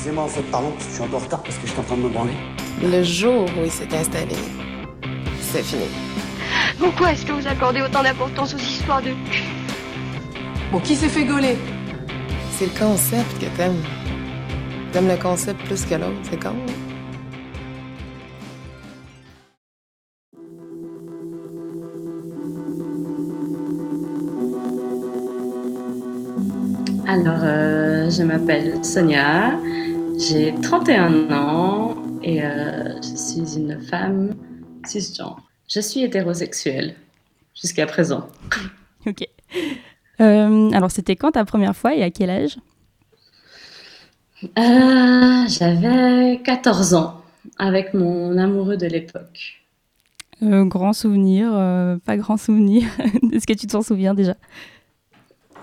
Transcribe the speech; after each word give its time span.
Excusez-moi, 0.00 0.24
en 0.24 0.28
fait, 0.28 0.40
pardon, 0.50 0.72
je 0.78 0.94
suis 0.94 1.02
un 1.02 1.08
peu 1.08 1.16
en 1.16 1.18
retard 1.18 1.42
parce 1.42 1.58
que 1.58 1.66
j'étais 1.66 1.78
en 1.78 1.82
train 1.82 1.96
de 1.98 2.00
me 2.00 2.08
branler. 2.08 2.32
Le 2.82 3.02
jour 3.02 3.44
où 3.44 3.64
il 3.66 3.70
s'est 3.70 3.94
installé, 3.94 4.34
c'est 5.42 5.62
fini. 5.62 5.84
Pourquoi 6.78 7.12
est-ce 7.12 7.26
que 7.26 7.32
vous 7.32 7.46
accordez 7.46 7.82
autant 7.82 8.02
d'importance 8.02 8.54
aux 8.54 8.58
histoires 8.58 9.02
de 9.02 9.10
cul? 9.30 9.44
Bon, 10.72 10.80
qui 10.80 10.96
s'est 10.96 11.10
fait 11.10 11.26
gauler? 11.26 11.58
C'est 12.52 12.64
le 12.72 12.78
concept 12.78 13.38
que 13.40 13.54
t'aimes. 13.58 13.76
T'aimes 14.90 15.08
le 15.08 15.18
concept 15.18 15.62
plus 15.66 15.84
que 15.84 15.96
l'autre, 15.96 16.16
c'est 16.22 16.42
con. 16.42 16.48
hein? 16.48 16.72
Alors, 27.06 27.40
euh, 27.42 28.08
je 28.08 28.22
m'appelle 28.22 28.84
Sonia, 28.84 29.58
j'ai 30.20 30.54
31 30.54 31.30
ans 31.32 31.96
et 32.22 32.44
euh, 32.44 33.00
je 33.02 33.16
suis 33.16 33.56
une 33.56 33.80
femme 33.80 34.34
cisgenre. 34.84 35.40
Je 35.68 35.80
suis 35.80 36.02
hétérosexuelle 36.02 36.94
jusqu'à 37.54 37.86
présent. 37.86 38.28
Ok. 39.06 39.26
Euh, 40.20 40.70
alors, 40.72 40.90
c'était 40.90 41.16
quand 41.16 41.30
ta 41.30 41.46
première 41.46 41.74
fois 41.74 41.94
et 41.94 42.02
à 42.02 42.10
quel 42.10 42.28
âge? 42.28 42.58
Euh, 44.58 45.44
J'avais 45.48 46.38
14 46.44 46.92
ans 46.92 47.22
avec 47.56 47.94
mon 47.94 48.36
amoureux 48.36 48.76
de 48.76 48.86
l'époque. 48.86 49.62
Euh, 50.42 50.66
Grand 50.66 50.92
souvenir, 50.92 51.50
pas 52.04 52.18
grand 52.18 52.36
souvenir. 52.36 52.82
Est-ce 53.32 53.46
que 53.46 53.54
tu 53.54 53.66
t'en 53.68 53.80
souviens 53.80 54.12
déjà? 54.12 54.34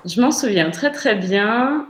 Je 0.03 0.19
m'en 0.19 0.31
souviens 0.31 0.71
très 0.71 0.91
très 0.91 1.13
bien. 1.13 1.85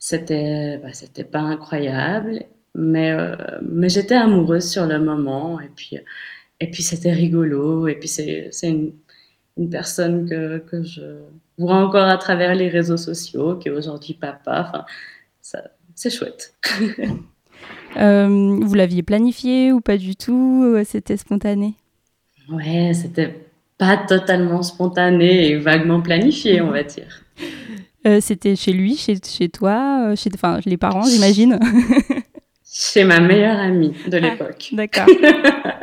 C'était, 0.00 0.78
bah, 0.78 0.94
c'était 0.94 1.24
pas 1.24 1.40
incroyable, 1.40 2.44
mais, 2.76 3.12
euh, 3.12 3.36
mais 3.62 3.90
j'étais 3.90 4.16
amoureuse 4.16 4.70
sur 4.70 4.86
le 4.86 5.00
moment. 5.00 5.60
Et 5.60 5.70
puis, 5.76 5.98
et 6.60 6.70
puis 6.72 6.82
c'était 6.84 7.12
rigolo. 7.12 7.88
Et 7.88 7.96
puis 7.96 8.08
c'est, 8.08 8.48
c'est 8.52 8.70
une, 8.70 8.94
une 9.58 9.70
personne 9.70 10.28
que, 10.30 10.58
que 10.60 10.82
je 10.84 11.02
vois 11.58 11.76
encore 11.76 12.08
à 12.08 12.18
travers 12.18 12.54
les 12.56 12.68
réseaux 12.70 12.98
sociaux, 12.98 13.56
qui 13.58 13.68
est 13.68 13.72
aujourd'hui 13.72 14.14
papa. 14.14 14.66
Enfin, 14.68 14.86
ça, 15.42 15.64
c'est 15.96 16.10
chouette. 16.10 16.54
Euh, 17.96 18.28
Vous 18.62 18.74
l'aviez 18.74 19.02
planifié 19.02 19.72
ou 19.72 19.80
pas 19.80 19.96
du 19.96 20.16
tout 20.16 20.62
Euh, 20.64 20.84
C'était 20.84 21.16
spontané? 21.16 21.74
Ouais, 22.50 22.92
c'était 22.94 23.46
pas 23.78 23.96
totalement 23.96 24.62
spontané 24.62 25.48
et 25.50 25.56
vaguement 25.56 26.02
planifié, 26.02 26.60
on 26.60 26.70
va 26.70 26.82
dire. 26.82 27.24
Euh, 28.06 28.18
C'était 28.20 28.56
chez 28.56 28.72
lui, 28.72 28.96
chez, 28.96 29.16
chez 29.24 29.48
toi, 29.48 30.06
euh, 30.10 30.16
chez 30.16 30.30
enfin, 30.34 30.58
les 30.64 30.76
parents, 30.76 31.02
j'imagine 31.02 31.58
Chez 32.72 33.04
ma 33.04 33.20
meilleure 33.20 33.58
amie 33.58 33.94
de 34.06 34.16
l'époque. 34.16 34.68
D'accord. 34.72 35.06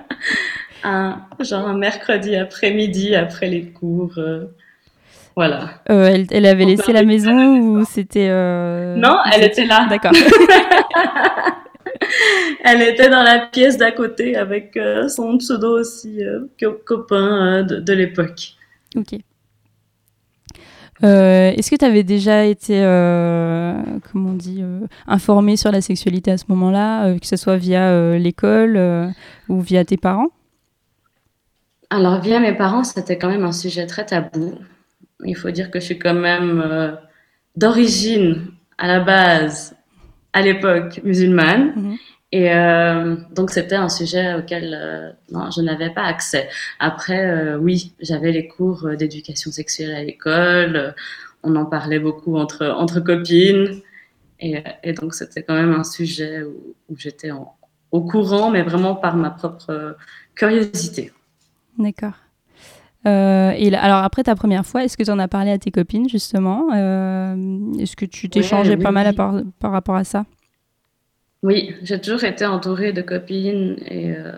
un, 0.83 1.19
genre 1.41 1.67
un 1.67 1.77
mercredi 1.77 2.35
après-midi 2.35 3.13
après 3.15 3.47
les 3.49 3.65
cours. 3.65 4.13
euh, 4.17 4.45
voilà. 5.35 5.69
Euh, 5.91 6.05
elle, 6.07 6.25
elle 6.31 6.45
avait 6.45 6.63
On 6.63 6.67
laissé 6.67 6.93
la 6.93 7.03
maison 7.03 7.57
ou 7.59 7.85
c'était... 7.85 8.29
Non, 8.95 9.17
elle 9.33 9.43
était 9.43 9.65
là. 9.65 9.85
D'accord. 9.89 10.13
Elle 12.63 12.81
était 12.81 13.09
dans 13.09 13.23
la 13.23 13.39
pièce 13.47 13.77
d'à 13.77 13.91
côté 13.91 14.35
avec 14.35 14.75
euh, 14.77 15.07
son 15.07 15.37
pseudo 15.37 15.79
aussi, 15.79 16.23
euh, 16.23 16.41
co- 16.59 16.77
copain 16.85 17.59
euh, 17.59 17.63
de, 17.63 17.79
de 17.79 17.93
l'époque. 17.93 18.53
Ok. 18.95 19.15
Euh, 21.03 21.51
Est-ce 21.51 21.69
que 21.69 21.75
tu 21.75 21.85
avais 21.85 22.03
déjà 22.03 22.45
été, 22.45 22.81
euh, 22.83 23.75
comment 24.11 24.31
on 24.31 24.33
dit, 24.33 24.59
euh, 24.61 24.79
informé 25.07 25.55
sur 25.55 25.71
la 25.71 25.81
sexualité 25.81 26.31
à 26.31 26.37
ce 26.37 26.45
moment-là, 26.49 27.05
euh, 27.05 27.19
que 27.19 27.27
ce 27.27 27.35
soit 27.35 27.57
via 27.57 27.89
euh, 27.89 28.17
l'école 28.17 29.13
ou 29.49 29.61
via 29.61 29.85
tes 29.85 29.97
parents? 29.97 30.29
Alors, 31.89 32.19
via 32.19 32.39
mes 32.39 32.53
parents, 32.53 32.83
c'était 32.83 33.17
quand 33.17 33.29
même 33.29 33.45
un 33.45 33.51
sujet 33.51 33.85
très 33.85 34.05
tabou. 34.05 34.55
Il 35.23 35.35
faut 35.35 35.51
dire 35.51 35.71
que 35.71 35.79
je 35.79 35.85
suis 35.85 35.99
quand 35.99 36.13
même 36.13 36.97
d'origine, 37.55 38.47
à 38.77 38.87
la 38.87 38.99
base, 38.99 39.75
à 40.33 40.41
l'époque, 40.41 40.99
musulmane. 41.03 41.73
Mhm. 41.75 41.97
Et 42.31 42.51
euh, 42.53 43.15
donc, 43.35 43.51
c'était 43.51 43.75
un 43.75 43.89
sujet 43.89 44.35
auquel 44.35 44.77
euh, 44.77 45.11
non, 45.31 45.49
je 45.49 45.61
n'avais 45.61 45.89
pas 45.89 46.03
accès. 46.03 46.49
Après, 46.79 47.25
euh, 47.25 47.57
oui, 47.57 47.93
j'avais 48.01 48.31
les 48.31 48.47
cours 48.47 48.87
d'éducation 48.97 49.51
sexuelle 49.51 49.95
à 49.95 50.03
l'école. 50.03 50.93
On 51.43 51.55
en 51.55 51.65
parlait 51.65 51.99
beaucoup 51.99 52.35
entre, 52.37 52.67
entre 52.67 52.99
copines. 52.99 53.81
Et, 54.39 54.61
et 54.83 54.93
donc, 54.93 55.13
c'était 55.13 55.41
quand 55.43 55.55
même 55.55 55.73
un 55.73 55.83
sujet 55.85 56.43
où, 56.43 56.75
où 56.89 56.97
j'étais 56.97 57.31
au 57.91 58.01
courant, 58.01 58.49
mais 58.51 58.61
vraiment 58.63 58.95
par 58.95 59.15
ma 59.15 59.29
propre 59.29 59.95
curiosité. 60.35 61.13
D'accord. 61.77 62.13
Euh, 63.05 63.51
et 63.51 63.69
là- 63.69 63.81
alors 63.81 63.99
après 64.03 64.23
ta 64.23 64.35
première 64.35 64.65
fois, 64.65 64.83
est-ce 64.83 64.97
que 64.97 65.03
tu 65.03 65.11
en 65.11 65.19
as 65.19 65.27
parlé 65.29 65.51
à 65.51 65.57
tes 65.57 65.71
copines 65.71 66.09
justement? 66.09 66.73
Euh, 66.75 67.35
Est-ce 67.79 67.95
que 67.95 68.05
tu 68.05 68.29
t'échangeais 68.29 68.75
oui, 68.75 68.83
pas 68.83 68.91
mal 68.91 69.07
à 69.07 69.13
par, 69.13 69.41
par 69.59 69.71
rapport 69.71 69.95
à 69.95 70.03
ça? 70.03 70.25
Oui, 71.47 71.73
j'ai 71.81 72.01
toujours 72.01 72.25
été 72.25 72.45
entourée 72.45 72.91
de 72.91 73.01
copines 73.01 73.77
et 73.85 74.11
euh, 74.11 74.33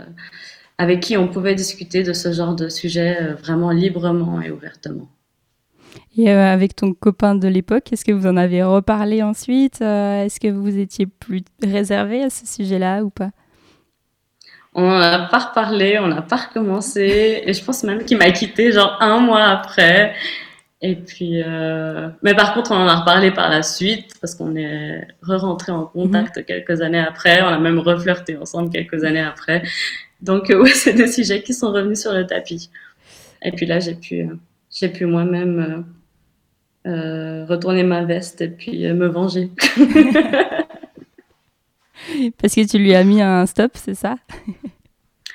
avec 0.77 0.99
qui 0.99 1.17
on 1.17 1.27
pouvait 1.27 1.55
discuter 1.55 2.03
de 2.03 2.13
ce 2.13 2.31
genre 2.31 2.55
de 2.55 2.69
sujet 2.69 3.17
euh, 3.19 3.33
vraiment 3.33 3.71
librement 3.71 4.39
et 4.43 4.51
ouvertement. 4.51 5.09
Et 6.15 6.29
euh, 6.29 6.53
avec 6.53 6.75
ton 6.75 6.93
copain 6.93 7.33
de 7.33 7.47
l'époque, 7.47 7.91
est-ce 7.91 8.05
que 8.05 8.11
vous 8.11 8.27
en 8.27 8.37
avez 8.37 8.61
reparlé 8.61 9.23
ensuite 9.23 9.81
Est-ce 9.81 10.39
que 10.39 10.49
vous 10.49 10.77
étiez 10.77 11.07
plus 11.07 11.41
réservé 11.63 12.21
à 12.21 12.29
ce 12.29 12.45
sujet-là 12.45 13.01
ou 13.03 13.09
pas? 13.09 13.31
On 14.75 14.83
n'en 14.87 15.01
a 15.01 15.27
pas 15.29 15.39
reparlé, 15.39 15.97
on 15.97 16.09
n'a 16.09 16.21
pas 16.21 16.35
recommencé 16.35 17.41
et 17.43 17.53
je 17.53 17.63
pense 17.63 17.83
même 17.83 18.05
qu'il 18.05 18.19
m'a 18.19 18.29
quitté 18.29 18.71
genre 18.71 18.97
un 19.01 19.19
mois 19.19 19.45
après. 19.45 20.13
Et 20.81 20.95
puis, 20.95 21.44
euh, 21.44 22.07
mais 22.23 22.34
par 22.34 22.53
contre, 22.53 22.72
on 22.72 22.75
en 22.75 22.88
a 22.88 23.01
reparlé 23.01 23.31
par 23.31 23.50
la 23.50 23.63
suite 23.63 24.13
parce 24.22 24.34
qu'on 24.34 24.56
est 24.56 25.06
re-rentré 25.22 25.73
en 25.73 25.85
contact 25.85 26.45
quelques 26.45 26.81
années 26.81 27.00
après. 27.00 27.41
On 27.41 27.47
a 27.47 27.59
même 27.59 27.79
reflirté 27.79 28.38
ensemble 28.38 28.69
quelques 28.69 29.03
années 29.03 29.19
après. 29.19 29.62
Donc, 30.22 30.50
euh, 30.50 30.57
ouais, 30.62 30.72
c'est 30.72 30.94
des 30.94 31.07
sujets 31.07 31.44
qui 31.44 31.53
sont 31.53 31.73
revenus 31.73 32.00
sur 32.00 32.13
le 32.13 32.25
tapis. 32.25 32.69
Et 33.44 33.51
puis 33.51 33.66
là, 33.66 33.79
j'ai 33.79 33.95
pu, 33.95 34.22
euh, 34.22 34.35
j'ai 34.72 34.88
pu 34.89 35.06
moi-même 35.06 35.85
euh, 36.88 37.45
retourner 37.45 37.84
ma 37.84 38.06
veste 38.06 38.39
et 38.41 38.47
puis 38.47 38.88
me 38.94 39.07
venger. 39.07 39.51
Parce 42.41 42.56
que 42.56 42.66
tu 42.66 42.78
lui 42.78 42.95
as 42.95 43.03
mis 43.03 43.22
un 43.22 43.45
stop, 43.45 43.72
c'est 43.75 43.95
ça? 43.95 44.16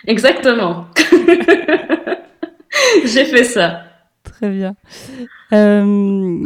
Exactement. 0.07 0.87
j'ai 3.05 3.27
fait 3.27 3.45
ça. 3.45 3.84
Très 4.45 4.51
bien. 4.51 4.75
Euh, 5.55 6.45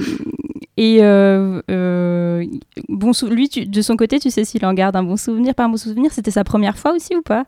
et 0.76 0.98
euh, 1.02 1.60
euh, 1.68 2.44
bon, 2.88 3.10
lui, 3.28 3.48
tu- 3.48 3.66
de 3.66 3.82
son 3.82 3.96
côté, 3.96 4.20
tu 4.20 4.30
sais 4.30 4.44
s'il 4.44 4.64
en 4.64 4.72
garde 4.72 4.94
un 4.94 5.02
bon 5.02 5.16
souvenir, 5.16 5.52
pas 5.56 5.64
un 5.64 5.68
bon 5.68 5.76
souvenir? 5.76 6.12
C'était 6.12 6.30
sa 6.30 6.44
première 6.44 6.78
fois 6.78 6.92
aussi 6.92 7.16
ou 7.16 7.22
pas? 7.22 7.46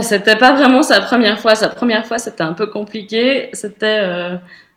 C'était 0.00 0.36
pas 0.36 0.54
vraiment 0.54 0.82
sa 0.82 1.02
première 1.02 1.38
fois. 1.38 1.54
Sa 1.54 1.68
première 1.68 2.06
fois, 2.06 2.16
c'était 2.16 2.42
un 2.42 2.54
peu 2.54 2.66
compliqué. 2.66 3.50
C'était 3.52 4.00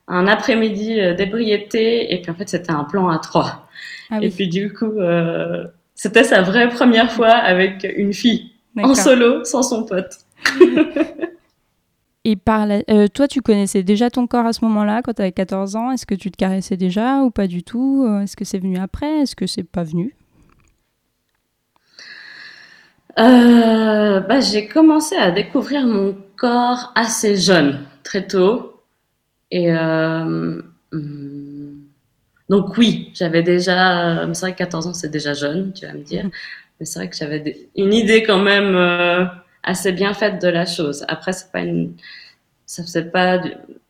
un 0.10 0.28
après-midi 0.28 0.96
d'ébriété 1.16 2.14
et 2.14 2.22
puis 2.22 2.32
en 2.32 2.36
fait, 2.36 2.50
c'était 2.50 2.74
un 2.74 2.84
plan 2.84 3.08
à 3.08 3.20
trois. 3.20 3.70
Ah 4.12 4.20
Et 4.22 4.30
puis 4.30 4.50
du 4.50 4.74
coup, 4.74 4.92
c'était 5.94 6.26
sa 6.26 6.42
vraie 6.42 6.68
première 6.68 7.14
fois 7.14 7.30
avec 7.32 7.88
une 7.96 8.12
fille 8.12 8.52
en 8.78 8.94
solo, 8.94 9.46
sans 9.46 9.64
son 9.64 9.86
pote. 9.86 10.18
Et 12.26 12.36
par 12.36 12.66
la- 12.66 12.82
euh, 12.90 13.08
toi, 13.08 13.28
tu 13.30 13.42
connaissais 13.42 13.82
déjà 13.84 14.10
ton 14.10 14.28
corps 14.28 14.46
à 14.46 14.52
ce 14.54 14.66
moment-là, 14.66 15.02
quand 15.02 15.14
tu 15.14 15.22
avais 15.22 15.32
14 15.32 15.76
ans? 15.78 15.92
Est-ce 15.92 16.06
que 16.06 16.16
tu 16.16 16.30
te 16.32 16.36
caressais 16.38 16.76
déjà 16.76 17.22
ou 17.22 17.30
pas 17.32 17.48
du 17.48 17.64
tout? 17.64 18.04
Euh, 18.06 18.22
Est-ce 18.22 18.36
que 18.36 18.44
c'est 18.46 18.60
venu 18.60 18.78
après? 18.78 19.22
Est-ce 19.22 19.36
que 19.36 19.48
c'est 19.48 19.64
pas 19.64 19.84
venu? 19.84 20.14
Euh, 23.18 24.20
bah, 24.20 24.40
j'ai 24.42 24.68
commencé 24.68 25.16
à 25.16 25.32
découvrir 25.32 25.86
mon 25.86 26.16
corps 26.36 26.92
assez 26.96 27.38
jeune, 27.38 27.80
très 28.04 28.28
tôt. 28.28 28.82
Et 29.52 29.72
euh, 29.74 30.62
hum, 30.94 31.82
donc 32.50 32.78
oui, 32.78 33.12
j'avais 33.16 33.44
déjà, 33.44 34.28
c'est 34.34 34.42
vrai 34.42 34.54
que 34.54 34.58
14 34.60 34.88
ans 34.88 34.94
c'est 34.94 35.10
déjà 35.12 35.34
jeune, 35.34 35.74
tu 35.74 35.86
vas 35.86 35.94
me 35.94 36.04
dire. 36.04 36.26
Mais 36.80 36.86
c'est 36.86 37.00
vrai 37.00 37.10
que 37.10 37.16
j'avais 37.18 37.70
une 37.76 37.94
idée 37.94 38.24
quand 38.24 38.40
même 38.40 38.76
assez 39.66 39.92
bien 39.92 40.14
faite 40.14 40.42
de 40.42 40.48
la 40.48 40.66
chose. 40.66 41.06
Après, 41.10 41.34
c'est 41.34 41.52
pas 41.52 41.62
une, 41.62 41.96
ça 42.66 42.84
faisait 42.84 43.06
pas, 43.06 43.42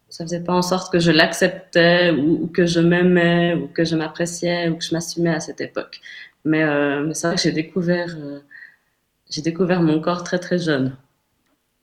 ça 0.09 0.23
faisait 0.25 0.43
pas 0.43 0.53
en 0.53 0.61
sorte 0.61 0.91
que 0.91 0.99
je 0.99 1.11
l'acceptais 1.11 2.11
ou, 2.11 2.47
que 2.47 2.65
je 2.65 2.79
m'aimais 2.79 3.53
ou 3.55 3.67
que 3.67 3.83
je 3.83 3.95
m'appréciais 3.95 4.69
ou 4.69 4.77
que 4.77 4.83
je 4.83 4.93
m'assumais 4.93 5.35
à 5.35 5.39
cette 5.39 5.61
époque. 5.61 6.01
Mais, 6.45 6.63
euh, 6.63 7.13
c'est 7.13 7.27
vrai 7.27 7.35
que 7.35 7.41
j'ai 7.41 7.51
découvert, 7.51 8.15
euh, 8.17 8.39
j'ai 9.29 9.41
découvert 9.41 9.81
mon 9.81 9.99
corps 10.01 10.23
très 10.23 10.39
très 10.39 10.59
jeune. 10.59 10.95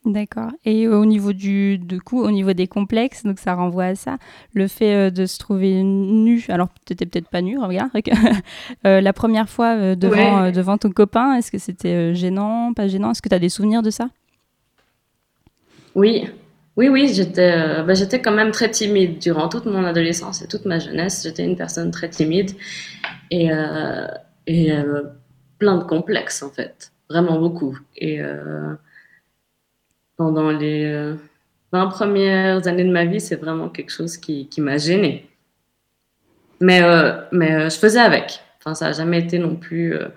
D'accord. 0.05 0.51
Et 0.65 0.89
au 0.89 1.05
niveau 1.07 1.33
du, 1.33 1.79
du 1.79 2.01
coup, 2.01 2.21
au 2.25 2.31
niveau 2.33 2.53
des 2.55 2.67
complexes, 2.67 3.23
donc 3.23 3.39
ça 3.39 3.55
renvoie 3.55 3.85
à 3.85 3.95
ça, 3.95 4.19
le 4.53 4.67
fait 4.67 4.95
euh, 4.95 5.11
de 5.11 5.27
se 5.27 5.39
trouver 5.39 5.83
nu. 5.85 6.45
Alors 6.49 6.69
t'étais 6.85 7.07
peut-être 7.07 7.29
pas 7.29 7.41
nu, 7.41 7.57
regarde. 7.59 7.91
euh, 8.87 9.01
la 9.01 9.13
première 9.13 9.49
fois 9.49 9.77
euh, 9.77 9.95
devant 9.95 10.41
Ouais. 10.43 10.49
euh, 10.49 10.51
devant 10.51 10.77
ton 10.77 10.91
copain, 10.91 11.35
est-ce 11.37 11.53
que 11.53 11.59
c'était 11.59 11.95
euh, 12.11 12.15
gênant, 12.15 12.73
pas 12.75 12.89
gênant? 12.89 13.13
Est-ce 13.13 13.23
que 13.23 13.29
tu 13.29 13.35
as 13.35 13.39
des 13.39 13.49
souvenirs 13.49 13.83
de 13.83 13.91
ça? 13.91 14.09
Oui, 15.95 16.29
oui, 16.77 16.89
oui, 16.89 17.13
j'étais 17.13 17.53
euh, 17.53 17.83
bah, 17.85 17.95
j'étais 17.95 18.21
quand 18.21 18.33
même 18.33 18.51
très 18.51 18.71
timide 18.71 19.19
durant 19.19 19.49
toute 19.49 19.67
mon 19.67 19.85
adolescence 19.85 20.43
et 20.43 20.49
toute 20.49 20.65
ma 20.65 20.79
jeunesse. 20.79 21.23
J'étais 21.23 21.45
une 21.45 21.57
personne 21.57 21.91
très 21.91 22.09
timide 22.09 22.51
et, 23.31 23.53
euh, 23.53 24.07
et 24.47 24.73
euh, 24.73 25.03
plein 25.59 25.77
de 25.79 25.85
complexes 25.85 26.43
en 26.43 26.51
fait, 26.51 26.93
vraiment 27.11 27.39
beaucoup. 27.39 27.79
Et 27.97 28.21
euh, 28.21 28.75
pendant 30.17 30.51
les 30.51 30.85
euh, 30.85 31.15
20 31.73 31.87
premières 31.89 32.67
années 32.67 32.85
de 32.85 32.93
ma 32.93 33.05
vie, 33.05 33.21
c'est 33.21 33.37
vraiment 33.37 33.69
quelque 33.69 33.91
chose 33.91 34.17
qui, 34.17 34.49
qui 34.49 34.61
m'a 34.61 34.79
gênée. 34.79 35.27
Mais, 36.61 36.83
euh, 36.83 37.21
mais 37.33 37.53
euh, 37.55 37.71
je 37.71 37.77
faisais 37.77 37.99
avec. 38.01 38.41
Enfin, 38.61 38.75
ça 38.75 38.87
n'a 38.87 38.93
jamais 38.93 39.19
été 39.21 39.39
non 39.39 39.57
plus. 39.57 39.95
euh, 39.95 40.09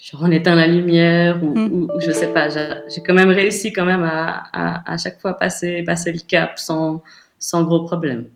genre 0.00 0.22
on 0.24 0.30
éteint 0.30 0.54
la 0.56 0.66
lumière 0.66 1.42
ou, 1.42 1.54
Mm. 1.56 1.72
ou- 1.72 1.88
ou 1.94 2.00
je 2.00 2.10
sais 2.12 2.32
pas. 2.32 2.48
J'ai 2.48 3.02
quand 3.04 3.14
même 3.14 3.30
réussi 3.30 3.72
quand 3.72 3.84
même 3.84 4.02
à, 4.04 4.44
à, 4.52 4.92
à 4.92 4.96
chaque 4.98 5.20
fois 5.20 5.34
passer, 5.38 5.82
passer 5.84 6.12
le 6.12 6.18
cap 6.26 6.58
sans, 6.58 7.02
sans 7.38 7.62
gros 7.64 7.84
problème. 7.84 8.26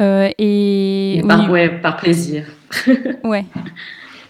Euh, 0.00 0.30
Et 0.38 1.20
par, 1.26 1.38
ni- 1.42 1.48
ouais, 1.48 1.68
par 1.80 1.96
plaisir. 1.96 2.46
ouais. 3.24 3.44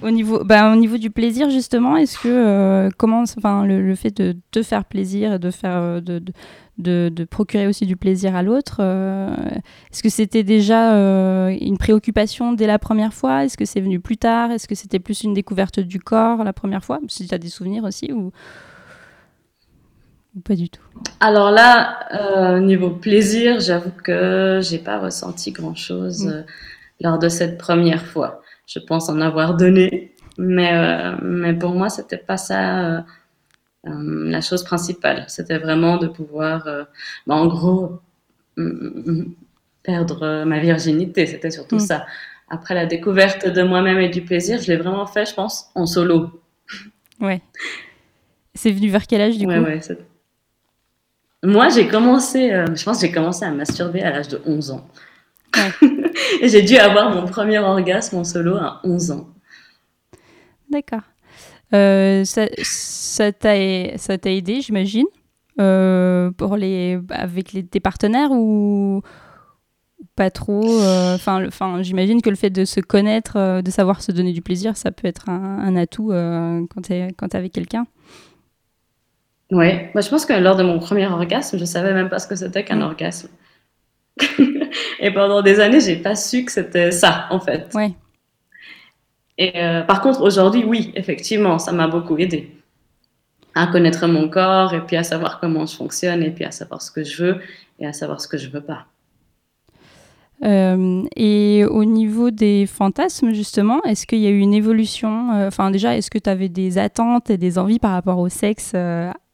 Au 0.03 0.11
niveau, 0.11 0.45
bah, 0.45 0.73
au 0.73 0.77
niveau 0.77 0.97
du 0.97 1.11
plaisir 1.11 1.50
justement, 1.50 1.97
est-ce 1.97 2.19
que 2.19 2.29
euh, 2.29 2.89
comment, 2.97 3.23
enfin, 3.37 3.65
le, 3.67 3.81
le 3.85 3.95
fait 3.97 4.17
de 4.17 4.37
te 4.53 4.62
faire 4.62 4.85
plaisir 4.85 5.33
et 5.35 5.39
de 5.41 5.50
faire, 5.50 5.77
euh, 5.77 6.00
de, 6.00 6.21
de, 6.21 6.33
de- 6.79 7.11
de 7.12 7.25
procurer 7.25 7.67
aussi 7.67 7.85
du 7.85 7.97
plaisir 7.97 8.37
à 8.37 8.45
l'autre, 8.45 8.77
euh, 8.81 9.35
est-ce 9.93 10.03
que 10.05 10.09
c'était 10.09 10.45
déjà 10.45 10.95
euh, 10.95 11.49
une 11.61 11.79
préoccupation 11.79 12.53
dès 12.53 12.69
la 12.69 12.79
première 12.79 13.12
fois? 13.12 13.45
Est-ce 13.45 13.56
que 13.56 13.65
c'est 13.65 13.81
venu 13.81 13.99
plus 13.99 14.17
tard? 14.17 14.53
Est-ce 14.53 14.69
que 14.69 14.77
c'était 14.77 15.00
plus 15.00 15.25
une 15.25 15.35
découverte 15.35 15.81
du 15.81 15.99
corps 15.99 16.45
la 16.45 16.53
première 16.53 16.85
fois? 16.85 17.00
Si 17.09 17.27
tu 17.27 17.35
as 17.35 17.39
des 17.39 17.49
souvenirs 17.49 17.83
aussi 17.83 18.12
ou, 18.12 18.31
ou 20.37 20.41
pas 20.41 20.55
du 20.55 20.69
tout? 20.71 20.83
Alors 21.21 21.50
là, 21.50 21.99
euh, 22.15 22.61
niveau 22.61 22.91
plaisir, 22.91 23.59
j'avoue 23.61 23.91
que 24.05 24.61
j'ai 24.62 24.79
pas 24.79 24.99
ressenti 25.00 25.50
grand-chose 25.53 26.25
Mm. 26.27 26.29
euh, 26.29 26.43
lors 27.00 27.19
de 27.19 27.29
cette 27.29 27.59
première 27.59 28.05
fois. 28.05 28.43
Je 28.69 28.79
pense 28.79 29.09
en 29.09 29.20
avoir 29.23 29.56
donné, 29.56 30.15
mais, 30.37 30.73
euh, 30.75 31.17
mais 31.23 31.55
pour 31.55 31.70
moi, 31.73 31.88
c'était 31.88 32.19
pas 32.19 32.37
ça 32.37 32.81
euh, 32.85 33.00
euh, 33.87 34.29
la 34.31 34.41
chose 34.43 34.62
principale. 34.62 35.25
C'était 35.26 35.56
vraiment 35.59 35.97
de 35.97 36.06
pouvoir, 36.06 36.65
bah, 37.26 37.35
en 37.35 37.47
gros, 37.47 38.00
perdre 39.82 40.44
ma 40.44 40.59
virginité. 40.61 41.26
C'était 41.26 41.50
surtout 41.50 41.76
Mm. 41.76 41.81
ça. 41.81 42.06
Après 42.50 42.75
la 42.75 42.87
découverte 42.87 43.47
de 43.49 43.62
moi-même 43.62 43.99
et 43.99 44.09
du 44.09 44.23
plaisir, 44.23 44.61
je 44.61 44.69
l'ai 44.69 44.76
vraiment 44.76 45.06
fait, 45.06 45.26
je 45.26 45.35
pense, 45.35 45.71
en 45.75 45.87
solo. 45.87 46.31
Ouais. 47.21 47.41
C'est 48.55 48.71
venu 48.73 48.88
vers 48.88 49.06
quel 49.06 49.21
âge 49.21 49.38
du 49.38 49.47
Ouais, 49.47 49.59
coup? 49.59 49.64
ouais, 49.64 49.81
Moi, 51.44 51.69
j'ai 51.71 51.88
commencé, 51.88 52.53
euh, 52.53 52.67
je 52.75 52.85
pense 52.85 53.00
que 53.00 53.06
j'ai 53.06 53.12
commencé 53.12 53.44
à 53.44 53.50
masturber 53.50 54.03
à 54.03 54.11
l'âge 54.11 54.29
de 54.29 54.41
11 54.47 54.71
ans. 54.73 54.87
Et 55.56 55.61
j'ai 56.43 56.62
dû 56.62 56.76
avoir 56.76 57.11
mon 57.11 57.26
premier 57.26 57.59
orgasme 57.59 58.17
en 58.17 58.25
solo 58.25 58.56
à 58.56 58.81
11 58.85 59.11
ans. 59.12 59.29
D'accord. 60.70 61.03
Euh, 61.75 62.25
ça 62.25 62.47
ça 62.62 63.32
t'a 63.32 63.56
aidé, 63.56 64.61
j'imagine, 64.62 65.06
euh, 65.61 66.31
pour 66.32 66.56
les 66.56 66.99
avec 67.11 67.53
les, 67.53 67.65
tes 67.67 67.81
partenaires 67.81 68.31
ou 68.32 69.03
pas 70.17 70.31
trop. 70.31 70.81
euh, 70.82 71.17
Enfin, 71.17 71.82
j'imagine 71.82 72.23
que 72.23 72.31
le 72.31 72.37
fait 72.37 72.50
de 72.50 72.64
se 72.64 72.81
connaître, 72.81 73.37
euh, 73.37 73.62
de 73.62 73.71
savoir 73.71 74.03
se 74.03 74.12
donner 74.12 74.32
du 74.32 74.43
plaisir, 74.43 74.76
ça 74.76 74.91
peut 74.93 75.06
être 75.09 75.29
un, 75.29 75.59
un 75.61 75.76
atout 75.76 76.09
quand 76.71 76.82
t'es 76.82 77.09
avec 77.35 77.53
quelqu'un. 77.53 77.87
Ouais, 79.50 79.91
moi 79.94 80.03
je 80.03 80.09
pense 80.11 80.26
que 80.26 80.32
lors 80.35 80.56
de 80.56 80.62
mon 80.62 80.79
premier 80.79 81.06
orgasme, 81.06 81.59
je 81.59 81.64
savais 81.64 81.94
même 81.94 82.09
pas 82.11 82.19
ce 82.19 82.26
que 82.29 82.37
c'était 82.37 82.64
qu'un 82.64 82.82
orgasme. 82.82 83.29
Et 85.00 85.11
pendant 85.12 85.43
des 85.43 85.61
années, 85.61 85.81
j'ai 85.81 85.97
pas 85.97 86.15
su 86.15 86.44
que 86.44 86.53
c'était 86.53 86.91
ça, 86.91 87.26
en 87.31 87.41
fait. 87.41 87.73
Ouais. 87.75 87.93
Et 89.38 89.53
euh, 89.62 89.82
par 89.82 90.00
contre, 90.00 90.20
aujourd'hui, 90.20 90.65
oui, 90.65 90.93
effectivement, 90.94 91.59
ça 91.59 91.73
m'a 91.73 91.87
beaucoup 91.87 92.19
aidé 92.19 92.50
à 93.55 93.67
connaître 93.67 94.06
mon 94.06 94.29
corps 94.29 94.75
et 94.75 94.81
puis 94.81 94.97
à 94.97 95.03
savoir 95.03 95.41
comment 95.41 95.67
je 95.67 95.75
fonctionne 95.75 96.23
et 96.23 96.31
puis 96.31 96.44
à 96.44 96.50
savoir 96.50 96.82
ce 96.82 96.91
que 96.91 97.03
je 97.03 97.23
veux 97.23 97.41
et 97.79 97.87
à 97.87 97.93
savoir 97.93 98.20
ce 98.20 98.29
que 98.29 98.37
je 98.37 98.49
veux 98.49 98.61
pas. 98.61 98.87
Euh, 100.44 101.03
et 101.17 101.64
au 101.64 101.85
niveau 101.85 102.31
des 102.31 102.67
fantasmes, 102.67 103.32
justement, 103.32 103.82
est-ce 103.82 104.06
qu'il 104.06 104.21
y 104.21 104.26
a 104.26 104.31
eu 104.31 104.38
une 104.38 104.55
évolution 104.55 105.32
euh, 105.32 105.49
Enfin, 105.49 105.73
déjà, 105.73 105.97
est-ce 105.97 106.11
que 106.11 106.19
tu 106.19 106.31
avais 106.31 106.49
des 106.49 106.79
attentes 106.79 107.31
et 107.31 107.37
des 107.37 107.59
envies 107.59 107.81
par 107.81 107.93
rapport 107.93 108.19
au 108.19 108.29
sexe 108.29 108.75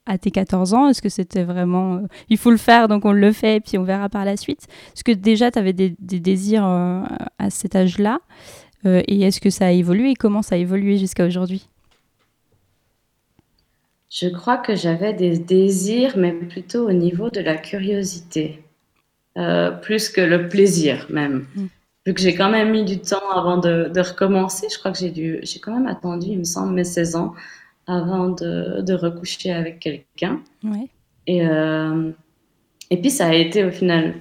à 0.06 0.18
tes 0.18 0.30
14 0.30 0.74
ans 0.74 0.88
Est-ce 0.88 1.02
que 1.02 1.08
c'était 1.08 1.44
vraiment. 1.44 1.96
euh, 1.96 2.00
il 2.28 2.38
faut 2.38 2.50
le 2.50 2.56
faire, 2.56 2.88
donc 2.88 3.04
on 3.04 3.12
le 3.12 3.32
fait, 3.32 3.56
et 3.56 3.60
puis 3.60 3.78
on 3.78 3.84
verra 3.84 4.08
par 4.08 4.24
la 4.24 4.36
suite 4.36 4.66
Est-ce 4.94 5.04
que 5.04 5.12
déjà, 5.12 5.50
tu 5.50 5.58
avais 5.58 5.72
des, 5.72 5.94
des 5.98 6.20
désirs 6.20 6.66
euh, 6.66 7.02
à 7.38 7.50
cet 7.50 7.74
âge-là 7.76 8.20
Euh, 8.86 9.02
Et 9.08 9.22
est-ce 9.22 9.40
que 9.40 9.50
ça 9.50 9.66
a 9.66 9.70
évolué 9.70 10.10
Et 10.10 10.14
comment 10.14 10.42
ça 10.42 10.56
a 10.56 10.58
évolué 10.58 10.98
jusqu'à 10.98 11.26
aujourd'hui? 11.26 11.68
Je 14.10 14.28
crois 14.28 14.58
que 14.58 14.76
j'avais 14.76 15.12
des 15.12 15.38
désirs, 15.38 16.16
mais 16.16 16.32
plutôt 16.32 16.88
au 16.88 16.92
niveau 16.92 17.30
de 17.30 17.40
la 17.40 17.56
curiosité, 17.56 18.62
plus 19.82 20.08
que 20.08 20.20
le 20.20 20.48
plaisir 20.48 21.06
même. 21.10 21.46
Mm. 21.56 21.66
Vu 22.06 22.12
que 22.14 22.20
j'ai 22.20 22.34
quand 22.34 22.50
même 22.50 22.70
mis 22.70 22.84
du 22.84 23.00
temps 23.00 23.30
avant 23.34 23.56
de, 23.56 23.90
de 23.92 24.00
recommencer, 24.00 24.66
je 24.72 24.78
crois 24.78 24.92
que 24.92 24.98
j'ai 24.98 25.10
dû, 25.10 25.38
j'ai 25.42 25.58
quand 25.58 25.72
même 25.74 25.86
attendu, 25.86 26.28
il 26.32 26.38
me 26.38 26.44
semble, 26.44 26.74
mes 26.74 26.84
16 26.84 27.16
ans 27.16 27.34
avant 27.86 28.28
de, 28.30 28.80
de 28.82 28.94
recoucher 28.94 29.52
avec 29.52 29.80
quelqu'un. 29.80 30.40
Ouais. 30.62 30.88
Et, 31.26 31.46
euh, 31.46 32.10
et 32.90 32.96
puis 32.98 33.10
ça 33.10 33.26
a 33.26 33.34
été 33.34 33.64
au 33.64 33.70
final 33.70 34.14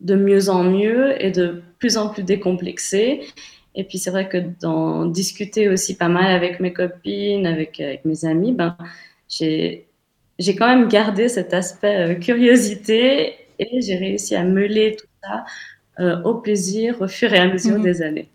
de 0.00 0.14
mieux 0.14 0.48
en 0.50 0.64
mieux 0.64 1.22
et 1.22 1.30
de 1.30 1.62
plus 1.78 1.96
en 1.96 2.08
plus 2.08 2.22
décomplexé. 2.22 3.22
Et 3.74 3.84
puis 3.84 3.98
c'est 3.98 4.10
vrai 4.10 4.28
que 4.28 4.38
d'en 4.60 5.06
discuter 5.06 5.68
aussi 5.68 5.96
pas 5.96 6.08
mal 6.08 6.30
avec 6.30 6.60
mes 6.60 6.72
copines, 6.72 7.46
avec, 7.46 7.80
avec 7.80 8.04
mes 8.04 8.24
amis, 8.24 8.52
ben, 8.52 8.76
j'ai, 9.28 9.86
quand 10.58 10.68
même 10.68 10.88
gardé 10.88 11.28
cet 11.28 11.52
aspect 11.54 11.96
euh, 12.10 12.14
curiosité 12.14 13.34
et 13.58 13.80
j'ai 13.80 13.96
réussi 13.96 14.34
à 14.36 14.44
meuler 14.44 14.96
tout 14.96 15.06
ça 15.22 15.44
euh, 16.00 16.22
au 16.22 16.34
plaisir 16.34 17.00
au 17.00 17.08
fur 17.08 17.32
et 17.32 17.38
à 17.38 17.52
mesure 17.52 17.78
Mhm. 17.78 17.82
des 17.82 18.02
années. 18.02 18.28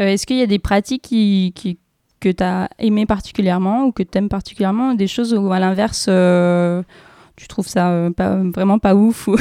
Euh, 0.00 0.06
est-ce 0.06 0.26
qu'il 0.26 0.36
y 0.38 0.42
a 0.42 0.46
des 0.46 0.58
pratiques 0.58 1.02
qui, 1.02 1.52
qui- 1.54 1.78
que 2.20 2.28
tu 2.28 2.44
as 2.44 2.68
aimées 2.78 3.06
particulièrement 3.06 3.86
ou 3.86 3.92
que 3.92 4.02
tu 4.02 4.18
aimes 4.18 4.28
particulièrement 4.28 4.94
Des 4.94 5.06
choses 5.06 5.34
où, 5.34 5.52
à 5.52 5.58
l'inverse, 5.58 6.06
euh, 6.08 6.82
tu 7.36 7.48
trouves 7.48 7.66
ça 7.66 7.90
euh, 7.90 8.10
vraiment 8.54 8.78
pas 8.78 8.94
ouf 8.94 9.28
ou, 9.28 9.36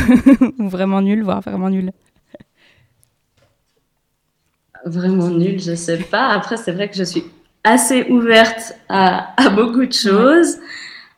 vraiment 0.69 1.01
nul, 1.01 1.23
voire 1.23 1.41
vraiment 1.41 1.69
nul 1.69 1.91
Vraiment 4.85 5.29
nul, 5.29 5.59
je 5.59 5.75
sais 5.75 5.97
pas. 5.97 6.29
Après, 6.29 6.55
c'est 6.55 6.71
vrai 6.71 6.89
que 6.89 6.95
je 6.95 7.03
suis 7.03 7.25
assez 7.65 8.03
ouverte 8.03 8.73
à, 8.87 9.35
beaucoup 9.53 9.85
de 9.85 9.91
choses. 9.91 10.57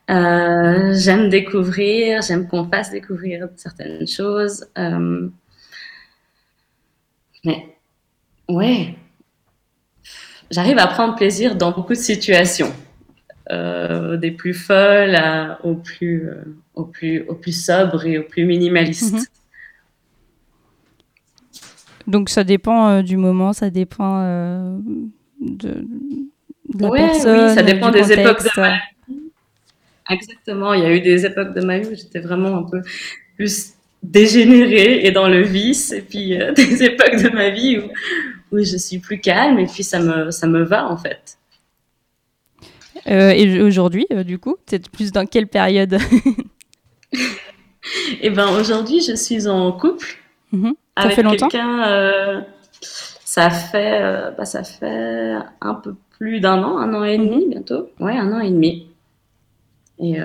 Euh, 0.09 0.95
j'aime 0.95 1.29
découvrir, 1.29 2.23
j'aime 2.23 2.47
qu'on 2.47 2.67
fasse 2.67 2.89
découvrir 2.89 3.47
certaines 3.55 4.07
choses. 4.07 4.65
Mais 7.43 7.75
ouais, 8.49 8.95
j'arrive 10.51 10.77
à 10.77 10.87
prendre 10.87 11.15
plaisir 11.15 11.55
dans 11.55 11.71
beaucoup 11.71 11.93
de 11.93 11.97
situations, 11.99 12.71
Euh, 13.49 14.15
des 14.17 14.31
plus 14.31 14.53
folles 14.53 15.15
à- 15.15 15.59
aux 15.65 15.73
plus, 15.75 16.29
euh, 16.29 16.35
aux 16.75 16.85
plus, 16.85 17.23
aux 17.27 17.33
plus 17.35 17.51
sobres 17.65 18.05
et 18.05 18.17
aux 18.19 18.23
plus 18.23 18.45
minimalistes. 18.45 19.13
Mhm. 19.13 19.23
Donc 22.07 22.29
ça 22.29 22.43
dépend 22.43 22.87
euh, 22.89 23.01
du 23.01 23.17
moment, 23.17 23.51
ça 23.53 23.69
dépend 23.69 24.21
de, 25.41 25.67
de 26.73 26.81
la 26.83 26.89
Ouais, 26.89 27.01
oui, 27.01 27.07
personne, 27.07 27.55
ça 27.55 27.63
dépend 27.63 27.91
des 27.91 28.11
époques 28.13 28.43
de 28.43 28.61
ma 28.61 28.77
Exactement, 30.09 30.73
il 30.73 30.83
y 30.83 30.85
a 30.85 30.91
eu 30.95 31.01
des 31.01 31.25
époques 31.25 31.53
de 31.53 31.61
ma 31.61 31.79
vie 31.79 31.87
où 31.89 31.95
j'étais 31.95 32.19
vraiment 32.19 32.57
un 32.57 32.63
peu 32.63 32.81
plus 33.35 33.73
dégénérée 34.03 35.05
et 35.05 35.11
dans 35.11 35.27
le 35.27 35.41
vice, 35.41 35.91
et 35.91 36.01
puis 36.01 36.37
des 36.55 36.83
époques 36.83 37.21
de 37.21 37.29
ma 37.29 37.49
vie 37.49 37.79
où, 37.79 37.83
où 38.51 38.57
je 38.59 38.77
suis 38.77 38.99
plus 38.99 39.19
calme, 39.21 39.59
et 39.59 39.67
puis 39.67 39.83
ça 39.83 39.99
me, 39.99 40.31
ça 40.31 40.47
me 40.47 40.63
va 40.63 40.87
en 40.89 40.97
fait. 40.97 41.37
Euh, 43.07 43.31
et 43.31 43.61
aujourd'hui, 43.61 44.05
euh, 44.11 44.23
du 44.23 44.37
coup, 44.37 44.57
tu 44.67 44.79
plus 44.79 45.11
dans 45.11 45.25
quelle 45.25 45.47
période? 45.47 45.97
Et 48.21 48.29
ben 48.29 48.47
aujourd'hui, 48.59 49.01
je 49.01 49.15
suis 49.15 49.47
en 49.47 49.71
couple 49.71 50.17
Mhm. 50.51 50.73
Ça 51.01 51.09
avec 51.09 51.09
fait 51.09 51.23
longtemps? 51.23 51.47
quelqu'un. 51.49 51.83
euh, 51.87 52.41
ça 53.23 53.49
fait, 53.49 54.01
euh, 54.01 54.31
bah, 54.31 54.45
ça 54.45 54.63
fait 54.63 55.33
un 55.61 55.73
peu 55.75 55.95
plus 56.11 56.39
d'un 56.41 56.61
an, 56.63 56.77
un 56.79 56.93
an 56.93 57.03
et 57.03 57.17
demi 57.17 57.47
bientôt. 57.49 57.89
Ouais, 57.99 58.17
un 58.17 58.31
an 58.33 58.39
et 58.39 58.49
demi. 58.51 58.87
Et, 59.99 60.17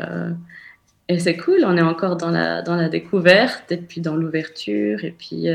et 1.08 1.18
c'est 1.20 1.36
cool, 1.36 1.58
on 1.64 1.76
est 1.76 1.82
encore 1.82 2.16
dans 2.16 2.30
la, 2.30 2.62
dans 2.62 2.74
la 2.74 2.88
découverte 2.88 3.70
et 3.70 3.76
puis 3.76 4.00
dans 4.00 4.16
l'ouverture. 4.16 5.04
Et 5.04 5.12
puis, 5.12 5.46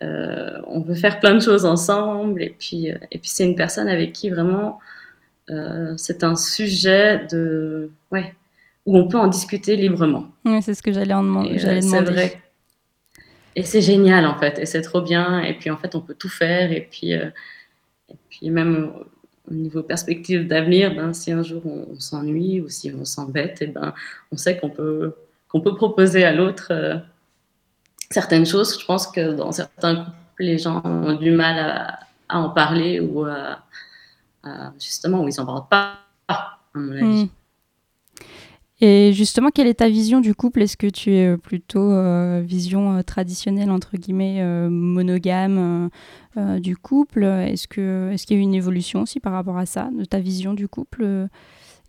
on 0.00 0.80
veut 0.80 0.94
faire 0.94 1.20
plein 1.20 1.34
de 1.34 1.40
choses 1.40 1.64
ensemble. 1.64 2.42
Et 2.42 2.54
puis, 2.58 2.86
et 2.88 3.18
puis 3.18 3.28
c'est 3.28 3.44
une 3.44 3.56
personne 3.56 3.88
avec 3.88 4.12
qui 4.12 4.30
vraiment 4.30 4.78
c'est 5.96 6.24
un 6.24 6.36
sujet 6.36 7.26
de, 7.30 7.90
ouais, 8.12 8.34
où 8.84 8.98
on 8.98 9.08
peut 9.08 9.18
en 9.18 9.28
discuter 9.28 9.76
librement. 9.76 10.26
Oui, 10.44 10.60
c'est 10.62 10.74
ce 10.74 10.82
que 10.82 10.92
j'allais 10.92 11.14
en 11.14 11.22
demander. 11.22 11.58
C'est 11.58 12.02
vrai. 12.02 12.42
Et 13.56 13.62
c'est 13.62 13.80
génial 13.80 14.26
en 14.26 14.38
fait, 14.38 14.58
et 14.58 14.66
c'est 14.66 14.82
trop 14.82 15.00
bien. 15.00 15.40
Et 15.42 15.54
puis 15.54 15.70
en 15.70 15.76
fait, 15.78 15.94
on 15.94 16.00
peut 16.00 16.14
tout 16.14 16.28
faire. 16.28 16.70
Et 16.70 16.86
puis, 16.90 17.12
et 17.12 17.32
puis 18.28 18.50
même 18.50 18.92
au 19.50 19.54
niveau 19.54 19.82
perspective 19.82 20.46
d'avenir, 20.46 20.94
ben, 20.94 21.12
si 21.12 21.32
un 21.32 21.42
jour 21.42 21.62
on, 21.66 21.98
s'ennuie 21.98 22.60
ou 22.60 22.68
si 22.68 22.92
on 22.98 23.04
s'embête, 23.04 23.62
et 23.62 23.64
eh 23.64 23.68
ben, 23.68 23.94
on 24.32 24.36
sait 24.36 24.58
qu'on 24.58 24.70
peut, 24.70 25.14
qu'on 25.48 25.60
peut 25.60 25.74
proposer 25.74 26.24
à 26.24 26.32
l'autre 26.32 26.68
euh, 26.70 26.96
certaines 28.10 28.46
choses. 28.46 28.78
Je 28.80 28.84
pense 28.84 29.06
que 29.06 29.34
dans 29.34 29.52
certains 29.52 30.04
couples, 30.04 30.42
les 30.44 30.58
gens 30.58 30.82
ont 30.84 31.14
du 31.14 31.30
mal 31.30 31.58
à, 31.58 32.00
en 32.28 32.50
parler 32.50 33.00
ou 33.00 33.24
à, 33.24 33.58
justement, 34.78 35.22
où 35.22 35.28
ils 35.28 35.36
n'en 35.38 35.46
parlent 35.46 35.68
pas, 35.68 35.98
à 36.28 36.60
mon 36.74 36.92
avis. 36.92 37.24
Hmm. 37.24 37.28
Et 38.80 39.12
justement, 39.12 39.50
quelle 39.50 39.66
est 39.66 39.74
ta 39.74 39.88
vision 39.88 40.20
du 40.20 40.34
couple? 40.34 40.62
Est-ce 40.62 40.76
que 40.76 40.86
tu 40.86 41.12
es 41.12 41.26
euh, 41.26 41.36
plutôt 41.36 41.90
euh, 41.90 42.40
vision 42.44 42.96
euh, 42.96 43.02
traditionnelle, 43.02 43.72
entre 43.72 43.96
guillemets, 43.96 44.40
monogame 44.68 45.90
du 46.36 46.76
couple? 46.76 47.24
Est-ce 47.24 47.66
qu'il 47.66 47.82
est 47.82 48.24
qu'il 48.24 48.36
y 48.36 48.38
a 48.38 48.40
eu 48.40 48.44
une 48.44 48.54
évolution 48.54 49.02
aussi 49.02 49.18
par 49.18 49.32
rapport 49.32 49.58
à 49.58 49.66
ça, 49.66 49.90
de 49.92 50.04
ta 50.04 50.20
vision 50.20 50.54
du 50.54 50.68
couple 50.68 51.28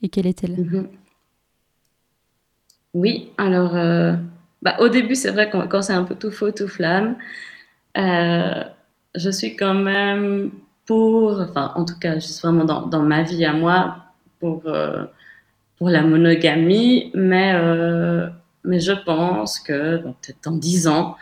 Et 0.01 0.09
quelle 0.09 0.25
est-elle? 0.25 0.57
Mhm. 0.57 0.87
Oui, 2.95 3.29
alors, 3.37 3.73
bah, 4.61 4.75
au 4.79 4.89
début, 4.89 5.15
c'est 5.15 5.31
vrai, 5.31 5.49
quand, 5.49 5.67
quand 5.67 5.81
c'est 5.81 5.93
un 5.93 6.03
peu 6.03 6.15
tout 6.15 6.31
faux, 6.31 6.51
tout 6.51 6.67
flamme, 6.67 7.17
je 7.95 9.29
suis 9.31 9.55
quand 9.55 9.73
même 9.73 10.51
pour, 10.85 11.39
enfin, 11.39 11.71
en 11.75 11.85
tout 11.85 11.97
cas, 11.99 12.15
juste 12.15 12.41
vraiment 12.41 12.65
dans, 12.65 13.03
ma 13.03 13.23
vie 13.23 13.45
à 13.45 13.53
moi, 13.53 13.97
pour 14.39 14.63
pour 15.79 15.89
la 15.89 16.03
monogamie, 16.03 17.09
mais, 17.15 17.53
euh, 17.55 18.27
mais 18.65 18.79
je 18.81 18.91
pense 18.91 19.59
que 19.59 19.97
peut-être 19.97 20.43
dans 20.43 20.57
dix 20.57 20.87
ans, 20.87 21.15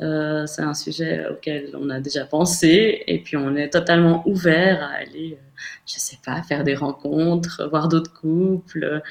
euh, 0.00 0.46
c'est 0.46 0.62
un 0.62 0.72
sujet 0.72 1.26
auquel 1.30 1.76
on 1.78 1.90
a 1.90 2.00
déjà 2.00 2.24
pensé 2.24 3.02
et 3.06 3.18
puis 3.18 3.36
on 3.36 3.54
est 3.56 3.68
totalement 3.68 4.26
ouvert 4.26 4.82
à 4.82 4.94
aller, 4.94 5.38
euh, 5.38 5.60
je 5.86 5.98
sais 5.98 6.16
pas, 6.24 6.42
faire 6.42 6.64
des 6.64 6.74
rencontres, 6.74 7.68
voir 7.68 7.88
d'autres 7.88 8.12
couples, 8.12 9.02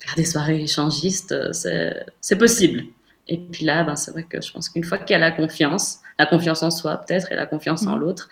faire 0.00 0.14
des 0.16 0.24
soirées 0.24 0.60
échangistes, 0.60 1.34
c'est 1.52 2.36
possible. 2.38 2.84
Et 3.28 3.38
puis 3.38 3.64
là, 3.64 3.84
ben, 3.84 3.94
c'est 3.94 4.10
vrai 4.10 4.24
que 4.24 4.40
je 4.40 4.52
pense 4.52 4.68
qu'une 4.68 4.82
fois 4.82 4.98
qu'il 4.98 5.12
y 5.12 5.14
a 5.14 5.18
la 5.18 5.30
confiance, 5.30 6.00
la 6.18 6.26
confiance 6.26 6.64
en 6.64 6.70
soi 6.70 6.96
peut-être 6.96 7.30
et 7.30 7.36
la 7.36 7.46
confiance 7.46 7.86
en 7.86 7.96
mmh. 7.96 8.00
l'autre, 8.00 8.28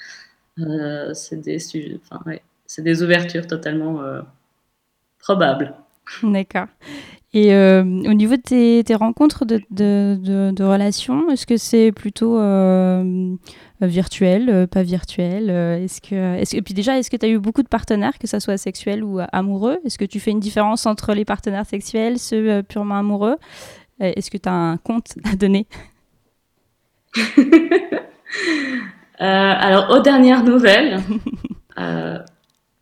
c'est 1.15 1.41
des, 1.41 1.59
enfin, 2.03 2.21
ouais, 2.27 2.43
des 2.79 3.03
ouvertures 3.03 3.47
totalement 3.47 4.03
Probable. 5.19 5.75
D'accord. 6.23 6.69
Et 7.35 7.55
euh, 7.55 7.83
au 7.83 8.15
niveau 8.15 8.37
de 8.37 8.41
tes, 8.41 8.83
tes 8.85 8.95
rencontres 8.95 9.45
de, 9.45 9.61
de, 9.71 10.51
de, 10.51 10.65
relations, 10.65 11.31
est-ce 11.31 11.47
que 11.47 11.59
c'est 11.59 11.93
plutôt 11.93 12.39
euh, 12.39 13.35
virtuel, 13.87 14.51
euh, 14.51 14.67
pas 14.67 14.83
virtuel 14.83 15.51
est-ce 15.51 16.01
que, 16.01 16.37
est 16.37 16.55
Et 16.55 16.63
puis 16.63 16.75
déjà, 16.75 16.99
est-ce 16.99 17.11
que 17.11 17.17
tu 17.17 17.27
as 17.27 17.29
eu 17.29 17.39
beaucoup 17.39 17.63
de 17.63 17.69
partenaires, 17.69 18.19
que 18.19 18.27
ce 18.27 18.41
soit 18.41 18.57
sexuels 18.59 19.05
ou 19.05 19.21
amoureux? 19.33 19.79
Est-ce 19.85 19.99
que 19.99 20.05
tu 20.05 20.21
fais 20.21 20.31
une 20.31 20.41
différence 20.41 20.87
entre 20.87 21.15
les 21.15 21.25
partenaires 21.25 21.67
sexuels, 21.67 22.19
ceux 22.19 22.63
purement 22.63 22.97
amoureux? 22.97 23.37
Est-ce 24.01 24.31
que 24.31 24.39
tu 24.39 24.49
as 24.49 24.53
un 24.53 24.77
compte 24.77 25.15
à 25.31 25.37
donner? 25.37 25.67
Alors, 29.19 29.91
aux 29.91 30.01
dernières 30.01 30.45
nouvelles, 30.45 31.01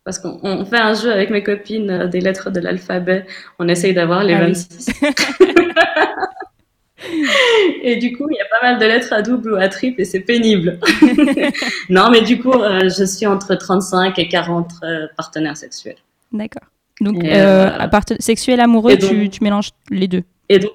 parce 0.07 0.19
qu'on 0.19 0.63
fait 0.63 0.79
un 0.79 0.93
jeu 0.93 1.11
avec 1.11 1.29
mes 1.31 1.43
copines 1.43 1.89
euh, 1.89 2.07
des 2.07 2.21
lettres 2.21 2.49
de 2.49 2.61
l'alphabet. 2.61 3.25
On 3.59 3.67
essaye 3.67 3.93
d'avoir 3.93 4.23
les 4.23 4.35
26. 4.35 4.89
Ah 5.01 5.07
et 7.83 7.97
du 7.97 8.15
coup, 8.15 8.27
il 8.29 8.35
y 8.35 8.41
a 8.41 8.45
pas 8.59 8.71
mal 8.71 8.79
de 8.79 8.85
lettres 8.85 9.13
à 9.13 9.21
double 9.21 9.53
ou 9.53 9.55
à 9.55 9.67
triple 9.67 10.01
et 10.01 10.05
c'est 10.05 10.21
pénible. 10.21 10.79
non, 11.89 12.09
mais 12.09 12.21
du 12.21 12.39
coup, 12.39 12.51
euh, 12.51 12.89
je 12.89 13.03
suis 13.03 13.25
entre 13.25 13.55
35 13.55 14.17
et 14.17 14.27
40 14.27 14.71
euh, 14.83 15.07
partenaires 15.15 15.57
sexuels. 15.57 15.97
D'accord. 16.31 16.63
Donc, 16.99 17.23
part 17.91 18.03
sexuel, 18.19 18.59
amoureux, 18.59 18.97
tu, 18.97 19.29
tu, 19.29 19.43
mélanges 19.43 19.69
les 19.91 20.07
deux? 20.07 20.23
Et 20.49 20.57
donc, 20.57 20.71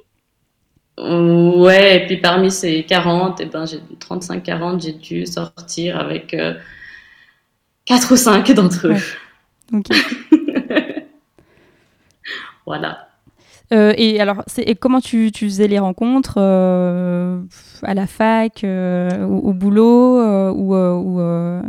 ouais, 0.96 1.96
et 1.96 2.06
puis 2.06 2.18
parmi 2.18 2.50
ces 2.50 2.84
40, 2.84 3.40
et 3.40 3.44
eh 3.44 3.46
ben, 3.46 3.66
j'ai 3.66 3.80
35-40, 3.98 4.80
j'ai 4.80 4.92
dû 4.92 5.26
sortir 5.26 5.98
avec 5.98 6.32
Quatre 7.84 8.12
ou 8.12 8.16
cinq 8.16 8.50
d'entre 8.52 8.88
eux. 8.88 8.96
Ok. 9.72 9.88
voilà. 12.66 13.08
Euh, 13.72 13.94
et 13.96 14.20
alors, 14.20 14.44
et 14.58 14.74
comment 14.74 15.00
tu, 15.00 15.32
tu, 15.32 15.46
faisais 15.46 15.66
les 15.66 15.78
rencontres 15.78 16.34
euh, 16.36 17.40
à 17.82 17.94
la 17.94 18.06
fac, 18.06 18.64
euh, 18.64 19.24
au, 19.24 19.54
boulot 19.54 20.20
ou, 20.52 20.74
ou 20.74 21.20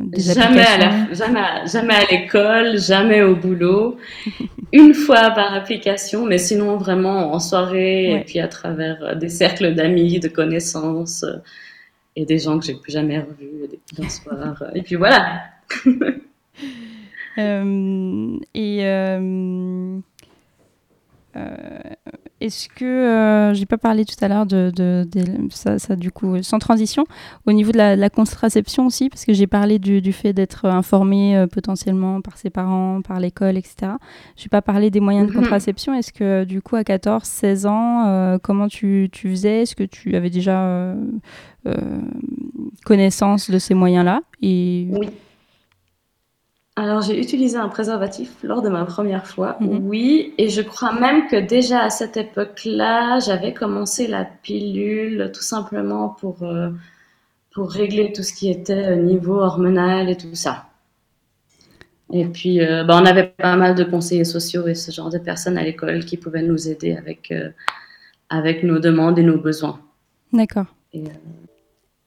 des 0.08 0.22
jamais 0.22 0.66
à, 0.66 0.78
la, 0.78 1.14
jamais, 1.14 1.40
jamais 1.66 1.94
à 1.94 2.06
l'école, 2.12 2.78
jamais 2.78 3.22
au 3.22 3.36
boulot. 3.36 3.98
Une 4.74 4.94
fois 4.94 5.32
par 5.32 5.54
application, 5.54 6.26
mais 6.26 6.38
sinon 6.40 6.78
vraiment 6.78 7.32
en 7.34 7.40
soirée 7.40 8.16
et 8.16 8.20
puis 8.22 8.40
à 8.40 8.48
travers 8.48 9.16
des 9.16 9.30
cercles 9.30 9.74
d'amis, 9.76 10.20
de 10.20 10.28
connaissances 10.28 11.24
et 12.16 12.26
des 12.26 12.40
gens 12.40 12.60
que 12.60 12.66
j'ai 12.66 12.74
plus 12.74 12.92
jamais 12.92 13.20
revus 13.20 13.70
des 13.98 14.10
soirs. 14.10 14.64
Et 14.76 14.82
puis 14.82 14.96
voilà. 14.96 15.44
Et 18.56 18.84
est-ce 22.40 22.70
que 22.70 23.52
j'ai 23.54 23.66
pas 23.66 23.78
parlé 23.78 24.06
tout 24.06 24.16
à 24.22 24.28
l'heure 24.28 24.46
de, 24.46 24.72
de, 24.76 25.06
ça, 25.50 25.80
ça, 25.80 25.96
du 25.96 26.12
coup 26.12 26.42
sans 26.44 26.60
transition 26.60 27.06
au 27.46 27.52
niveau 27.52 27.72
de 27.72 27.78
la, 27.78 28.10
contraception 28.10 28.86
aussi 28.86 29.10
parce 29.10 29.26
que 29.26 29.34
j'ai 29.34 29.48
parlé 29.48 29.80
du, 29.80 30.02
du 30.02 30.14
fait 30.14 30.34
d'être 30.34 30.66
informé 30.66 31.46
potentiellement 31.52 32.22
par 32.22 32.38
ses 32.38 32.50
parents, 32.50 33.02
par 33.02 33.20
l'école, 33.20 33.58
etc. 33.58 33.94
Je 34.36 34.44
n'ai 34.44 34.50
pas 34.50 34.62
parlé 34.62 34.92
des 34.92 35.00
moyens 35.00 35.28
de 35.28 35.34
mhm. 35.34 35.42
contraception. 35.42 35.94
Est-ce 35.94 36.14
que 36.14 36.44
du 36.44 36.62
coup 36.62 36.76
à 36.76 36.84
14, 36.84 37.24
16 37.24 37.66
ans, 37.66 38.38
comment 38.44 38.68
tu, 38.68 39.10
tu 39.12 39.30
faisais? 39.30 39.64
Est-ce 39.64 39.76
que 39.76 39.84
tu 39.84 40.16
avais 40.16 40.30
déjà 40.30 40.96
connaissance 42.86 43.50
de 43.50 43.58
ces 43.58 43.74
moyens-là? 43.74 44.22
Et 44.42 44.88
oui. 44.92 45.10
Alors, 46.76 47.02
j'ai 47.02 47.20
utilisé 47.20 47.58
un 47.58 47.70
préservatif 47.70 48.32
lors 48.42 48.64
de 48.64 48.70
ma 48.70 48.84
première 48.86 49.28
fois, 49.28 49.58
mhm. 49.60 49.88
oui, 49.88 50.34
et 50.40 50.50
je 50.50 50.62
crois 50.62 51.00
même 51.00 51.28
que 51.28 51.36
déjà 51.36 51.82
à 51.82 51.92
cette 51.92 52.18
époque-là, 52.18 53.20
j'avais 53.20 53.54
commencé 53.54 54.08
la 54.08 54.26
pilule 54.26 55.32
tout 55.34 55.44
simplement 55.44 56.10
pour, 56.10 56.42
euh, 56.42 56.72
pour 57.52 57.70
régler 57.70 58.12
tout 58.12 58.24
ce 58.24 58.34
qui 58.34 58.50
était 58.50 58.96
niveau 58.96 59.40
hormonal 59.40 60.10
et 60.10 60.18
tout 60.18 60.34
ça. 60.34 60.66
Et 62.12 62.26
puis, 62.26 62.62
euh, 62.62 62.84
bah, 62.84 63.00
on 63.02 63.06
avait 63.06 63.34
pas 63.38 63.56
mal 63.56 63.76
de 63.76 63.84
conseillers 63.84 64.24
sociaux 64.24 64.68
et 64.68 64.76
ce 64.76 64.92
genre 64.92 65.10
de 65.10 65.18
personnes 65.18 65.58
à 65.58 65.64
l'école 65.64 66.06
qui 66.06 66.18
pouvaient 66.18 66.44
nous 66.44 66.70
aider 66.70 66.96
avec, 66.96 67.32
euh, 67.32 67.50
avec 68.30 68.64
nos 68.64 68.80
demandes 68.80 69.18
et 69.18 69.24
nos 69.24 69.40
besoins. 69.40 69.80
D'accord. 70.32 70.68
Et, 70.94 71.04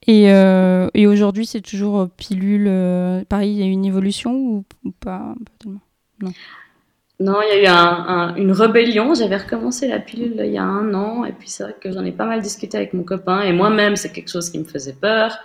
euh, 0.08 0.88
et 0.94 1.06
aujourd'hui, 1.06 1.46
c'est 1.46 1.60
toujours 1.60 2.00
euh, 2.00 2.06
pilule. 2.16 2.66
Euh, 2.68 3.24
pareil, 3.28 3.52
il 3.52 3.58
y 3.58 3.62
a 3.62 3.66
eu 3.66 3.70
une 3.70 3.84
évolution 3.84 4.32
ou, 4.84 4.90
pas, 5.00 5.34
Non. 5.64 6.32
Non, 7.18 7.38
il 7.42 7.48
y 7.48 7.52
a 7.52 7.62
eu 7.62 7.66
un, 7.66 8.34
une 8.36 8.52
rébellion. 8.52 9.14
J'avais 9.14 9.38
recommencé 9.38 9.88
la 9.88 9.98
pilule 9.98 10.36
il 10.38 10.52
y 10.52 10.58
a 10.58 10.64
un 10.64 10.92
an. 10.94 11.24
Et 11.24 11.32
puis, 11.32 11.48
c'est 11.48 11.62
vrai 11.62 11.74
que 11.80 11.90
j'en 11.90 12.04
ai 12.04 12.12
pas 12.12 12.26
mal 12.26 12.42
discuté 12.42 12.76
avec 12.76 12.92
mon 12.92 13.04
copain. 13.04 13.40
Et 13.42 13.52
moi-même, 13.52 13.96
c'est 13.96 14.12
quelque 14.12 14.30
chose 14.30 14.50
qui 14.50 14.58
me 14.58 14.64
faisait 14.64 14.92
peur. 14.92 15.38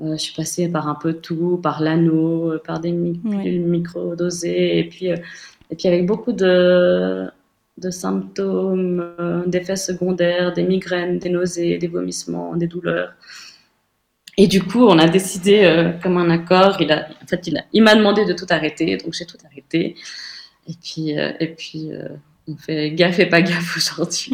je 0.00 0.16
suis 0.16 0.34
passée 0.34 0.68
par 0.68 0.88
un 0.88 0.96
peu 0.96 1.14
tout, 1.14 1.60
par 1.62 1.80
l'anneau, 1.80 2.58
par 2.66 2.80
des 2.80 2.92
pilules 2.92 3.66
micro-dosées. 3.66 4.78
Et 4.78 4.84
puis, 4.84 5.06
et 5.06 5.76
puis, 5.76 5.86
avec 5.86 6.06
beaucoup 6.06 6.32
de, 6.32 7.28
de 7.78 7.90
symptômes, 7.90 9.14
d'effets 9.46 9.76
secondaires, 9.76 10.52
des 10.52 10.64
migraines, 10.64 11.20
des 11.20 11.30
nausées, 11.30 11.78
des 11.78 11.88
vomissements, 11.88 12.56
des 12.56 12.66
douleurs. 12.66 13.12
Et 14.42 14.46
du 14.46 14.62
coup, 14.62 14.86
on 14.86 14.98
a 14.98 15.06
décidé 15.06 15.64
euh, 15.64 15.92
comme 16.02 16.16
un 16.16 16.30
accord. 16.30 16.78
Il 16.80 16.90
a, 16.90 17.08
en 17.22 17.26
fait, 17.26 17.46
il, 17.74 17.82
m'a 17.82 17.94
demandé 17.94 18.24
de 18.24 18.32
tout 18.32 18.46
arrêter, 18.48 18.96
donc 18.96 19.12
j'ai 19.12 19.26
tout 19.26 19.36
arrêté. 19.44 19.96
Et 20.66 20.72
puis, 20.82 21.18
euh, 21.18 21.32
et 21.40 21.48
puis 21.48 21.90
euh, 21.92 22.08
on 22.48 22.56
fait 22.56 22.92
gaffe 22.92 23.18
et 23.18 23.26
pas 23.26 23.42
gaffe 23.42 23.76
aujourd'hui. 23.76 24.32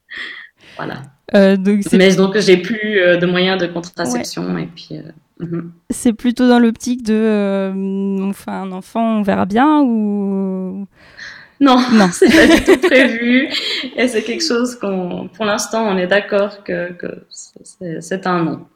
voilà. 0.76 1.56
donc 1.58 1.80
Mais 1.92 2.16
donc, 2.16 2.38
j'ai 2.38 2.56
plus 2.56 2.94
de 2.98 3.26
moyens 3.26 3.60
de 3.60 3.66
contraception. 3.66 4.56
Et 4.56 4.68
puis. 4.74 5.02
Mhm. 5.38 5.70
C'est 5.90 6.14
plutôt 6.14 6.48
dans 6.48 6.58
l'optique 6.58 7.02
de, 7.02 7.70
on 7.74 8.32
fait 8.32 8.52
un 8.52 8.72
enfant, 8.72 9.18
on 9.18 9.22
verra 9.22 9.44
bien 9.44 9.82
ou? 9.82 10.86
Non, 11.60 11.76
Non. 11.92 12.08
c'est 12.12 12.30
pas 12.34 12.56
du 12.56 12.64
tout 12.64 12.78
prévu. 12.88 13.50
Et 13.96 14.08
c'est 14.08 14.22
quelque 14.22 14.42
chose 14.42 14.76
qu'on, 14.76 15.28
pour 15.28 15.44
l'instant, 15.44 15.86
on 15.86 15.98
est 15.98 16.06
d'accord 16.06 16.64
que, 16.64 16.96
c'est 17.28 18.26
un 18.26 18.42
non. 18.42 18.66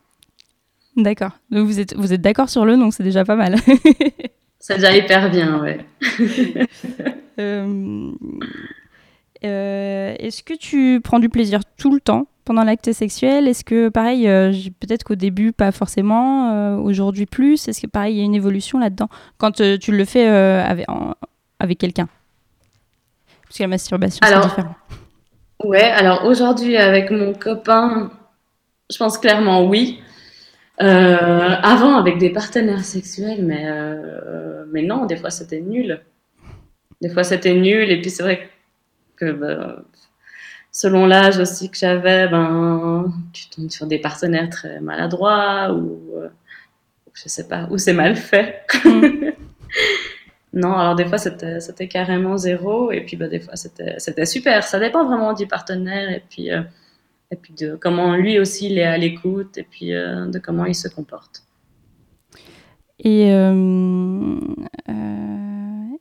D'accord. 0.97 1.32
Donc 1.50 1.66
vous 1.66 1.78
êtes, 1.80 1.94
vous 1.97 2.12
êtes 2.12 2.20
d'accord 2.20 2.49
sur 2.50 2.64
le 2.64 2.76
nom, 2.76 2.90
c'est 2.90 3.02
déjà 3.04 3.25
pas 3.25 3.37
mal. 3.37 3.56
C'est 4.62 4.75
déjà 4.75 4.94
hyper 4.94 5.30
bien, 5.30 5.59
ouais. 5.61 5.78
Euh, 7.38 8.11
euh, 9.44 10.14
Est-ce 10.18 10.42
que 10.42 10.52
tu 10.54 11.00
prends 11.02 11.18
du 11.18 11.30
plaisir 11.30 11.61
tout 11.78 11.90
le 11.94 12.00
temps 12.00 12.26
pendant 12.44 12.62
l'acte 12.64 12.92
sexuel? 12.92 13.49
Est-ce 13.49 13.64
que, 13.64 13.88
pareil, 13.88 14.28
euh, 14.28 14.52
peut-être 14.80 15.04
qu'au 15.04 15.14
début, 15.14 15.52
pas 15.52 15.73
forcément, 15.73 16.52
euh, 16.52 16.76
aujourd'hui 16.76 17.25
plus? 17.25 17.66
Est-ce 17.68 17.80
que, 17.80 17.87
pareil, 17.87 18.16
il 18.16 18.18
y 18.18 18.20
a 18.20 18.25
une 18.25 18.35
évolution 18.35 18.78
là-dedans? 18.78 19.09
Quand 19.38 19.52
tu 19.52 19.92
le 19.92 20.04
fais 20.04 20.26
avec, 20.26 20.87
en- 20.90 21.14
avec 21.59 21.78
quelqu'un? 21.78 22.09
Parce 23.44 23.56
que 23.56 23.62
la 23.62 23.68
masturbation, 23.68 24.20
c'est 24.23 24.40
différent. 24.49 24.75
Ouais, 25.64 25.82
alors 25.82 26.25
aujourd'hui, 26.26 26.76
avec 26.76 27.11
mon 27.11 27.32
copain, 27.32 28.11
je 28.92 28.99
pense 28.99 29.16
clairement 29.18 29.64
oui. 29.66 30.00
Euh, 30.82 31.56
avant, 31.62 31.96
avec 31.96 32.18
des 32.18 32.30
partenaires 32.30 32.84
sexuels, 32.84 33.44
mais, 33.44 33.64
euh, 33.66 34.64
mais 34.72 34.82
non, 34.82 35.06
des 35.06 35.16
fois 35.16 35.30
c'était 35.30 35.60
nul. 35.60 36.00
Des 37.02 37.10
fois 37.10 37.25
c'était 37.25 37.54
nul, 37.54 37.90
et 37.90 38.00
puis 38.00 38.10
c'est 38.10 38.22
vrai 38.22 38.49
que 39.16 39.32
ben, 39.32 39.82
selon 40.72 41.06
l'âge 41.06 41.38
aussi 41.38 41.70
que 41.70 41.76
j'avais, 41.76 42.28
ben, 42.28 43.12
tu 43.32 43.49
tombes 43.50 43.70
sur 43.70 43.87
des 43.87 43.99
partenaires 43.99 44.49
très 44.49 44.80
maladroits, 44.80 45.72
ou 45.75 46.00
euh, 46.16 46.28
je 47.12 47.28
sais 47.28 47.46
pas, 47.46 47.66
ou 47.70 47.76
c'est 47.78 47.92
mal 47.92 48.16
fait. 48.16 48.64
Mm. 48.84 49.30
Non, 50.52 50.75
alors 50.76 50.96
des 50.96 51.06
fois 51.06 51.18
c'était 51.18 51.87
carrément 51.87 52.37
zéro 52.37 52.90
et 52.90 53.02
puis 53.02 53.16
bah, 53.16 53.28
des 53.28 53.38
fois 53.38 53.54
c'était 53.54 54.26
super. 54.26 54.64
Ça 54.64 54.80
dépend 54.80 55.04
vraiment 55.06 55.32
du 55.32 55.46
partenaire 55.46 56.10
et 56.10 56.25
puis 56.28 56.50
euh, 56.50 56.62
et 57.30 57.37
puis 57.37 57.54
de 57.54 57.76
comment 57.76 58.16
lui 58.16 58.38
aussi 58.38 58.66
il 58.66 58.78
est 58.78 58.84
à 58.84 58.99
l'écoute 58.99 59.56
et 59.56 59.62
puis 59.62 59.94
euh, 59.94 60.26
de 60.26 60.38
comment 60.38 60.64
il 60.64 60.75
se 60.75 60.88
comporte. 60.88 61.44
Et 62.99 63.32
euh, 63.32 64.37
euh, 64.88 65.96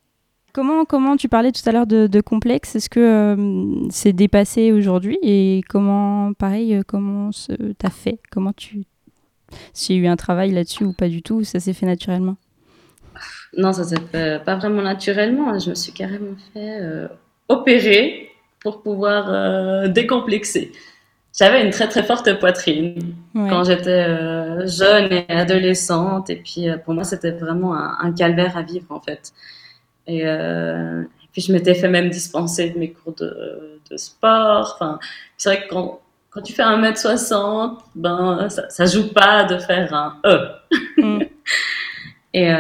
comment, 0.52 0.86
comment 0.86 1.16
tu 1.16 1.30
parlais 1.30 1.52
tout 1.52 1.62
à 1.66 1.72
l'heure 1.72 1.88
de, 1.88 2.08
de 2.08 2.22
complexe? 2.22 2.76
Est-ce 2.76 2.90
que 2.90 3.88
c'est 3.90 4.12
dépassé 4.12 4.72
aujourd'hui? 4.72 5.18
Et 5.22 5.62
comment, 5.70 6.34
pareil, 6.34 6.82
comment 6.88 7.30
t'as 7.78 7.90
fait? 7.90 8.20
Comment 8.32 8.52
tu. 8.54 8.84
S'il 9.74 9.96
y 9.96 10.00
a 10.00 10.04
eu 10.04 10.08
un 10.08 10.18
travail 10.18 10.52
là-dessus 10.52 10.84
ou 10.84 10.94
pas 10.94 11.08
du 11.08 11.22
tout, 11.22 11.36
ou 11.36 11.44
ça 11.44 11.60
s'est 11.60 11.74
fait 11.74 11.86
naturellement? 11.86 12.36
Non, 13.58 13.72
ça 13.72 13.84
s'est 13.84 14.02
fait 14.12 14.44
pas 14.44 14.58
vraiment 14.58 14.82
naturellement. 14.82 15.58
Je 15.58 15.70
me 15.70 15.76
suis 15.76 15.94
carrément 15.94 16.36
fait 16.54 16.82
opérer 17.48 18.30
pour 18.60 18.84
pouvoir 18.84 19.88
décomplexer. 19.90 20.74
J'avais 21.38 21.64
une 21.64 21.72
très 21.72 21.88
très 21.88 22.04
forte 22.04 22.40
poitrine. 22.40 23.16
Ouais. 23.36 23.48
quand 23.50 23.64
j'étais 23.64 23.90
euh, 23.90 24.66
jeune 24.66 25.12
et 25.12 25.26
adolescente. 25.30 26.30
Et 26.30 26.38
puis, 26.38 26.68
euh, 26.68 26.78
pour 26.78 26.94
moi, 26.94 27.04
c'était 27.04 27.32
vraiment 27.32 27.76
un, 27.76 27.96
un 28.00 28.12
calvaire 28.12 28.58
à 28.58 28.64
vivre, 28.64 28.88
en 28.90 29.00
fait. 29.00 29.34
Et, 30.08 30.26
euh, 30.26 31.04
et 31.04 31.28
puis, 31.32 31.42
je 31.42 31.54
m'étais 31.54 31.76
fait 31.76 31.88
même 31.88 32.10
dispenser 32.10 32.72
de 32.72 32.80
mes 32.80 32.92
cours 32.92 33.14
de, 33.14 33.80
de 33.90 33.98
sport. 33.98 34.74
Enfin, 34.76 35.00
c'est 35.38 35.50
vrai 35.50 35.64
que 35.64 35.70
quand, 35.70 36.00
quand 36.32 36.42
tu 36.42 36.54
fais 36.54 36.64
1m60, 36.64 37.78
ben, 37.96 38.50
ça, 38.50 38.70
ça 38.70 38.86
joue 38.86 39.14
pas 39.14 39.44
de 39.44 39.58
faire 39.60 39.94
un 39.94 40.18
E. 40.26 40.50
Mm. 40.98 41.22
et, 42.34 42.52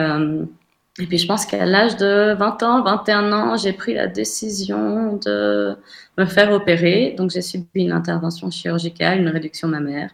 et 0.99 1.05
puis, 1.07 1.17
je 1.17 1.27
pense 1.27 1.45
qu'à 1.45 1.65
l'âge 1.65 1.95
de 1.97 2.33
20 2.33 2.63
ans, 2.63 2.83
21 2.83 3.31
ans, 3.31 3.57
j'ai 3.57 3.71
pris 3.73 3.93
la 3.93 4.07
décision 4.07 5.17
de 5.25 5.75
me 6.17 6.25
faire 6.25 6.51
opérer. 6.51 7.15
Donc, 7.17 7.31
j'ai 7.31 7.41
subi 7.41 7.83
une 7.83 7.93
intervention 7.93 8.51
chirurgicale, 8.51 9.19
une 9.19 9.29
réduction 9.29 9.67
mammaire. 9.69 10.11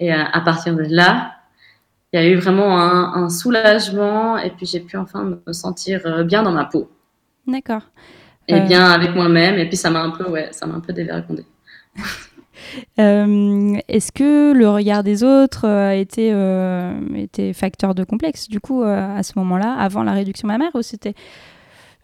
Et 0.00 0.12
euh, 0.12 0.24
à 0.32 0.40
partir 0.40 0.74
de 0.74 0.82
là, 0.82 1.34
il 2.12 2.20
y 2.20 2.22
a 2.22 2.26
eu 2.26 2.36
vraiment 2.36 2.80
un, 2.80 3.24
un 3.24 3.28
soulagement 3.28 4.38
et 4.38 4.50
puis 4.50 4.64
j'ai 4.64 4.80
pu 4.80 4.96
enfin 4.96 5.38
me 5.46 5.52
sentir 5.52 6.00
euh, 6.06 6.24
bien 6.24 6.42
dans 6.42 6.52
ma 6.52 6.64
peau 6.64 6.90
D'accord. 7.46 7.82
et 8.46 8.54
Euh. 8.54 8.60
bien 8.60 8.86
avec 8.90 9.14
moi-même. 9.14 9.58
Et 9.58 9.66
puis 9.68 9.76
ça 9.76 9.90
m'a 9.90 10.02
un 10.02 10.10
peu, 10.10 10.24
ouais, 10.28 10.48
ça 10.52 10.66
m'a 10.66 10.74
un 10.76 10.80
peu 10.80 10.92
dévergondée. 10.92 11.44
Euh, 12.98 13.74
Est-ce 13.88 14.12
que 14.12 14.52
le 14.52 14.68
regard 14.68 15.02
des 15.02 15.24
autres 15.24 15.66
euh, 15.66 15.90
a 15.90 15.94
été, 15.94 16.30
euh, 16.32 16.92
était 17.16 17.52
facteur 17.52 17.94
de 17.94 18.04
complexe, 18.04 18.48
du 18.48 18.60
coup, 18.60 18.82
à 18.82 19.22
ce 19.22 19.32
moment-là, 19.36 19.74
avant 19.78 20.02
la 20.02 20.12
réduction 20.12 20.48
mammaire 20.48 20.70
ou 20.74 20.82
c'était 20.82 21.14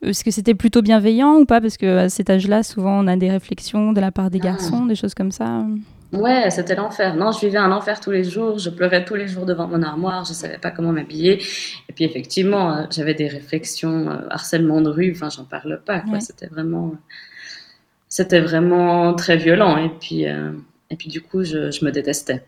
est-ce 0.02 0.22
que 0.22 0.30
c'était 0.30 0.54
plutôt 0.54 0.82
bienveillant 0.82 1.36
ou 1.36 1.46
pas? 1.46 1.62
Parce 1.62 1.78
qu'à 1.78 2.10
cet 2.10 2.28
âge-là, 2.28 2.62
souvent, 2.62 3.02
on 3.02 3.06
a 3.06 3.16
des 3.16 3.30
réflexions 3.30 3.92
de 3.92 4.00
la 4.00 4.10
part 4.12 4.28
des 4.30 4.38
Ah. 4.42 4.46
garçons, 4.48 4.84
des 4.84 4.96
choses 4.96 5.14
comme 5.14 5.30
ça. 5.32 5.64
Ouais, 6.12 6.50
c'était 6.50 6.74
l'enfer. 6.76 7.16
Non, 7.16 7.32
je 7.32 7.40
vivais 7.40 7.56
un 7.58 7.72
enfer 7.72 8.00
tous 8.00 8.10
les 8.10 8.22
jours. 8.22 8.58
Je 8.58 8.68
pleurais 8.70 9.04
tous 9.04 9.14
les 9.14 9.26
jours 9.26 9.46
devant 9.46 9.66
mon 9.66 9.82
armoire. 9.82 10.24
Je 10.24 10.32
savais 10.34 10.58
pas 10.58 10.70
comment 10.70 10.92
m'habiller. 10.92 11.42
Et 11.88 11.92
puis 11.94 12.04
effectivement, 12.04 12.86
j'avais 12.90 13.14
des 13.14 13.28
réflexions, 13.28 14.10
euh, 14.10 14.16
harcèlement 14.30 14.80
de 14.82 14.90
rue. 14.90 15.10
Enfin, 15.16 15.30
j'en 15.30 15.44
parle 15.44 15.80
pas. 15.84 16.02
Ouais. 16.12 16.20
C'était 16.20 16.46
vraiment, 16.46 16.92
c'était 18.16 18.40
vraiment 18.40 19.12
très 19.14 19.36
violent. 19.36 19.76
Et 19.76 19.88
puis, 20.00 20.26
euh, 20.28 20.52
et 20.90 20.96
puis 20.96 21.08
du 21.08 21.20
coup, 21.20 21.42
je, 21.44 21.70
je 21.72 21.84
me 21.84 21.90
détestais. 21.90 22.44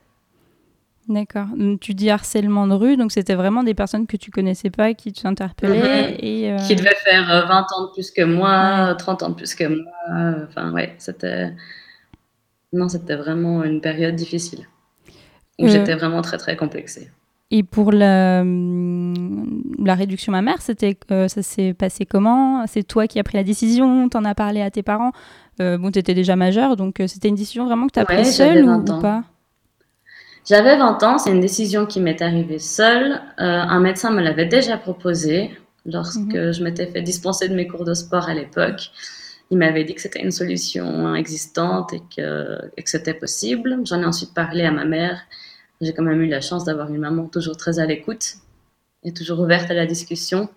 D'accord. 1.09 1.46
Donc, 1.57 1.81
Tu 1.81 1.94
dis 1.94 2.11
harcèlement 2.11 2.66
de 2.66 2.74
rue, 2.74 2.96
donc 2.96 3.11
c'était 3.12 3.35
vraiment 3.37 3.62
des 3.62 3.74
personnes 3.74 4.07
que 4.07 4.16
tu 4.16 4.31
connaissais 4.31 4.70
pas 4.70 4.92
qui 4.94 5.12
t'interpellaient 5.12 6.16
et 6.20 6.52
euh, 6.52 6.57
qui 6.59 6.74
devait 6.76 6.96
faire 7.05 7.31
euh, 7.33 7.46
20 7.46 7.66
ans 7.72 7.87
de 7.87 7.92
plus 7.92 8.11
que 8.11 8.22
moi, 8.22 8.94
30 8.98 9.22
ans 9.22 9.29
de 9.31 9.35
plus 9.35 9.55
que 9.55 9.64
moi. 9.64 9.92
euh, 10.16 10.46
Enfin, 10.48 10.72
ouais, 10.72 10.94
c'était. 10.98 11.52
Non, 12.72 12.88
c'était 12.88 13.16
vraiment 13.16 13.62
une 13.64 13.81
période 13.81 14.16
difficile. 14.16 14.66
Où 15.59 15.66
Euh. 15.66 15.68
j'étais 15.68 15.94
vraiment 15.94 16.22
très, 16.22 16.38
très 16.38 16.57
complexée. 16.57 17.11
et 17.52 17.62
pour 17.62 17.92
la, 17.92 18.40
hum, 18.42 19.62
la 19.85 19.94
réduction 19.94 20.33
mammaire, 20.33 20.61
c'était 20.61 20.96
euh, 21.12 21.29
ça 21.29 21.42
s'est 21.42 21.72
passé 21.72 22.05
comment? 22.05 22.66
C'est 22.66 22.83
toi 22.83 23.07
qui 23.07 23.18
as 23.20 23.22
pris 23.24 23.37
la 23.38 23.44
décision? 23.44 24.09
T'en 24.09 24.24
as 24.24 24.35
parlé 24.35 24.61
à 24.61 24.70
tes 24.72 24.83
parents? 24.83 25.12
Euh, 25.61 25.79
Bon, 25.79 25.90
t'étais 25.90 26.14
déjà 26.14 26.37
majeure, 26.37 26.77
donc 26.77 27.01
euh, 27.01 27.07
c'était 27.07 27.29
une 27.29 27.35
décision 27.35 27.66
vraiment 27.66 27.87
que 27.87 27.92
t'as 27.92 28.05
Ouais, 28.05 28.16
prise 28.16 28.37
seule 28.37 28.64
ou, 28.64 28.66
20 28.66 28.88
ou 28.90 29.01
pas? 29.01 29.25
J'avais 30.49 30.77
20 30.77 31.03
ans, 31.03 31.19
c'est 31.19 31.31
une 31.33 31.40
décision 31.40 31.87
qui 31.87 32.01
m'est 32.01 32.23
arrivée 32.23 32.59
seule. 32.61 33.12
Euh, 33.40 33.45
un 33.45 33.81
médecin 33.81 34.11
me 34.11 34.21
l'avait 34.23 34.47
déjà 34.47 34.77
proposé 34.79 35.51
lorsque 35.85 36.19
Mhm. 36.21 36.53
je 36.53 36.62
m'étais 36.62 36.87
fait 36.87 37.03
dispenser 37.03 37.49
de 37.49 37.55
mes 37.55 37.66
cours 37.66 37.85
de 37.85 37.95
sport 37.95 38.29
à 38.29 38.35
l'époque. 38.35 38.90
Il 39.51 39.59
m'avait 39.59 39.85
dit 39.85 39.95
que 39.95 40.01
c'était 40.01 40.23
une 40.23 40.31
solution 40.33 41.14
existante 41.14 41.92
et 41.92 42.03
que, 42.16 42.59
et 42.77 42.83
que 42.83 42.90
c'était 42.90 43.14
possible. 43.14 43.79
J'en 43.85 44.03
ai 44.03 44.05
ensuite 44.05 44.35
parlé 44.35 44.62
à 44.64 44.71
ma 44.73 44.85
mère. 44.85 45.21
J'ai 45.81 45.92
quand 45.92 46.03
même 46.03 46.21
eu 46.23 46.29
la 46.29 46.40
chance 46.40 46.64
d'avoir 46.64 46.88
une 46.92 46.99
maman 47.01 47.27
toujours 47.27 47.57
très 47.57 47.79
à 47.79 47.87
l'écoute 47.87 48.35
et 49.05 49.12
toujours 49.12 49.40
ouverte 49.40 49.71
à 49.71 49.75
la 49.75 49.87
discussion, 49.87 50.49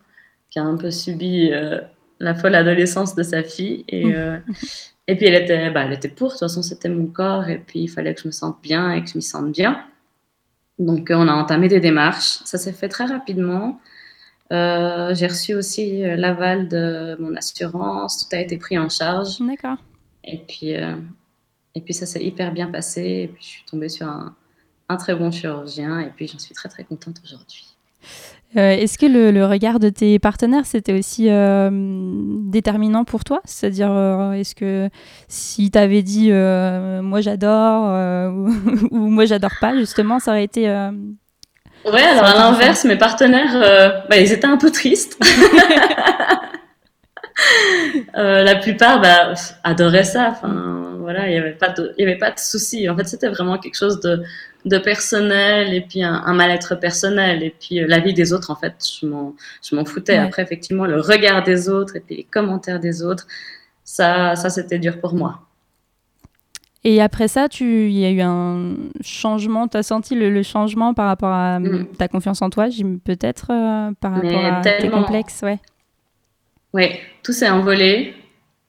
qui 0.50 0.60
a 0.60 0.64
un 0.64 0.78
peu 0.78 0.90
subi 0.92 1.52
euh, 1.52 1.82
la 2.20 2.36
folle 2.36 2.56
adolescence 2.56 3.16
de 3.16 3.24
sa 3.24 3.44
fille. 3.44 3.86
Et, 3.88 4.14
euh, 4.14 4.38
et 5.08 5.16
puis 5.16 5.26
elle 5.26 5.44
était, 5.44 5.70
bah, 5.72 5.84
elle 5.86 5.94
était 5.94 6.10
pour, 6.10 6.28
de 6.28 6.34
toute 6.34 6.40
façon 6.40 6.62
c'était 6.62 6.90
mon 6.90 7.08
corps, 7.08 7.48
et 7.50 7.60
puis 7.60 7.82
il 7.82 7.88
fallait 7.88 8.14
que 8.14 8.22
je 8.22 8.28
me 8.28 8.32
sente 8.32 8.62
bien 8.62 8.92
et 8.92 9.04
que 9.04 9.10
je 9.10 9.18
m'y 9.18 9.24
sente 9.24 9.52
bien. 9.52 9.84
Donc 10.78 11.12
euh, 11.12 11.16
on 11.16 11.28
a 11.28 11.34
entamé 11.34 11.68
des 11.68 11.80
démarches, 11.80 12.40
ça 12.46 12.58
s'est 12.58 12.74
fait 12.74 12.90
très 12.90 13.06
rapidement. 13.06 13.80
Euh, 14.52 15.14
j'ai 15.14 15.28
reçu 15.28 15.54
aussi 15.54 16.02
l'aval 16.02 16.68
de 16.68 17.16
mon 17.20 17.36
assurance, 17.36 18.28
tout 18.28 18.36
a 18.36 18.40
été 18.40 18.58
pris 18.58 18.78
en 18.78 18.90
charge. 18.90 19.40
D'accord. 19.40 19.78
Et 20.24 20.40
puis, 20.40 20.72
et 20.72 21.82
puis 21.82 21.94
ça 21.94 22.06
s'est 22.06 22.24
hyper 22.24 22.52
bien 22.52 22.68
passé. 22.68 23.02
Et 23.02 23.28
puis 23.28 23.44
je 23.44 23.48
suis 23.48 23.66
tombée 23.66 23.90
sur 23.90 24.08
un, 24.08 24.36
un 24.90 24.98
très 24.98 25.14
bon 25.14 25.30
chirurgien. 25.30 26.00
Et 26.00 26.10
puis 26.10 26.28
j'en 26.28 26.40
suis 26.40 26.56
très 26.56 26.68
très 26.68 26.84
contente 26.84 27.22
aujourd'hui. 27.24 27.69
Euh, 28.58 28.72
Est-ce 28.72 28.98
que 28.98 29.06
le, 29.06 29.30
le 29.32 29.46
regard 29.46 29.80
de 29.80 29.90
tes 29.90 30.18
partenaires, 30.18 30.66
c'était 30.66 30.98
aussi 30.98 31.30
euh, 31.30 31.70
déterminant 31.72 33.04
pour 33.04 33.24
toi? 33.24 33.42
C'est-à-dire, 33.46 33.92
euh, 33.92 34.32
est-ce 34.32 34.56
que 34.56 34.90
si 35.28 35.70
t'avais 35.70 36.02
dit 36.02 36.30
euh, 36.32 37.04
moi 37.04 37.22
j'adore 37.22 37.84
euh, 37.90 38.30
ou, 38.30 38.50
ou 38.92 38.98
moi 39.10 39.26
j'adore 39.26 39.54
pas, 39.62 39.78
justement, 39.78 40.20
ça 40.20 40.32
aurait 40.32 40.44
été. 40.46 40.68
euh, 40.68 40.90
Ouais, 41.86 42.02
alors 42.02 42.26
à 42.26 42.34
l'inverse, 42.34 42.84
mes 42.86 42.98
partenaires, 42.98 43.54
euh, 43.56 43.90
bah, 44.10 44.18
ils 44.18 44.32
étaient 44.34 44.46
un 44.48 44.58
peu 44.58 44.72
tristes. 44.72 45.18
Euh, 48.15 48.43
la 48.43 48.56
plupart 48.56 49.02
bah, 49.02 49.34
adoraient 49.63 50.04
ça. 50.04 50.30
Enfin, 50.32 50.93
voilà, 50.99 51.28
il 51.28 51.32
n'y 51.32 51.38
avait 51.38 51.54
pas 51.54 51.69
de, 51.69 51.93
il 51.97 52.02
y 52.06 52.08
avait 52.08 52.17
pas 52.17 52.32
de 52.32 52.39
souci. 52.39 52.89
En 52.89 52.95
fait, 52.95 53.06
c'était 53.06 53.30
vraiment 53.30 53.58
quelque 53.58 53.78
chose 53.78 53.99
de, 54.02 54.21
de 54.65 54.78
personnel 54.78 55.73
et 55.73 55.82
puis 55.82 56.04
un, 56.04 56.13
un 56.25 56.34
mal-être 56.34 56.75
personnel. 56.75 57.43
Et 57.43 57.54
puis 57.60 57.82
euh, 57.82 57.88
la 57.88 57.99
vie 57.99 58.13
des 58.13 58.34
autres, 58.34 58.52
en 58.52 58.56
fait, 58.56 58.75
je 59.02 59.06
m'en, 59.06 59.34
je 59.67 59.75
m'en 59.75 59.86
foutais. 59.86 60.13
Ouais. 60.17 60.25
Après, 60.25 60.41
effectivement, 60.43 60.86
le 60.86 60.99
regard 60.99 61.43
des 61.43 61.69
autres 61.69 61.95
et 61.95 61.99
puis 61.99 62.15
les 62.17 62.23
commentaires 62.23 62.80
des 62.80 63.04
autres, 63.04 63.25
ça, 63.84 64.36
ça 64.36 64.49
c'était 64.49 64.80
dur 64.80 64.99
pour 64.99 65.13
moi. 65.15 65.41
Et 66.86 67.02
après 67.02 67.28
ça, 67.28 67.49
tu, 67.49 67.89
il 67.89 67.99
y 67.99 68.06
a 68.06 68.10
eu 68.12 68.21
un 68.21 68.75
changement. 69.02 69.67
T'as 69.67 69.84
senti 69.84 70.15
le, 70.15 70.30
le 70.30 70.43
changement 70.43 70.93
par 70.93 71.08
rapport 71.08 71.34
à 71.34 71.60
Mm. 71.60 71.88
ta 71.97 72.08
confiance 72.08 72.41
en 72.41 72.49
toi, 72.49 72.67
peut-être 73.04 73.47
euh, 73.52 73.91
par 73.99 74.12
Mais 74.23 74.34
rapport 74.36 74.45
à 74.45 74.62
tes 74.62 74.89
complexes, 74.89 75.41
ouais. 75.43 75.60
Oui, 76.74 76.92
tout 77.24 77.34
s'est 77.34 77.50
envolé. 77.50 78.16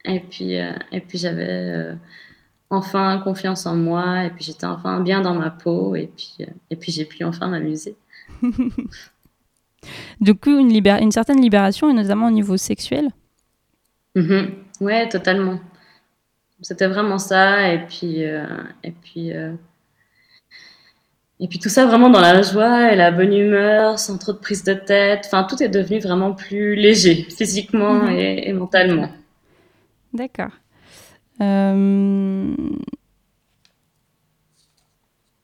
Et 0.04 0.20
puis, 0.20 0.58
euh, 0.58 0.72
et 0.92 1.00
puis 1.00 1.18
j'avais 1.18 1.46
euh, 1.48 1.94
enfin 2.70 3.18
confiance 3.18 3.66
en 3.66 3.76
moi. 3.76 4.24
Et 4.24 4.30
puis 4.30 4.44
j'étais 4.44 4.66
enfin 4.66 5.00
bien 5.00 5.20
dans 5.20 5.34
ma 5.34 5.50
peau. 5.50 5.94
Et 5.94 6.06
puis, 6.06 6.36
euh, 6.40 6.52
et 6.70 6.76
puis 6.76 6.92
j'ai 6.92 7.04
pu 7.04 7.24
enfin 7.24 7.48
m'amuser. 7.48 7.96
Du 10.20 10.34
coup, 10.34 10.58
une, 10.58 11.10
certaine 11.10 11.40
libération, 11.40 11.88
et 11.88 11.94
notamment 11.94 12.26
au 12.26 12.30
niveau 12.30 12.58
sexuel? 12.58 13.08
Mhm. 14.14 14.50
Ouais, 14.82 15.08
totalement. 15.08 15.58
C'était 16.60 16.86
vraiment 16.86 17.16
ça. 17.16 17.72
Et 17.72 17.86
puis, 17.86 18.20
et 18.20 18.90
puis, 19.00 19.32
et 21.40 21.48
puis 21.48 21.58
tout 21.58 21.68
ça 21.70 21.86
vraiment 21.86 22.10
dans 22.10 22.20
la 22.20 22.42
joie 22.42 22.92
et 22.92 22.96
la 22.96 23.10
bonne 23.10 23.32
humeur, 23.32 23.98
sans 23.98 24.18
trop 24.18 24.32
de 24.32 24.38
prise 24.38 24.62
de 24.64 24.74
tête. 24.74 25.22
Enfin, 25.26 25.44
tout 25.44 25.62
est 25.62 25.68
devenu 25.68 25.98
vraiment 25.98 26.32
plus 26.34 26.74
léger, 26.76 27.26
physiquement 27.36 27.94
Mhm. 28.04 28.10
et, 28.10 28.48
et 28.48 28.52
mentalement. 28.52 29.08
D'accord. 30.12 30.50
Euh, 31.40 32.54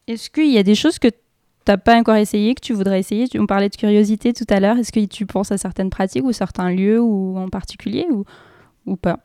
Est-ce 0.06 0.30
qu'il 0.30 0.52
y 0.52 0.58
a 0.58 0.62
des 0.62 0.74
choses 0.74 0.98
que 0.98 1.08
tu 1.08 1.16
n'as 1.68 1.76
pas 1.78 1.96
encore 1.96 2.14
essayé, 2.16 2.54
que 2.54 2.60
tu 2.60 2.72
voudrais 2.72 3.00
essayer? 3.00 3.26
Tu- 3.28 3.40
On 3.40 3.46
parlait 3.46 3.68
de 3.68 3.76
curiosité 3.76 4.32
tout 4.32 4.44
à 4.50 4.60
l'heure. 4.60 4.76
Est-ce 4.78 4.92
que 4.92 5.04
tu 5.04 5.26
penses 5.26 5.50
à 5.50 5.58
certaines 5.58 5.90
pratiques 5.90 6.24
ou 6.24 6.32
certains 6.32 6.70
lieux 6.70 7.00
ou 7.00 7.36
en 7.38 7.48
particulier 7.48 8.06
ou, 8.10 8.24
ou 8.86 8.96
pas? 8.96 9.18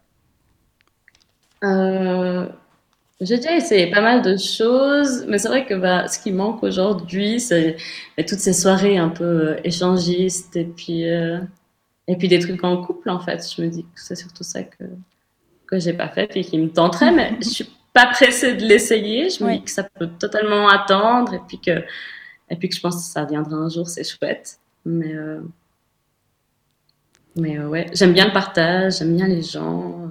Euh, 1.64 2.48
j'ai 3.22 3.38
déjà 3.38 3.56
essayé 3.56 3.90
pas 3.92 4.02
mal 4.02 4.24
de 4.24 4.36
choses, 4.36 5.26
mais 5.28 5.38
c'est 5.38 5.48
vrai 5.48 5.66
que 5.66 5.76
bah, 5.76 6.08
ce 6.08 6.20
qui 6.20 6.32
manque 6.32 6.64
aujourd'hui, 6.64 7.40
c'est 7.40 7.78
bah, 8.18 8.24
toutes 8.24 8.40
ces 8.40 8.54
soirées 8.54 8.98
un 8.98 9.10
peu 9.10 9.24
euh, 9.24 9.62
échangistes 9.64 10.56
et 10.56 10.66
puis, 10.66 11.08
euh, 11.08 11.40
et 12.08 12.16
puis 12.16 12.28
des 12.28 12.40
trucs 12.40 12.64
en 12.64 12.84
couple 12.84 13.10
en 13.12 13.20
fait. 13.20 13.46
Je 13.56 13.62
me 13.62 13.68
dis 13.70 13.84
que 13.84 13.90
c'est 14.02 14.16
surtout 14.16 14.44
ça 14.44 14.64
que, 14.64 14.84
que 15.68 15.80
j'ai 15.80 15.94
pas 15.94 16.10
fait 16.10 16.36
et 16.36 16.44
qui 16.44 16.58
me 16.58 16.70
tenterait, 16.70 17.12
mais 17.12 17.38
je 17.42 17.50
suis 17.50 17.70
pas 17.94 18.08
pressée 18.08 18.56
de 18.56 18.66
l'essayer. 18.66 19.30
Je 19.30 19.44
me 19.44 19.54
dis 19.54 19.64
que 19.64 19.72
ça 19.72 19.84
peut 19.84 20.10
totalement 20.20 20.68
attendre 20.68 21.36
et 21.36 21.42
puis 21.48 21.60
que, 21.60 21.84
et 22.50 22.56
puis 22.56 22.70
que 22.70 22.76
je 22.76 22.82
pense 22.82 22.96
que 22.96 23.14
ça 23.14 23.26
viendra 23.26 23.56
un 23.56 23.70
jour, 23.70 23.88
c'est 23.88 24.04
chouette. 24.04 24.58
Mais, 24.84 25.14
euh, 25.14 25.42
mais 27.36 27.60
euh, 27.60 27.68
ouais, 27.68 27.86
j'aime 27.94 28.14
bien 28.14 28.26
le 28.26 28.34
partage, 28.34 28.98
j'aime 28.98 29.16
bien 29.16 29.28
les 29.28 29.44
gens. 29.44 30.10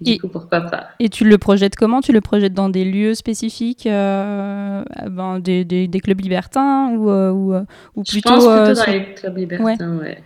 Du 0.00 0.12
Et- 0.12 0.18
coup, 0.18 0.28
pourquoi 0.28 0.62
pas? 0.62 0.88
Et 0.98 1.08
tu 1.08 1.24
le 1.24 1.38
projettes 1.38 1.76
comment? 1.76 2.00
Tu 2.00 2.12
le 2.12 2.20
projettes 2.20 2.54
dans 2.54 2.68
des 2.68 2.84
lieux 2.84 3.14
spécifiques, 3.14 3.86
euh, 3.86 4.82
ben, 5.10 5.38
des, 5.38 5.64
des- 5.64 5.88
des 5.88 6.00
clubs 6.00 6.20
libertins 6.20 6.90
ou, 6.90 7.10
euh, 7.10 7.30
ou, 7.30 7.54
euh, 7.54 7.62
Je 7.98 8.12
plutôt, 8.12 8.30
pense 8.30 8.44
plutôt 8.46 8.74
dans 8.84 8.92
les 8.92 9.14
clubs 9.14 9.36
libertins, 9.36 9.96
ouais. 9.98 10.22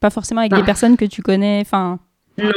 pas 0.00 0.10
forcément 0.10 0.40
avec 0.40 0.52
Bah. 0.52 0.58
des 0.58 0.64
personnes 0.64 0.96
que 0.96 1.04
tu 1.04 1.22
connais, 1.22 1.60
enfin 1.60 1.98
Non, 2.38 2.50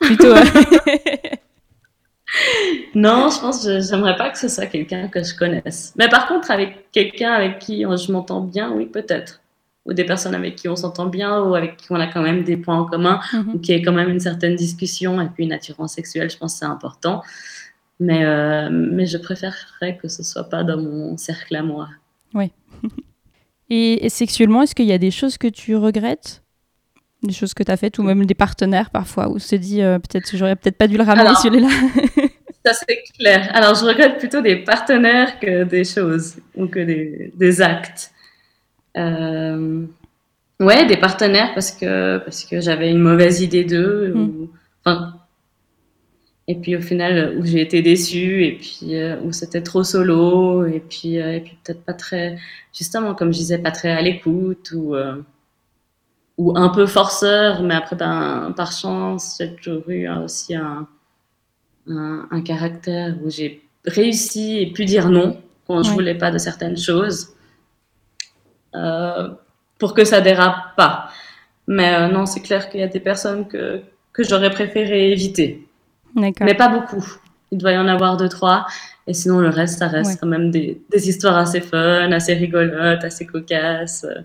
plutôt. 0.00 0.34
non, 2.94 3.28
je 3.30 3.40
pense 3.40 3.64
que 3.64 3.80
j'aimerais 3.80 4.16
pas 4.16 4.30
que 4.30 4.38
ce 4.38 4.48
soit 4.48 4.66
quelqu'un 4.66 5.08
que 5.08 5.22
je 5.22 5.34
connaisse. 5.34 5.92
Mais 5.96 6.08
par 6.08 6.26
contre, 6.26 6.50
avec 6.50 6.90
quelqu'un 6.92 7.32
avec 7.32 7.58
qui 7.58 7.82
je 7.82 8.12
m'entends 8.12 8.40
bien, 8.42 8.72
oui, 8.72 8.86
peut-être. 8.86 9.40
Ou 9.86 9.92
des 9.92 10.04
personnes 10.04 10.34
avec 10.34 10.56
qui 10.56 10.68
on 10.68 10.76
s'entend 10.76 11.06
bien, 11.06 11.40
ou 11.42 11.54
avec 11.54 11.76
qui 11.78 11.86
on 11.90 11.96
a 11.96 12.06
quand 12.06 12.22
même 12.22 12.42
des 12.44 12.56
points 12.56 12.76
en 12.78 12.84
commun, 12.84 13.20
Mhm. 13.32 13.54
ou 13.54 13.58
qui 13.58 13.72
ait 13.72 13.82
quand 13.82 13.92
même 13.92 14.08
une 14.10 14.20
certaine 14.20 14.56
discussion, 14.56 15.20
et 15.20 15.28
puis 15.28 15.44
une 15.44 15.52
attirance 15.52 15.94
sexuelle, 15.94 16.28
je 16.30 16.36
pense 16.36 16.54
que 16.54 16.58
c'est 16.60 16.64
important. 16.66 17.22
Mais, 18.00 18.24
euh, 18.24 18.68
mais 18.70 19.06
je 19.06 19.16
préférerais 19.16 19.96
que 20.02 20.08
ce 20.08 20.22
soit 20.22 20.44
pas 20.50 20.64
dans 20.64 20.76
mon 20.76 21.16
cercle 21.16 21.56
à 21.56 21.62
moi. 21.62 21.88
Et, 23.68 24.06
et 24.06 24.08
sexuellement, 24.10 24.62
est-ce 24.62 24.74
qu'il 24.76 24.86
y 24.86 24.92
a 24.92 24.98
des 24.98 25.10
choses 25.10 25.38
que 25.38 25.48
tu 25.48 25.74
regrettes? 25.74 26.42
Des 27.24 27.32
choses 27.32 27.52
que 27.54 27.64
tu 27.64 27.72
as 27.72 27.76
faites, 27.76 27.98
ou 27.98 28.02
même 28.04 28.24
des 28.24 28.34
partenaires 28.34 28.90
parfois, 28.90 29.28
où 29.28 29.38
se 29.40 29.56
dit 29.56 29.82
euh, 29.82 29.98
peut-être 29.98 30.36
j'aurais 30.36 30.54
peut-être 30.54 30.76
pas 30.78 30.86
dû 30.86 30.96
le 30.96 31.02
ramener 31.02 31.34
celui-là 31.42 31.68
Ça, 32.64 32.72
c'est 32.74 33.02
clair. 33.18 33.48
Alors, 33.54 33.74
je 33.74 33.84
regrette 33.84 34.18
plutôt 34.18 34.40
des 34.40 34.56
partenaires 34.56 35.38
que 35.40 35.64
des 35.64 35.84
choses 35.84 36.36
ou 36.56 36.66
que 36.66 36.80
des, 36.80 37.32
des 37.36 37.60
actes. 37.62 38.10
Euh, 38.96 39.84
ouais, 40.60 40.86
des 40.86 40.96
partenaires 40.96 41.52
parce 41.54 41.70
que, 41.72 42.18
parce 42.18 42.44
que 42.44 42.60
j'avais 42.60 42.90
une 42.90 42.98
mauvaise 43.00 43.40
idée 43.42 43.64
d'eux. 43.64 44.12
Mm. 44.14 44.20
ou- 44.20 44.50
enfin, 44.84 45.14
et 46.48 46.54
puis 46.54 46.76
au 46.76 46.80
final, 46.80 47.36
où 47.38 47.44
j'ai 47.44 47.60
été 47.60 47.82
déçue, 47.82 48.44
et 48.44 48.52
puis 48.52 48.94
euh, 48.96 49.20
où 49.22 49.32
c'était 49.32 49.62
trop 49.62 49.82
solo, 49.82 50.64
et 50.64 50.78
puis, 50.80 51.20
euh, 51.20 51.36
et 51.36 51.40
puis 51.40 51.56
peut-être 51.64 51.82
pas 51.84 51.92
très, 51.94 52.38
justement, 52.72 53.14
comme 53.14 53.32
je 53.32 53.38
disais, 53.38 53.58
pas 53.58 53.72
très 53.72 53.90
à 53.90 54.00
l'écoute, 54.00 54.70
ou, 54.72 54.94
euh, 54.94 55.16
ou 56.38 56.56
un 56.56 56.68
peu 56.68 56.86
forceur, 56.86 57.62
mais 57.62 57.74
après, 57.74 57.96
ben, 57.96 58.52
par 58.56 58.70
chance, 58.70 59.36
j'ai 59.40 59.54
toujours 59.56 59.88
eu 59.90 60.08
aussi 60.08 60.54
un, 60.54 60.86
un, 61.88 62.28
un 62.30 62.40
caractère 62.42 63.16
où 63.24 63.30
j'ai 63.30 63.62
réussi 63.84 64.58
et 64.58 64.72
pu 64.72 64.84
dire 64.84 65.10
non 65.10 65.40
quand 65.66 65.82
je 65.82 65.88
Ouais. 65.90 65.94
voulais 65.94 66.14
pas 66.14 66.30
de 66.30 66.38
certaines 66.38 66.76
choses 66.76 67.30
pour 69.78 69.94
que 69.94 70.04
ça 70.04 70.20
dérape 70.20 70.76
pas. 70.76 71.08
Mais 71.66 71.94
euh, 71.94 72.08
non, 72.08 72.26
c'est 72.26 72.40
clair 72.40 72.68
qu'il 72.70 72.80
y 72.80 72.82
a 72.82 72.88
des 72.88 73.00
personnes 73.00 73.46
que, 73.48 73.80
que 74.12 74.22
j'aurais 74.22 74.50
préféré 74.50 75.10
éviter. 75.12 75.66
D'accord. 76.14 76.44
Mais 76.46 76.54
pas 76.54 76.68
beaucoup. 76.68 77.04
Il 77.52 77.58
doit 77.58 77.72
y 77.72 77.78
en 77.78 77.88
avoir 77.88 78.16
deux, 78.16 78.28
trois. 78.28 78.66
Et 79.06 79.14
sinon, 79.14 79.38
le 79.40 79.48
reste, 79.48 79.78
ça 79.78 79.88
reste 79.88 80.12
Ouais. 80.12 80.16
quand 80.20 80.26
même 80.26 80.50
des, 80.50 80.80
des 80.90 81.08
histoires 81.08 81.36
assez 81.36 81.60
fun, 81.60 82.10
assez 82.12 82.34
rigolotes, 82.34 83.04
assez 83.04 83.26
cocasses. 83.26 84.04
euh, 84.04 84.20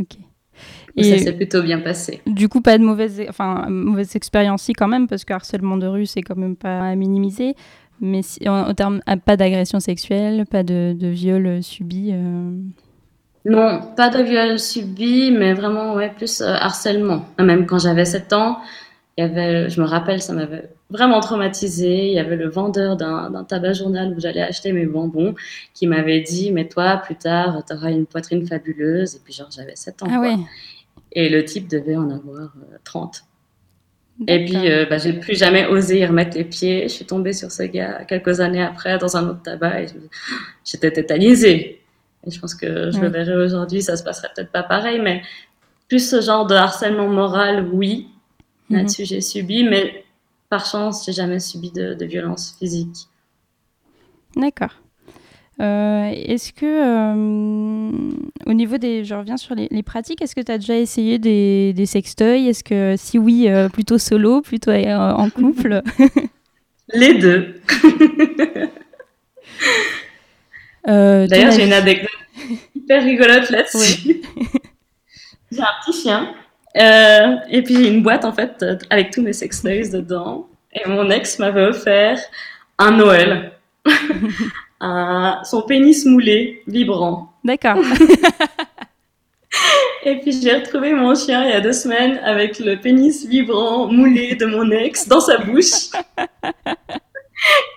Ok. 0.00 0.16
où 0.96 1.02
ça 1.02 1.16
Et 1.16 1.18
s'est 1.18 1.32
plutôt 1.32 1.62
bien 1.62 1.80
passé. 1.80 2.20
du 2.26 2.48
coup, 2.48 2.60
pas 2.60 2.76
de 2.78 2.84
mauvaise, 2.84 3.22
enfin, 3.28 3.66
mauvaise 3.68 4.14
expérience 4.16 4.62
si 4.62 4.72
quand 4.72 4.88
même, 4.88 5.06
parce 5.08 5.24
que 5.24 5.32
harcèlement 5.32 5.76
de 5.76 5.86
rue, 5.86 6.06
c'est 6.06 6.22
quand 6.22 6.36
même 6.36 6.56
pas 6.56 6.80
à 6.90 6.94
minimiser. 6.94 7.54
Mais 8.00 8.22
si, 8.22 8.46
en, 8.48 8.68
en 8.68 8.74
termes, 8.74 9.00
ah, 9.06 9.16
pas 9.16 9.36
d'agression 9.36 9.80
sexuelle, 9.80 10.44
pas 10.50 10.62
de, 10.64 10.94
de 10.98 11.08
viol 11.08 11.62
subi. 11.62 12.10
euh, 12.12 12.50
Non, 13.44 13.80
pas 13.94 14.08
de 14.08 14.22
viol 14.22 14.58
subi, 14.58 15.30
mais 15.30 15.52
vraiment, 15.52 15.94
ouais, 15.94 16.10
plus 16.10 16.40
euh, 16.40 16.54
harcèlement. 16.54 17.26
Même 17.38 17.66
quand 17.66 17.78
j'avais 17.78 18.06
7 18.06 18.32
ans, 18.32 18.58
il 19.16 19.22
y 19.22 19.24
avait, 19.24 19.68
je 19.68 19.80
me 19.80 19.86
rappelle, 19.86 20.22
ça 20.22 20.32
m'avait 20.32 20.70
vraiment 20.88 21.20
traumatisée. 21.20 22.06
Il 22.06 22.14
y 22.14 22.18
avait 22.18 22.36
le 22.36 22.48
vendeur 22.48 22.96
d'un 22.96 23.44
tabac 23.44 23.74
journal 23.74 24.14
où 24.16 24.20
j'allais 24.20 24.40
acheter 24.40 24.72
mes 24.72 24.86
bonbons 24.86 25.34
qui 25.74 25.86
m'avait 25.86 26.20
dit, 26.20 26.52
mais 26.52 26.68
toi, 26.68 26.96
plus 26.96 27.16
tard, 27.16 27.62
tu 27.66 27.74
auras 27.74 27.90
une 27.90 28.06
poitrine 28.06 28.46
fabuleuse. 28.46 29.16
Et 29.16 29.20
puis, 29.22 29.34
genre, 29.34 29.50
j'avais 29.54 29.76
7 29.76 30.02
ans. 30.02 30.06
Ah 30.10 30.18
quoi. 30.18 30.36
Et 31.12 31.28
le 31.28 31.44
type 31.44 31.68
devait 31.68 31.96
en 31.96 32.10
avoir 32.10 32.54
euh, 32.56 32.76
30. 32.84 33.24
Et 34.26 34.44
puis, 34.44 34.70
euh, 34.70 34.86
bah, 34.88 34.98
j'ai 34.98 35.12
plus 35.12 35.36
jamais 35.36 35.66
osé 35.66 35.98
y 35.98 36.06
remettre 36.06 36.36
les 36.36 36.44
pieds. 36.44 36.84
Je 36.84 36.94
suis 36.94 37.04
tombée 37.04 37.32
sur 37.32 37.50
ce 37.50 37.64
gars 37.64 38.04
quelques 38.04 38.40
années 38.40 38.62
après 38.62 38.96
dans 38.98 39.16
un 39.16 39.28
autre 39.28 39.42
tabac 39.42 39.82
et 39.82 39.86
j'étais 40.64 40.92
tétanisée. 40.92 41.83
Et 42.26 42.30
je 42.30 42.40
pense 42.40 42.54
que 42.54 42.90
je 42.90 42.98
le 43.00 43.08
verrai 43.08 43.36
aujourd'hui, 43.36 43.82
ça 43.82 43.96
se 43.96 44.02
passerait 44.02 44.28
peut-être 44.34 44.50
pas 44.50 44.62
pareil, 44.62 45.00
mais 45.00 45.22
plus 45.88 46.08
ce 46.08 46.20
genre 46.20 46.46
de 46.46 46.54
harcèlement 46.54 47.08
moral, 47.08 47.68
oui. 47.72 48.08
Mhm. 48.70 48.78
Là-dessus, 48.78 49.04
j'ai 49.04 49.20
subi, 49.20 49.64
mais 49.64 50.04
par 50.48 50.64
chance, 50.64 51.04
j'ai 51.04 51.12
jamais 51.12 51.40
subi 51.40 51.70
de, 51.70 51.94
de 51.94 52.04
violence 52.06 52.56
physique. 52.58 53.08
D'accord. 54.36 54.80
Euh, 55.60 56.10
est-ce 56.12 56.52
que, 56.52 56.66
euh, 56.66 57.92
au 58.46 58.52
niveau 58.52 58.76
des. 58.76 59.04
Je 59.04 59.14
reviens 59.14 59.36
sur 59.36 59.54
les, 59.54 59.68
les 59.70 59.84
pratiques, 59.84 60.20
est-ce 60.20 60.34
que 60.34 60.40
tu 60.40 60.50
as 60.50 60.58
déjà 60.58 60.76
essayé 60.76 61.18
des, 61.18 61.72
des 61.72 61.86
sextoys? 61.86 62.48
Est-ce 62.48 62.64
que, 62.64 62.94
si 62.96 63.18
oui, 63.18 63.48
euh, 63.48 63.68
plutôt 63.68 63.98
solo, 63.98 64.40
plutôt 64.40 64.72
en 64.72 65.30
couple? 65.30 65.82
Les 66.92 67.14
deux. 67.14 67.60
Euh, 70.88 71.26
D'ailleurs, 71.26 71.52
j'ai 71.52 71.64
une 71.66 71.72
anecdote 71.72 72.10
hyper 72.74 73.02
rigolote 73.02 73.50
là-dessus. 73.50 74.22
j'ai 75.52 75.60
un 75.60 75.66
petit 75.84 76.00
chien. 76.02 76.34
euh, 76.76 77.36
et 77.50 77.62
puis 77.62 77.74
j'ai 77.76 77.88
une 77.88 78.02
boîte 78.02 78.24
en 78.24 78.32
fait 78.32 78.64
avec 78.90 79.10
tous 79.10 79.22
mes 79.22 79.32
sextoys 79.32 79.88
dedans. 79.90 80.48
Et 80.72 80.88
mon 80.88 81.08
ex 81.10 81.38
m'avait 81.38 81.66
offert 81.66 82.18
un 82.78 82.90
Noël. 82.92 83.52
un- 84.80 85.40
son 85.44 85.62
pénis 85.62 86.04
moulé, 86.04 86.62
vibrant. 86.66 87.32
D'accord. 87.44 87.76
Et 90.06 90.18
puis 90.18 90.32
j'ai 90.42 90.52
retrouvé 90.52 90.92
mon 90.92 91.14
chien 91.14 91.44
il 91.44 91.50
y 91.50 91.52
a 91.52 91.60
deux 91.60 91.72
semaines 91.72 92.18
avec 92.24 92.58
le 92.58 92.76
pénis 92.78 93.24
vibrant 93.26 93.86
moulé 93.86 94.34
de 94.34 94.44
mon 94.46 94.68
ex 94.70 95.06
dans 95.08 95.20
sa 95.20 95.38
bouche. 95.38 95.90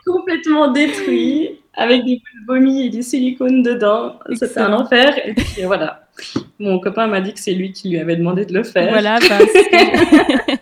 Complètement 0.06 0.72
détruit, 0.72 1.60
avec 1.77 2.03
des 2.03 2.15
bouts 2.15 2.41
de 2.41 2.45
vomi 2.47 2.85
et 2.85 2.89
du 2.89 3.01
silicone 3.03 3.63
dedans. 3.63 4.19
C'était 4.35 4.59
un 4.59 4.73
enfer. 4.73 5.15
Et 5.25 5.33
puis 5.33 5.63
voilà. 5.63 6.07
Mon 6.59 6.79
copain 6.79 7.07
m'a 7.07 7.21
dit 7.21 7.31
que 7.33 7.39
c'est 7.39 7.53
lui 7.53 7.71
qui 7.71 7.89
lui 7.89 7.99
avait 7.99 8.15
demandé 8.15 8.45
de 8.45 8.53
le 8.53 8.63
faire. 8.63 8.89
voilà. 8.89 9.19
bah, 9.29 9.37
c'est 9.39 9.63
ce 9.63 9.69
que- 9.69 10.57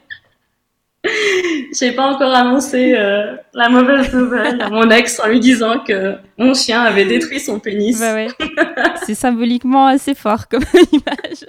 J'ai 1.80 1.92
pas 1.92 2.04
encore 2.14 2.34
annoncé 2.34 2.96
euh, 2.98 3.36
la 3.54 3.70
mauvaise 3.70 4.12
nouvelle 4.14 4.60
à 4.62 4.70
mon 4.70 4.90
ex 4.90 5.20
en 5.20 5.28
lui 5.28 5.40
disant 5.40 5.80
que 5.80 6.16
mon 6.38 6.54
chien 6.54 6.82
avait 6.82 7.06
détruit 7.06 7.40
son 7.40 7.60
pénis. 7.60 8.00
bah 8.00 8.14
ouais. 8.14 8.28
C'est 9.06 9.14
symboliquement 9.16 9.86
assez 9.88 10.16
fort 10.16 10.48
comme 10.48 10.64
image. 10.92 11.46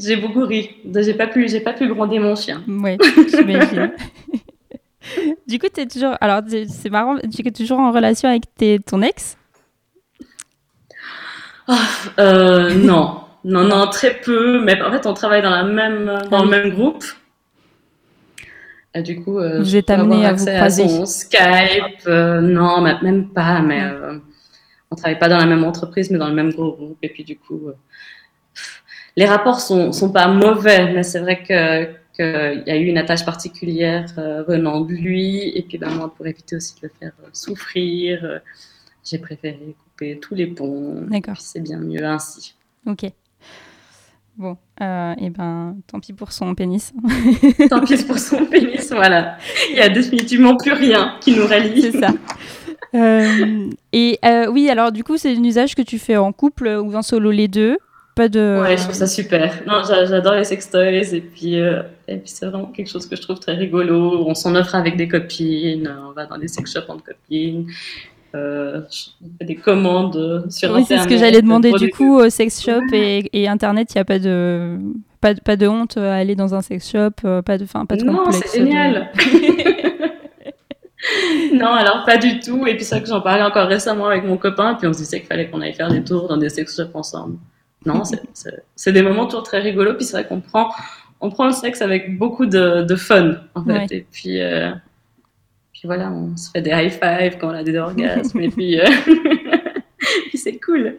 J'ai 0.00 0.16
beaucoup 0.16 0.44
ri. 0.44 0.70
J'ai 0.94 1.14
pas 1.14 1.28
pu, 1.28 1.48
j'ai 1.48 1.60
pas 1.60 1.72
pu 1.72 1.86
gronder 1.86 2.18
mon 2.18 2.34
chien. 2.34 2.62
Ouais, 2.66 2.98
j'imagine. 3.28 3.92
du 5.46 5.58
coup, 5.58 5.66
es 5.76 5.86
toujours. 5.86 6.16
Alors, 6.20 6.40
c'est 6.68 6.90
marrant, 6.90 7.16
tu 7.18 7.46
es 7.46 7.50
toujours 7.50 7.78
en 7.78 7.92
relation 7.92 8.28
avec 8.28 8.42
tes, 8.54 8.78
ton 8.78 9.02
ex? 9.02 9.36
Oh, 11.68 11.72
euh, 12.18 12.74
Non, 12.74 13.20
non, 13.44 13.64
non, 13.64 13.88
très 13.88 14.14
peu. 14.14 14.62
Mais 14.62 14.80
en 14.82 14.90
fait, 14.90 15.06
on 15.06 15.14
travaille 15.14 15.42
dans 15.42 15.50
la 15.50 15.64
même, 15.64 16.22
dans 16.30 16.44
le 16.44 16.50
même 16.50 16.70
groupe. 16.70 17.04
Et 18.94 19.02
du 19.02 19.20
coup, 19.22 19.40
euh, 19.40 19.58
vous 19.58 19.74
êtes 19.74 19.90
amené 19.90 20.24
à 20.24 20.32
vous 20.32 20.46
croiser. 20.46 20.88
son 20.88 21.04
Skype, 21.04 22.06
euh, 22.06 22.40
non, 22.40 22.80
même 22.80 23.28
pas. 23.28 23.60
Mais 23.60 23.82
euh, 23.82 24.18
on 24.90 24.94
travaille 24.96 25.18
pas 25.18 25.28
dans 25.28 25.38
la 25.38 25.46
même 25.46 25.64
entreprise, 25.64 26.10
mais 26.10 26.18
dans 26.18 26.28
le 26.28 26.34
même 26.34 26.52
groupe. 26.52 26.96
Et 27.02 27.08
puis 27.08 27.24
du 27.24 27.36
coup, 27.36 27.68
euh, 27.68 27.76
les 29.16 29.26
rapports 29.26 29.60
sont, 29.60 29.90
sont 29.90 30.12
pas 30.12 30.28
mauvais, 30.28 30.92
mais 30.92 31.02
c'est 31.02 31.18
vrai 31.18 31.42
que 31.42 31.88
qu'il 32.14 32.64
y 32.66 32.70
a 32.70 32.76
eu 32.76 32.86
une 32.86 32.98
attache 32.98 33.24
particulière 33.24 34.06
euh, 34.18 34.42
venant 34.44 34.80
de 34.80 34.94
lui, 34.94 35.48
et 35.56 35.62
puis 35.62 35.78
ben, 35.78 35.90
moi, 35.90 36.14
pour 36.14 36.26
éviter 36.26 36.56
aussi 36.56 36.74
de 36.76 36.80
le 36.82 36.92
faire 36.98 37.12
euh, 37.22 37.28
souffrir, 37.32 38.24
euh, 38.24 38.38
j'ai 39.04 39.18
préféré 39.18 39.74
couper 39.84 40.18
tous 40.20 40.34
les 40.34 40.46
ponts. 40.46 41.06
D'accord. 41.08 41.36
C'est 41.40 41.60
bien 41.60 41.78
mieux 41.78 42.04
ainsi. 42.04 42.54
Ok. 42.86 43.06
Bon, 44.36 44.56
euh, 44.80 45.14
et 45.18 45.30
ben, 45.30 45.76
tant 45.86 46.00
pis 46.00 46.12
pour 46.12 46.32
son 46.32 46.54
pénis. 46.54 46.92
tant 47.70 47.84
pis 47.84 48.02
pour 48.04 48.18
son 48.18 48.46
pénis, 48.46 48.90
voilà. 48.90 49.38
Il 49.70 49.76
y 49.76 49.80
a 49.80 49.88
définitivement 49.88 50.56
plus 50.56 50.72
rien 50.72 51.16
qui 51.20 51.36
nous 51.36 51.44
relie. 51.44 51.82
C'est 51.82 52.00
ça. 52.00 52.10
Euh, 52.94 53.70
et 53.92 54.18
euh, 54.24 54.46
oui, 54.46 54.68
alors 54.70 54.92
du 54.92 55.04
coup, 55.04 55.16
c'est 55.16 55.36
un 55.36 55.44
usage 55.44 55.74
que 55.74 55.82
tu 55.82 55.98
fais 55.98 56.16
en 56.16 56.32
couple 56.32 56.68
ou 56.68 56.94
en 56.94 57.02
solo 57.02 57.30
les 57.30 57.48
deux? 57.48 57.78
Pas 58.14 58.28
de. 58.28 58.60
Ouais, 58.62 58.76
je 58.76 58.82
trouve 58.84 58.94
ça 58.94 59.06
super. 59.08 59.62
Non, 59.66 59.82
j'adore 59.84 60.34
les 60.34 60.44
sextoys 60.44 61.12
et 61.14 61.20
puis, 61.20 61.58
euh, 61.58 61.82
et 62.06 62.16
puis 62.18 62.28
c'est 62.28 62.46
vraiment 62.46 62.66
quelque 62.66 62.88
chose 62.88 63.08
que 63.08 63.16
je 63.16 63.22
trouve 63.22 63.40
très 63.40 63.54
rigolo. 63.54 64.24
On 64.26 64.34
s'en 64.34 64.54
offre 64.54 64.74
avec 64.76 64.96
des 64.96 65.08
copines, 65.08 65.92
on 66.08 66.12
va 66.12 66.26
dans 66.26 66.38
des 66.38 66.46
sex 66.48 66.72
shops 66.72 66.88
entre 66.88 67.02
copines. 67.04 67.66
Euh, 68.36 68.80
on 69.22 69.38
fait 69.38 69.44
des 69.44 69.56
commandes 69.56 70.46
sur 70.50 70.72
oui, 70.72 70.82
Internet. 70.82 70.86
c'est 70.86 70.98
ce 70.98 71.08
que 71.08 71.16
j'allais 71.18 71.42
demander 71.42 71.72
du 71.72 71.90
coup 71.90 72.18
au 72.18 72.28
sex 72.30 72.62
shop 72.62 72.82
et, 72.92 73.28
et 73.32 73.48
Internet, 73.48 73.92
il 73.94 73.98
n'y 73.98 74.00
a 74.00 74.04
pas 74.04 74.18
de, 74.18 74.76
pas, 75.20 75.34
de- 75.34 75.40
pas 75.40 75.56
de 75.56 75.66
honte 75.68 75.96
à 75.96 76.16
aller 76.16 76.34
dans 76.36 76.52
un 76.54 76.60
sex 76.60 76.90
shop, 76.90 77.10
euh, 77.24 77.42
pas 77.42 77.58
de, 77.58 77.64
fin, 77.64 77.86
pas 77.86 77.96
de 77.96 78.04
Non, 78.04 78.30
c'est 78.32 78.58
de- 78.60 78.64
génial. 78.64 79.10
non, 81.54 81.72
alors 81.74 82.04
pas 82.04 82.16
du 82.16 82.40
tout. 82.40 82.66
Et 82.66 82.74
puis 82.76 82.84
c'est 82.84 82.96
vrai 82.96 83.02
que 83.02 83.08
j'en 83.08 83.20
parlais 83.20 83.42
encore 83.42 83.68
récemment 83.68 84.06
avec 84.06 84.24
mon 84.24 84.36
copain, 84.36 84.74
puis 84.74 84.86
on 84.88 84.92
se 84.92 84.98
disait 84.98 85.20
qu'il 85.20 85.28
fallait 85.28 85.48
qu'on 85.48 85.60
aille 85.60 85.74
faire 85.74 85.90
des 85.90 86.02
tours 86.02 86.28
dans 86.28 86.36
des 86.36 86.48
sex 86.48 86.74
shops 86.76 86.94
ensemble. 86.94 87.36
Non, 87.86 88.02
c'est- 88.04 88.92
des 88.92 89.02
moments 89.02 89.26
toujours 89.26 89.42
très 89.42 89.60
rigolos. 89.60 89.94
Puis 89.94 90.04
c'est 90.06 90.12
vrai 90.16 90.26
qu'on 90.26 90.40
prend, 90.40 90.70
on 91.20 91.30
prend 91.30 91.46
le 91.46 91.52
sexe 91.52 91.82
avec 91.82 92.18
beaucoup 92.18 92.46
de, 92.46 92.82
de 92.82 92.96
fun, 92.96 93.36
en 93.54 93.64
fait. 93.64 93.72
Ouais. 93.72 93.86
Et 93.90 94.06
puis, 94.10 94.40
euh, 94.40 94.70
puis 95.72 95.82
voilà, 95.84 96.10
on 96.10 96.36
se 96.36 96.50
fait 96.50 96.62
des 96.62 96.70
high 96.70 96.90
five 96.90 97.38
quand 97.38 97.48
on 97.48 97.54
a 97.54 97.62
des 97.62 97.76
orgasmes. 97.76 98.40
et 98.40 98.48
puis, 98.50 98.80
euh, 98.80 98.84
puis 100.28 100.38
c'est 100.38 100.58
cool. 100.58 100.96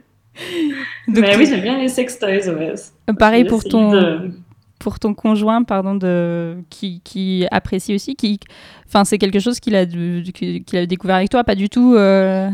Donc, 1.08 1.20
Mais 1.24 1.38
oui, 1.38 1.46
j'aime 1.46 1.62
bien 1.62 1.78
les 1.78 1.88
sex 1.88 2.20
toys, 2.20 2.28
ouais. 2.50 2.74
euh, 3.10 3.14
pareil 3.14 3.46
pour 3.46 3.64
ton, 3.64 3.92
de- 3.92 4.32
pour 4.80 5.00
ton 5.00 5.14
conjoint, 5.14 5.64
pardon, 5.64 5.96
de, 5.96 6.58
qui, 6.70 7.00
qui 7.04 7.48
apprécie 7.52 7.96
aussi, 7.96 8.16
qui, 8.16 8.40
enfin, 8.86 9.06
c'est 9.06 9.18
quelque 9.18 9.40
chose 9.40 9.60
qu'il 9.62 9.76
a, 9.78 9.86
qu'il 9.86 10.78
a 10.78 10.86
découvert 10.86 11.16
avec 11.16 11.30
toi, 11.30 11.44
pas 11.44 11.56
du 11.56 11.70
tout. 11.70 11.96
Euh... 11.96 12.50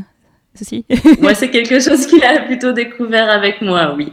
Ceci. 0.53 0.85
Moi, 1.21 1.33
c'est 1.33 1.49
quelque 1.49 1.79
chose 1.79 2.05
qu'il 2.07 2.21
a 2.25 2.41
plutôt 2.41 2.73
découvert 2.73 3.29
avec 3.29 3.61
moi, 3.61 3.95
oui. 3.97 4.11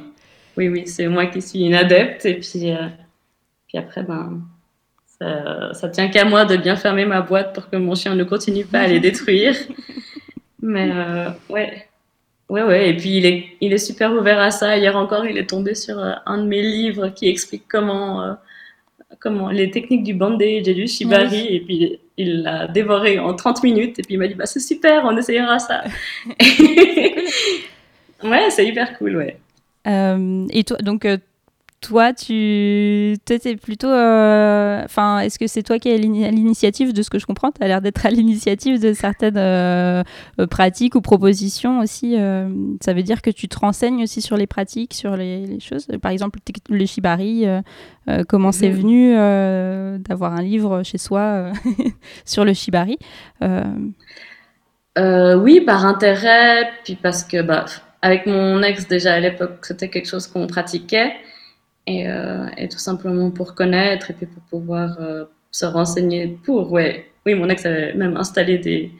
Oui, 0.58 0.68
oui, 0.68 0.88
c'est 0.88 1.06
moi 1.06 1.26
qui 1.26 1.40
suis 1.40 1.64
une 1.64 1.74
adepte. 1.74 2.26
Et 2.26 2.34
puis, 2.34 2.72
euh, 2.72 2.88
puis 3.68 3.78
après, 3.78 4.02
ben, 4.02 4.40
ça, 5.06 5.72
ça 5.72 5.88
tient 5.88 6.08
qu'à 6.08 6.24
moi 6.24 6.46
de 6.46 6.56
bien 6.56 6.74
fermer 6.74 7.04
ma 7.04 7.20
boîte 7.20 7.54
pour 7.54 7.70
que 7.70 7.76
mon 7.76 7.94
chien 7.94 8.16
ne 8.16 8.24
continue 8.24 8.64
pas 8.64 8.80
à 8.80 8.88
les 8.88 8.98
détruire. 8.98 9.54
Mais 10.60 10.90
euh, 10.92 11.30
ouais. 11.48 11.86
Ouais, 12.48 12.64
ouais. 12.64 12.90
Et 12.90 12.96
puis, 12.96 13.18
il 13.18 13.26
est, 13.26 13.46
il 13.60 13.72
est 13.72 13.78
super 13.78 14.12
ouvert 14.12 14.40
à 14.40 14.50
ça. 14.50 14.76
Hier 14.76 14.96
encore, 14.96 15.26
il 15.26 15.38
est 15.38 15.48
tombé 15.48 15.76
sur 15.76 15.96
euh, 15.96 16.14
un 16.26 16.38
de 16.38 16.48
mes 16.48 16.62
livres 16.62 17.10
qui 17.10 17.28
explique 17.28 17.66
comment, 17.68 18.24
euh, 18.24 18.32
comment 19.20 19.50
les 19.50 19.70
techniques 19.70 20.02
du 20.02 20.14
bandage 20.14 20.66
et 20.66 20.74
du 20.74 20.88
shibari. 20.88 21.54
Et 21.54 21.60
puis, 21.60 22.00
il 22.16 22.42
l'a 22.42 22.66
dévoré 22.66 23.20
en 23.20 23.32
30 23.32 23.62
minutes. 23.62 24.00
Et 24.00 24.02
puis, 24.02 24.14
il 24.14 24.18
m'a 24.18 24.26
dit, 24.26 24.34
bah, 24.34 24.46
c'est 24.46 24.58
super, 24.58 25.04
on 25.04 25.16
essayera 25.16 25.60
ça. 25.60 25.84
ouais, 28.24 28.50
c'est 28.50 28.66
hyper 28.66 28.98
cool, 28.98 29.18
ouais. 29.18 29.38
Euh, 29.88 30.46
et 30.50 30.64
toi, 30.64 30.76
donc, 30.78 31.04
euh, 31.04 31.16
toi, 31.80 32.12
tu 32.12 32.34
es 32.34 33.56
plutôt. 33.62 33.86
euh, 33.88 34.82
Enfin, 34.84 35.20
est-ce 35.20 35.38
que 35.38 35.46
c'est 35.46 35.62
toi 35.62 35.78
qui 35.78 35.88
es 35.88 35.94
à 35.94 35.96
l'ini- 35.96 36.24
à 36.24 36.30
l'initiative 36.30 36.92
de 36.92 37.02
ce 37.02 37.10
que 37.10 37.18
je 37.20 37.26
comprends? 37.26 37.52
Tu 37.52 37.62
as 37.62 37.68
l'air 37.68 37.80
d'être 37.80 38.04
à 38.04 38.10
l'initiative 38.10 38.80
de 38.80 38.92
certaines 38.92 39.36
euh, 39.36 40.02
pratiques 40.50 40.96
ou 40.96 41.00
propositions 41.00 41.78
aussi. 41.80 42.16
euh, 42.18 42.48
ça 42.84 42.92
veut 42.94 43.02
dire 43.04 43.22
que 43.22 43.30
tu 43.30 43.46
te 43.48 43.58
renseignes 43.58 44.02
aussi 44.02 44.20
sur 44.20 44.36
les 44.36 44.46
pratiques, 44.48 44.92
sur 44.94 45.16
les, 45.16 45.46
les 45.46 45.60
choses? 45.60 45.86
Par 46.02 46.10
exemple, 46.10 46.40
le 46.68 46.84
shibari, 46.84 47.46
comment 48.28 48.50
c'est 48.52 48.70
Mhm. 48.70 48.76
venu 48.76 50.00
d'avoir 50.02 50.34
un 50.34 50.42
livre 50.42 50.82
chez 50.82 50.98
soi 50.98 51.52
sur 52.24 52.44
le 52.44 52.54
shibari 52.54 52.98
oui, 54.96 55.60
par 55.60 55.86
intérêt, 55.86 56.70
puis 56.84 56.96
parce 56.96 57.22
que 57.22 57.40
bah, 57.42 57.66
avec 58.02 58.26
mon 58.26 58.62
ex 58.62 58.86
déjà 58.88 59.14
à 59.14 59.20
l'époque, 59.20 59.64
c'était 59.66 59.88
quelque 59.90 60.08
chose 60.08 60.26
qu'on 60.26 60.46
pratiquait, 60.46 61.12
et, 61.86 62.08
euh, 62.08 62.46
et 62.56 62.68
tout 62.68 62.78
simplement 62.78 63.30
pour 63.30 63.54
connaître 63.54 64.10
et 64.10 64.14
puis 64.14 64.26
pour 64.26 64.42
pouvoir 64.44 64.98
euh, 65.00 65.24
se 65.50 65.66
renseigner 65.66 66.38
pour, 66.44 66.70
ouais. 66.72 67.06
Oui, 67.26 67.34
mon 67.34 67.48
ex 67.48 67.64
avait 67.66 67.94
même 67.94 68.16
installé 68.16 68.58
des, 68.58 68.90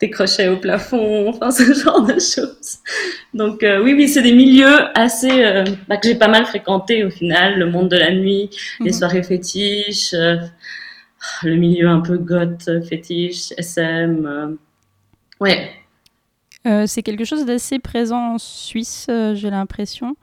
des 0.00 0.10
crochets 0.10 0.48
au 0.48 0.56
plafond, 0.58 1.28
enfin 1.30 1.50
ce 1.50 1.72
genre 1.74 2.02
de 2.06 2.14
choses. 2.14 2.78
Donc 3.34 3.62
euh, 3.62 3.82
oui, 3.82 3.94
oui, 3.94 4.08
c'est 4.08 4.22
des 4.22 4.32
milieux 4.32 4.78
assez 4.98 5.44
euh, 5.44 5.64
bah, 5.88 5.96
que 5.96 6.08
j'ai 6.08 6.14
pas 6.14 6.28
mal 6.28 6.44
fréquentés 6.46 7.04
au 7.04 7.10
final, 7.10 7.58
le 7.58 7.66
monde 7.70 7.88
de 7.90 7.96
la 7.96 8.12
nuit, 8.12 8.50
les 8.80 8.90
Mhm. 8.90 8.92
soirées 8.98 9.22
fétiches, 9.22 10.12
euh, 10.14 10.36
le 11.42 11.56
milieu 11.56 11.88
un 11.88 12.00
peu 12.00 12.18
goth, 12.18 12.68
fétiche, 12.88 13.52
SM. 13.58 14.56
ouais, 15.40 15.70
c'est 16.86 17.02
quelque 17.02 17.24
chose 17.24 17.44
d'assez 17.46 17.78
présent 17.78 18.34
en 18.34 18.38
Suisse, 18.38 19.06
euh, 19.10 19.34
j'ai 19.34 19.50
l'impression. 19.50 20.16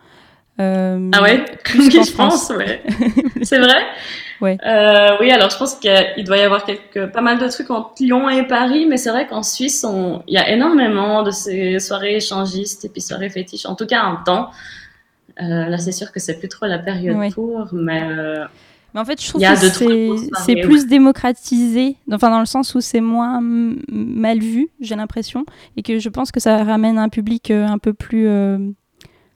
Euh, 0.60 1.10
Ah 1.14 1.22
ouais? 1.24 1.44
plus 1.64 1.90
je 2.06 2.12
France. 2.12 2.48
pense, 2.50 2.58
ouais. 2.58 2.82
C'est 3.42 3.60
vrai? 3.60 3.82
Ouais. 4.42 4.58
Euh, 4.66 5.18
oui, 5.22 5.32
alors 5.32 5.50
je 5.50 5.58
pense 5.58 5.76
qu'il 5.76 6.24
doit 6.26 6.38
y 6.38 6.42
avoir 6.42 6.66
quelques, 6.66 7.08
pas 7.12 7.22
mal 7.22 7.40
de 7.40 7.48
trucs 7.48 7.72
entre 7.72 7.94
Lyon 8.02 8.30
et 8.30 8.44
Paris, 8.46 8.86
mais 8.88 8.98
c'est 8.98 9.10
vrai 9.10 9.26
qu'en 9.26 9.42
Suisse, 9.42 9.84
on- 9.88 10.22
il 10.28 10.34
y 10.34 10.38
a 10.38 10.50
énormément 10.52 11.24
de 11.24 11.32
ces 11.32 11.80
soirées 11.80 12.18
échangistes 12.18 12.84
et 12.86 12.90
puis 12.90 13.02
soirées 13.02 13.30
fétiches, 13.30 13.66
en 13.66 13.76
tout 13.76 13.88
cas 13.88 14.02
un 14.02 14.18
temps. 14.26 14.52
Euh, 15.42 15.70
là, 15.70 15.78
c'est 15.80 15.92
sûr 15.94 16.12
que 16.12 16.20
c'est 16.20 16.38
plus 16.40 16.50
trop 16.50 16.66
la 16.68 16.78
période 16.78 17.18
Ouais. 17.18 17.32
pour, 17.32 17.70
mais 17.72 18.04
euh, 18.04 18.46
Mais 18.94 19.00
en 19.02 19.06
fait, 19.06 19.22
je 19.22 19.28
trouve 19.30 19.42
que 19.42 20.36
c'est 20.46 20.62
plus 20.62 20.86
démocratisé, 20.88 21.96
enfin 22.12 22.30
dans 22.30 22.40
le 22.40 22.46
sens 22.46 22.76
où 22.76 22.82
c'est 22.82 23.02
moins 23.02 23.40
mal 23.92 24.40
vu, 24.40 24.70
j'ai 24.82 24.96
l'impression, 24.96 25.46
et 25.78 25.82
que 25.82 25.98
je 26.00 26.10
pense 26.10 26.32
que 26.32 26.40
ça 26.40 26.64
ramène 26.64 26.98
un 26.98 27.10
public 27.10 27.50
euh, 27.50 27.66
un 27.66 27.80
peu 27.80 27.94
plus, 27.94 28.28
euh, 28.28 28.60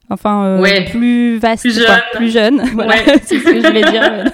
enfin 0.09 0.45
euh, 0.45 0.61
Ouais. 0.61 0.85
plus 0.85 1.37
vaste, 1.39 1.63
Plus 1.63 1.83
quoi, 1.83 1.87
jeune. 1.95 2.01
plus 2.13 2.29
jeune. 2.31 2.61
voilà, 2.75 2.91
Ouais. 2.95 3.19
c'est 3.23 3.39
ce 3.39 3.43
que 3.45 3.59
je 3.61 3.65
voulais 3.67 3.83
dire 3.91 4.31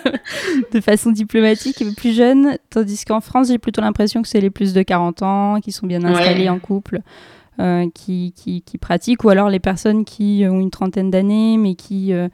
de 0.71 0.81
façon 0.81 1.11
diplomatique, 1.11 1.83
plus 1.95 2.13
jeune. 2.15 2.57
Tandis 2.69 3.05
qu'en 3.05 3.21
France, 3.21 3.47
j'ai 3.47 3.59
plutôt 3.59 3.81
l'impression 3.81 4.21
que 4.21 4.27
c'est 4.27 4.41
les 4.41 4.49
plus 4.49 4.73
de 4.73 4.81
40 4.81 5.21
ans 5.23 5.59
qui 5.61 5.71
sont 5.71 5.87
bien 5.87 6.03
installés 6.03 6.49
en 6.49 6.59
couple. 6.59 6.99
euh, 7.59 7.85
qui, 7.93 8.33
qui, 8.35 8.61
qui 8.63 8.77
pratiquent, 8.79 9.23
ou 9.23 9.29
alors 9.29 9.47
les 9.49 9.59
personnes 9.59 10.05
qui 10.05 10.43
ont 10.49 10.59
une 10.59 10.71
trentaine 10.71 11.11
d'années, 11.11 11.57
mais 11.57 11.75
qui, 11.75 12.11
euh, 12.11 12.27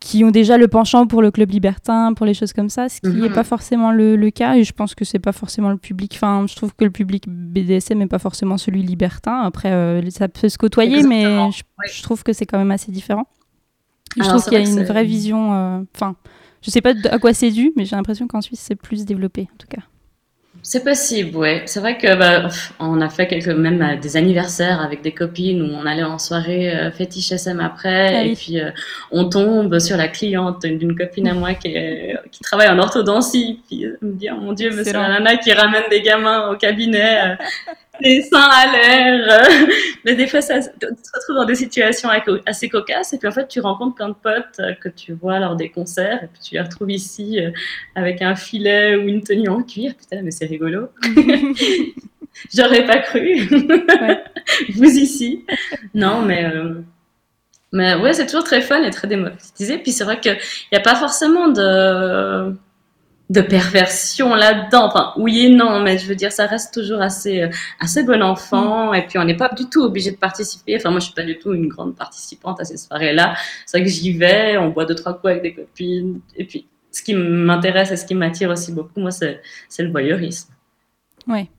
qui 0.00 0.22
ont 0.22 0.30
déjà 0.30 0.58
le 0.58 0.68
penchant 0.68 1.06
pour 1.08 1.22
le 1.22 1.30
club 1.32 1.50
libertin, 1.50 2.14
pour 2.14 2.24
les 2.24 2.32
choses 2.34 2.52
comme 2.52 2.68
ça, 2.70 2.88
ce 2.88 3.00
qui 3.00 3.08
n'est 3.08 3.28
Mhm. 3.28 3.34
pas 3.34 3.42
forcément 3.44 3.90
le, 3.90 4.14
le 4.16 4.30
cas. 4.30 4.54
Et 4.56 4.62
je 4.64 4.72
pense 4.72 4.94
que 4.94 5.04
c'est 5.04 5.18
pas 5.18 5.32
forcément 5.32 5.70
le 5.70 5.76
public. 5.76 6.12
Enfin, 6.14 6.44
je 6.48 6.54
trouve 6.54 6.72
que 6.74 6.84
le 6.84 6.90
public 6.92 7.24
BDSM 7.28 7.98
n'est 7.98 8.06
pas 8.06 8.20
forcément 8.20 8.58
celui 8.58 8.82
libertin. 8.82 9.40
Après, 9.40 9.72
euh, 9.72 10.00
ça 10.10 10.28
peut 10.28 10.48
se 10.48 10.56
côtoyer, 10.56 10.98
Exactement, 10.98 11.46
mais 11.46 11.52
je, 11.52 11.62
ouais. 11.78 11.92
je 11.92 12.02
trouve 12.02 12.22
que 12.22 12.32
c'est 12.32 12.46
quand 12.46 12.58
même 12.58 12.70
assez 12.70 12.92
différent. 12.92 13.26
Et 14.16 14.22
je 14.22 14.28
trouve 14.28 14.42
qu'il 14.44 14.52
y 14.52 14.56
a 14.56 14.60
une 14.60 14.84
vraie 14.84 15.04
vision. 15.04 15.52
euh, 15.52 15.80
Enfin, 15.96 16.14
je 16.62 16.70
sais 16.70 16.80
pas 16.80 16.92
à 17.10 17.18
quoi 17.18 17.34
c'est 17.34 17.50
dû, 17.50 17.72
mais 17.76 17.84
j'ai 17.84 17.96
l'impression 17.96 18.26
qu'en 18.28 18.40
Suisse 18.40 18.60
c'est 18.60 18.76
plus 18.76 19.04
développé, 19.04 19.48
en 19.52 19.56
tout 19.58 19.66
cas. 19.68 19.82
C'est 20.60 20.84
possible, 20.84 21.36
ouais. 21.36 21.62
C'est 21.66 21.80
vrai 21.80 21.96
que 21.96 22.14
bah, 22.14 22.48
on 22.78 23.00
a 23.00 23.08
fait 23.08 23.26
quelques 23.26 23.46
même 23.48 23.80
euh, 23.80 23.96
des 23.96 24.16
anniversaires 24.16 24.82
avec 24.82 25.00
des 25.02 25.12
copines 25.12 25.62
où 25.62 25.66
on 25.74 25.86
allait 25.86 26.02
en 26.02 26.18
soirée 26.18 26.74
euh, 26.74 26.90
fétiche 26.90 27.32
SM 27.32 27.58
après. 27.60 28.16
Ah 28.16 28.24
et 28.24 28.34
puis 28.34 28.60
euh, 28.60 28.70
on 29.10 29.28
tombe 29.30 29.78
sur 29.78 29.96
la 29.96 30.08
cliente 30.08 30.66
d'une 30.66 30.94
copine 30.96 31.28
à 31.28 31.34
moi 31.34 31.54
qui, 31.54 31.68
est- 31.68 32.18
qui 32.32 32.40
travaille 32.42 32.68
en 32.68 32.78
orthodontie. 32.78 33.60
Puis 33.68 33.86
euh, 33.86 33.96
me 34.02 34.12
dit 34.12 34.28
oh 34.30 34.36
mon 34.40 34.52
dieu 34.52 34.70
mais 34.74 34.84
c'est 34.84 34.92
la 34.92 35.08
nana 35.08 35.36
qui 35.38 35.52
ramène 35.52 35.84
des 35.90 36.02
gamins 36.02 36.50
au 36.50 36.56
cabinet 36.56 37.20
euh, 37.30 37.34
les 38.00 38.22
seins 38.22 38.48
à 38.50 38.72
l'air. 38.72 39.48
Mais 40.04 40.14
des 40.14 40.26
fois, 40.26 40.40
ça, 40.40 40.60
tu 40.60 40.68
te 40.78 40.86
retrouves 40.86 41.36
dans 41.36 41.44
des 41.44 41.54
situations 41.54 42.08
assez 42.46 42.68
cocasses 42.68 43.12
et 43.12 43.18
puis 43.18 43.28
en 43.28 43.32
fait, 43.32 43.48
tu 43.48 43.60
rencontres 43.60 43.94
plein 43.94 44.08
de 44.08 44.14
potes 44.14 44.60
euh, 44.60 44.74
que 44.74 44.88
tu 44.88 45.12
vois 45.12 45.38
lors 45.38 45.56
des 45.56 45.70
concerts 45.70 46.24
et 46.24 46.26
puis 46.26 46.40
tu 46.42 46.54
les 46.54 46.60
retrouves 46.60 46.90
ici 46.90 47.40
euh, 47.40 47.50
avec 47.94 48.22
un 48.22 48.34
filet 48.34 48.96
ou 48.96 49.08
une 49.08 49.22
tenue 49.22 49.48
en 49.48 49.62
cuir. 49.62 49.94
Putain, 49.96 50.22
mais 50.22 50.30
c'est 50.30 50.46
rigolo. 50.46 50.88
J'aurais 52.54 52.86
pas 52.86 52.98
cru. 52.98 53.48
Vous 54.74 54.96
ici. 54.98 55.44
Non, 55.94 56.22
mais. 56.22 56.44
Euh, 56.44 56.74
mais 57.70 57.96
ouais, 57.96 58.14
c'est 58.14 58.24
toujours 58.24 58.44
très 58.44 58.62
fun 58.62 58.82
et 58.82 58.90
très 58.90 59.08
démocratisé. 59.08 59.78
Puis 59.78 59.92
c'est 59.92 60.04
vrai 60.04 60.20
qu'il 60.20 60.38
n'y 60.72 60.78
a 60.78 60.80
pas 60.80 60.94
forcément 60.94 61.48
de 61.48 62.56
de 63.30 63.40
perversion 63.40 64.34
là-dedans. 64.34 64.86
Enfin, 64.86 65.12
oui 65.16 65.46
et 65.46 65.48
non, 65.50 65.80
mais 65.80 65.98
je 65.98 66.06
veux 66.06 66.14
dire, 66.14 66.32
ça 66.32 66.46
reste 66.46 66.72
toujours 66.72 67.00
assez, 67.00 67.42
euh, 67.42 67.50
assez 67.80 68.02
bon 68.02 68.22
enfant. 68.22 68.94
Et 68.94 69.06
puis, 69.06 69.18
on 69.18 69.24
n'est 69.24 69.36
pas 69.36 69.50
du 69.50 69.68
tout 69.68 69.82
obligé 69.82 70.10
de 70.10 70.16
participer. 70.16 70.76
Enfin, 70.76 70.90
moi, 70.90 71.00
je 71.00 71.06
suis 71.06 71.14
pas 71.14 71.24
du 71.24 71.38
tout 71.38 71.52
une 71.52 71.68
grande 71.68 71.94
participante 71.96 72.60
à 72.60 72.64
ces 72.64 72.76
soirées-là. 72.76 73.34
C'est 73.66 73.78
vrai 73.78 73.86
que 73.86 73.92
j'y 73.92 74.12
vais, 74.12 74.56
on 74.56 74.70
boit 74.70 74.86
deux, 74.86 74.94
trois 74.94 75.14
coups 75.14 75.26
avec 75.26 75.42
des 75.42 75.54
copines. 75.54 76.20
Et 76.36 76.44
puis, 76.44 76.66
ce 76.90 77.02
qui 77.02 77.14
m'intéresse 77.14 77.90
et 77.90 77.96
ce 77.96 78.06
qui 78.06 78.14
m'attire 78.14 78.50
aussi 78.50 78.72
beaucoup, 78.72 79.00
moi, 79.00 79.10
c'est 79.10 79.42
le 79.78 79.90
voyeurisme. 79.90 80.52
Ouais 81.26 81.50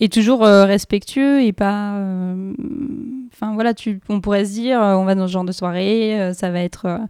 et 0.00 0.08
toujours 0.08 0.44
euh, 0.44 0.64
respectueux 0.64 1.42
et 1.42 1.52
pas. 1.52 1.94
Euh, 1.96 2.52
enfin 3.32 3.54
voilà, 3.54 3.74
tu, 3.74 4.00
on 4.08 4.20
pourrait 4.20 4.44
se 4.44 4.52
dire, 4.52 4.80
euh, 4.80 4.94
on 4.94 5.04
va 5.04 5.14
dans 5.14 5.26
ce 5.26 5.32
genre 5.32 5.44
de 5.44 5.52
soirée, 5.52 6.32
ça 6.34 6.50
va 6.50 6.60
être, 6.60 7.00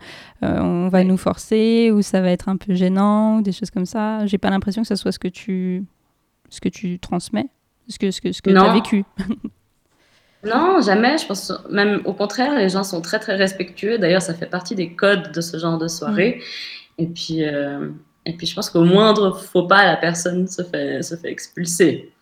on 0.42 0.88
va 0.88 1.04
nous 1.04 1.16
forcer 1.16 1.90
ou 1.92 2.02
ça 2.02 2.20
va 2.20 2.30
être 2.30 2.48
un 2.48 2.56
peu 2.56 2.74
gênant 2.74 3.38
ou 3.38 3.42
des 3.42 3.52
choses 3.52 3.70
comme 3.70 3.86
ça. 3.86 4.24
J'ai 4.26 4.38
pas 4.38 4.50
l'impression 4.50 4.82
que 4.82 4.88
ce 4.88 4.96
soit 4.96 5.12
ce 5.12 5.18
que 5.18 5.28
tu, 5.28 5.84
ce 6.48 6.60
que 6.60 6.68
tu 6.68 6.98
transmets, 6.98 7.48
ce 7.88 7.98
que 7.98 8.10
ce 8.10 8.20
que 8.20 8.32
ce 8.32 8.42
que 8.42 8.50
tu 8.50 8.56
as 8.56 8.72
vécu. 8.72 9.04
Non, 10.44 10.80
jamais. 10.80 11.18
Je 11.18 11.26
pense 11.26 11.52
même 11.68 12.00
au 12.04 12.12
contraire, 12.12 12.56
les 12.56 12.68
gens 12.68 12.84
sont 12.84 13.00
très 13.00 13.18
très 13.18 13.34
respectueux. 13.34 13.98
D'ailleurs, 13.98 14.22
ça 14.22 14.34
fait 14.34 14.46
partie 14.46 14.76
des 14.76 14.94
codes 14.94 15.32
de 15.32 15.40
ce 15.40 15.58
genre 15.58 15.78
de 15.78 15.88
soirée. 15.88 16.38
Mm. 16.96 17.02
Et 17.02 17.06
puis, 17.08 17.40
et 17.40 18.32
puis, 18.36 18.46
je 18.46 18.54
pense 18.54 18.70
qu'au 18.70 18.84
moindre 18.84 19.36
faux 19.36 19.66
pas, 19.66 19.84
la 19.84 19.96
personne 19.96 20.46
se 20.46 20.62
fait 20.62 21.02
se 21.02 21.16
fait 21.16 21.32
expulser 21.32 22.12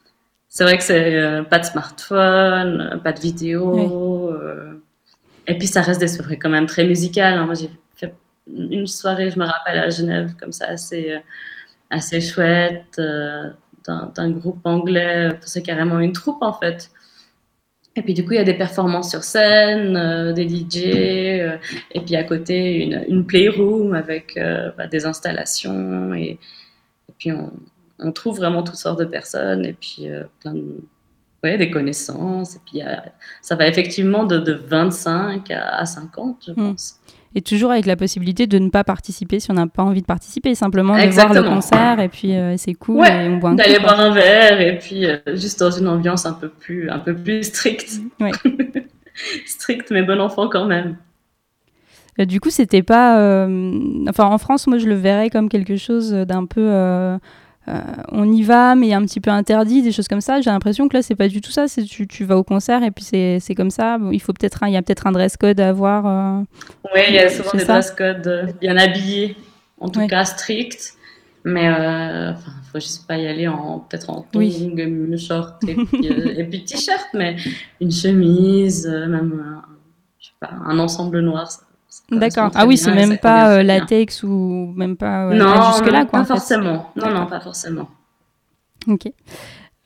c'est 0.49 0.65
vrai 0.65 0.79
que 0.79 0.85
c'est 0.85 1.15
euh, 1.17 1.43
pas 1.43 1.59
de 1.59 1.65
smartphone, 1.65 2.91
euh, 2.93 2.97
pas 2.99 3.13
de 3.13 3.21
vidéo. 3.21 4.31
Euh, 4.31 4.81
et 5.47 5.59
puis 5.59 5.67
ça 5.67 5.83
reste 5.83 6.01
des 6.01 6.09
soirées 6.09 6.39
quand 6.39 6.49
même 6.51 6.67
très 6.67 6.85
musicales. 6.85 7.35
Hein. 7.35 7.47
Moi 7.47 7.55
j'ai 7.55 7.71
fait 7.95 8.15
une 8.49 8.87
soirée, 8.87 9.31
je 9.31 9.39
me 9.39 9.45
rappelle, 9.45 9.79
à 9.79 9.91
Genève, 9.91 10.35
comme 10.41 10.53
ça, 10.53 10.67
assez, 10.69 11.15
assez 11.91 12.21
chouette, 12.21 13.01
d'un 13.87 14.31
groupe 14.31 14.61
anglais. 14.65 15.31
C'est 15.43 15.63
carrément 15.63 16.01
une 16.01 16.13
troupe 16.13 16.43
en 16.43 16.53
fait. 16.53 16.91
Et 17.99 18.03
puis 18.03 18.15
du 18.15 18.25
coup, 18.25 18.33
il 18.33 18.37
y 18.37 18.41
a 18.41 18.45
des 18.45 18.55
performances 18.55 19.11
sur 19.11 19.25
scène, 19.25 20.33
des 20.35 20.49
DJ, 20.49 20.77
et 20.77 22.01
puis 22.05 22.15
à 22.15 22.25
côté, 22.25 22.85
une, 22.85 23.05
une 23.09 23.27
playroom 23.27 23.95
avec 23.95 24.39
bah, 24.77 24.87
des 24.87 25.07
installations. 25.07 26.13
Et, 26.15 26.39
et 27.09 27.13
puis 27.19 27.33
on, 27.33 27.53
on 27.99 28.13
trouve 28.13 28.37
vraiment 28.37 28.63
toutes 28.63 28.77
sortes 28.77 28.99
de 28.99 29.05
personnes 29.05 29.65
et 29.65 29.73
puis 29.73 30.09
euh, 30.09 30.25
plein 30.41 30.55
de, 30.55 30.83
ouais, 31.43 31.57
des 31.59 31.71
connaissances. 31.71 32.57
Et 32.57 32.61
puis 32.65 32.81
ça 33.43 33.55
va 33.55 33.67
effectivement 33.67 34.25
de, 34.25 34.39
de 34.39 34.53
25 34.53 35.51
à, 35.51 35.85
50, 35.87 36.45
je 36.47 36.53
hmm. 36.53 36.55
pense. 36.55 37.01
Et 37.35 37.43
toujours 37.43 37.71
avec 37.71 37.85
la 37.85 37.97
possibilité 37.97 38.47
de 38.47 38.59
ne 38.59 38.71
pas 38.71 38.83
participer 38.83 39.41
si 39.41 39.51
on 39.51 39.55
n'a 39.55 39.67
pas 39.67 39.83
envie 39.83 40.01
de 40.01 40.07
participer, 40.07 40.55
simplement 40.55 40.97
de 40.97 41.11
voir 41.11 41.35
le 41.35 41.43
concert 41.43 42.01
et 42.01 42.09
puis 42.09 42.35
euh, 42.35 42.57
c'est 42.57 42.73
cool 42.73 43.07
et 43.07 43.29
on 43.29 43.37
boit 43.37 43.51
un 43.51 43.55
D'aller 43.57 43.79
boire 43.79 44.01
un 44.01 44.11
verre 44.11 44.59
et 44.61 44.79
puis 44.79 45.05
euh, 45.05 45.19
juste 45.35 45.61
dans 45.61 45.71
une 45.71 45.87
ambiance 45.87 46.25
un 46.25 46.33
peu 46.33 46.49
plus, 46.49 46.89
un 46.89 46.99
peu 46.99 47.15
plus 47.15 47.43
stricte. 47.45 48.01
Ouais. 48.21 48.31
stricte 49.47 49.91
mais 49.91 50.03
bon 50.03 50.19
enfant 50.21 50.49
quand 50.49 50.65
même. 50.65 50.97
Du 52.19 52.41
coup, 52.41 52.49
c'était 52.49 52.83
pas. 52.83 53.45
Enfin, 54.09 54.25
en 54.25 54.39
France, 54.39 54.67
moi, 54.67 54.79
je 54.79 54.87
le 54.87 54.95
verrais 54.95 55.29
comme 55.29 55.51
quelque 55.51 55.77
chose 55.77 56.13
d'un 56.13 56.47
peu 56.47 56.71
euh, 57.69 57.81
on 58.13 58.31
y 58.31 58.43
va, 58.43 58.75
mais 58.75 58.93
un 58.93 59.03
petit 59.05 59.21
peu 59.21 59.31
interdit, 59.31 59.83
des 59.83 59.93
choses 59.93 60.09
comme 60.09 60.21
ça. 60.21 60.41
J'ai 60.41 60.51
l'impression 60.51 60.89
que 60.89 60.97
là, 60.97 61.03
c'est 61.03 61.17
pas 61.17 61.29
du 61.29 61.41
tout 61.41 61.51
ça. 61.51 61.67
C'est 61.67 61.83
tu, 61.83 62.07
tu 62.07 62.25
vas 62.25 62.37
au 62.37 62.45
concert 62.45 62.83
et 62.83 62.91
puis 62.91 63.05
c'est 63.05 63.55
comme 63.57 63.71
ça. 63.71 63.99
il 64.13 64.21
faut 64.21 64.33
peut-être, 64.33 64.61
il 64.67 64.73
y 64.73 64.77
a 64.77 64.83
peut-être 64.83 65.07
un 65.07 65.13
dress 65.13 65.37
code 65.37 65.61
à 65.61 65.69
avoir. 65.69 66.07
Euh, 66.07 66.43
oui, 66.95 67.03
il 67.09 67.15
y 67.15 67.19
a 67.19 67.29
souvent 67.29 67.51
des 67.55 67.65
dress 67.65 67.91
codes 67.91 68.27
euh, 68.27 68.47
bien 68.61 68.77
habillés, 68.77 69.37
en 69.81 69.89
tout 69.89 70.07
cas 70.07 70.25
strict. 70.25 70.95
Mais 71.45 71.67
il 71.67 72.35
faut 72.73 72.81
juste 72.81 73.07
pas 73.07 73.17
y 73.17 73.27
aller 73.29 73.47
en 73.47 73.79
peut-être 73.79 74.11
en 74.11 74.23
tongs, 74.23 74.41
une 74.41 75.17
short 75.17 75.63
et 75.63 75.77
puis, 75.77 76.07
et 76.37 76.43
puis 76.43 76.65
t-shirt, 76.65 77.07
mais 77.15 77.37
une 77.81 77.93
chemise, 77.93 78.85
même 78.89 79.63
je 80.19 80.27
sais 80.27 80.33
pas, 80.41 80.51
un 80.65 80.77
ensemble 80.81 81.21
noir, 81.21 81.49
D'accord. 82.11 82.51
Ah 82.55 82.67
oui, 82.67 82.77
c'est 82.77 82.93
même 82.93 83.19
pas 83.19 83.51
euh, 83.51 83.63
latex 83.63 84.23
ou 84.23 84.73
même 84.77 84.97
pas 84.97 85.33
non, 85.35 85.73
jusque 85.73 85.91
là 85.91 86.05
quoi. 86.05 86.21
Pas 86.21 86.25
forcément. 86.25 86.91
Non, 86.97 87.11
non, 87.11 87.27
pas 87.27 87.41
forcément. 87.41 87.89
Ok. 88.87 89.11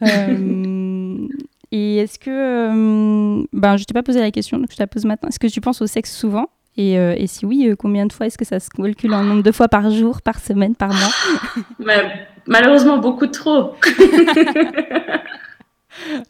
Euh, 0.02 1.28
et 1.72 1.98
est-ce 1.98 2.18
que, 2.18 2.30
euh, 2.30 3.42
ben, 3.52 3.76
je 3.76 3.84
t'ai 3.84 3.94
pas 3.94 4.02
posé 4.02 4.20
la 4.20 4.30
question, 4.30 4.58
donc 4.58 4.68
je 4.70 4.76
te 4.76 4.82
la 4.82 4.86
pose 4.86 5.04
maintenant. 5.04 5.28
Est-ce 5.28 5.38
que 5.38 5.46
tu 5.46 5.60
penses 5.60 5.80
au 5.82 5.86
sexe 5.86 6.14
souvent? 6.14 6.46
Et, 6.76 6.94
et, 6.94 7.26
si 7.26 7.44
oui, 7.44 7.74
combien 7.78 8.06
de 8.06 8.12
fois 8.12 8.26
est-ce 8.26 8.38
que 8.38 8.44
ça 8.44 8.58
se 8.58 8.70
calcule 8.70 9.12
en 9.12 9.22
nombre 9.22 9.42
de 9.42 9.52
fois 9.52 9.68
par 9.68 9.90
jour, 9.90 10.22
par 10.22 10.38
semaine, 10.38 10.74
par 10.74 10.88
mois? 10.88 11.66
Malheureusement, 12.46 12.98
beaucoup 12.98 13.26
trop. 13.26 13.74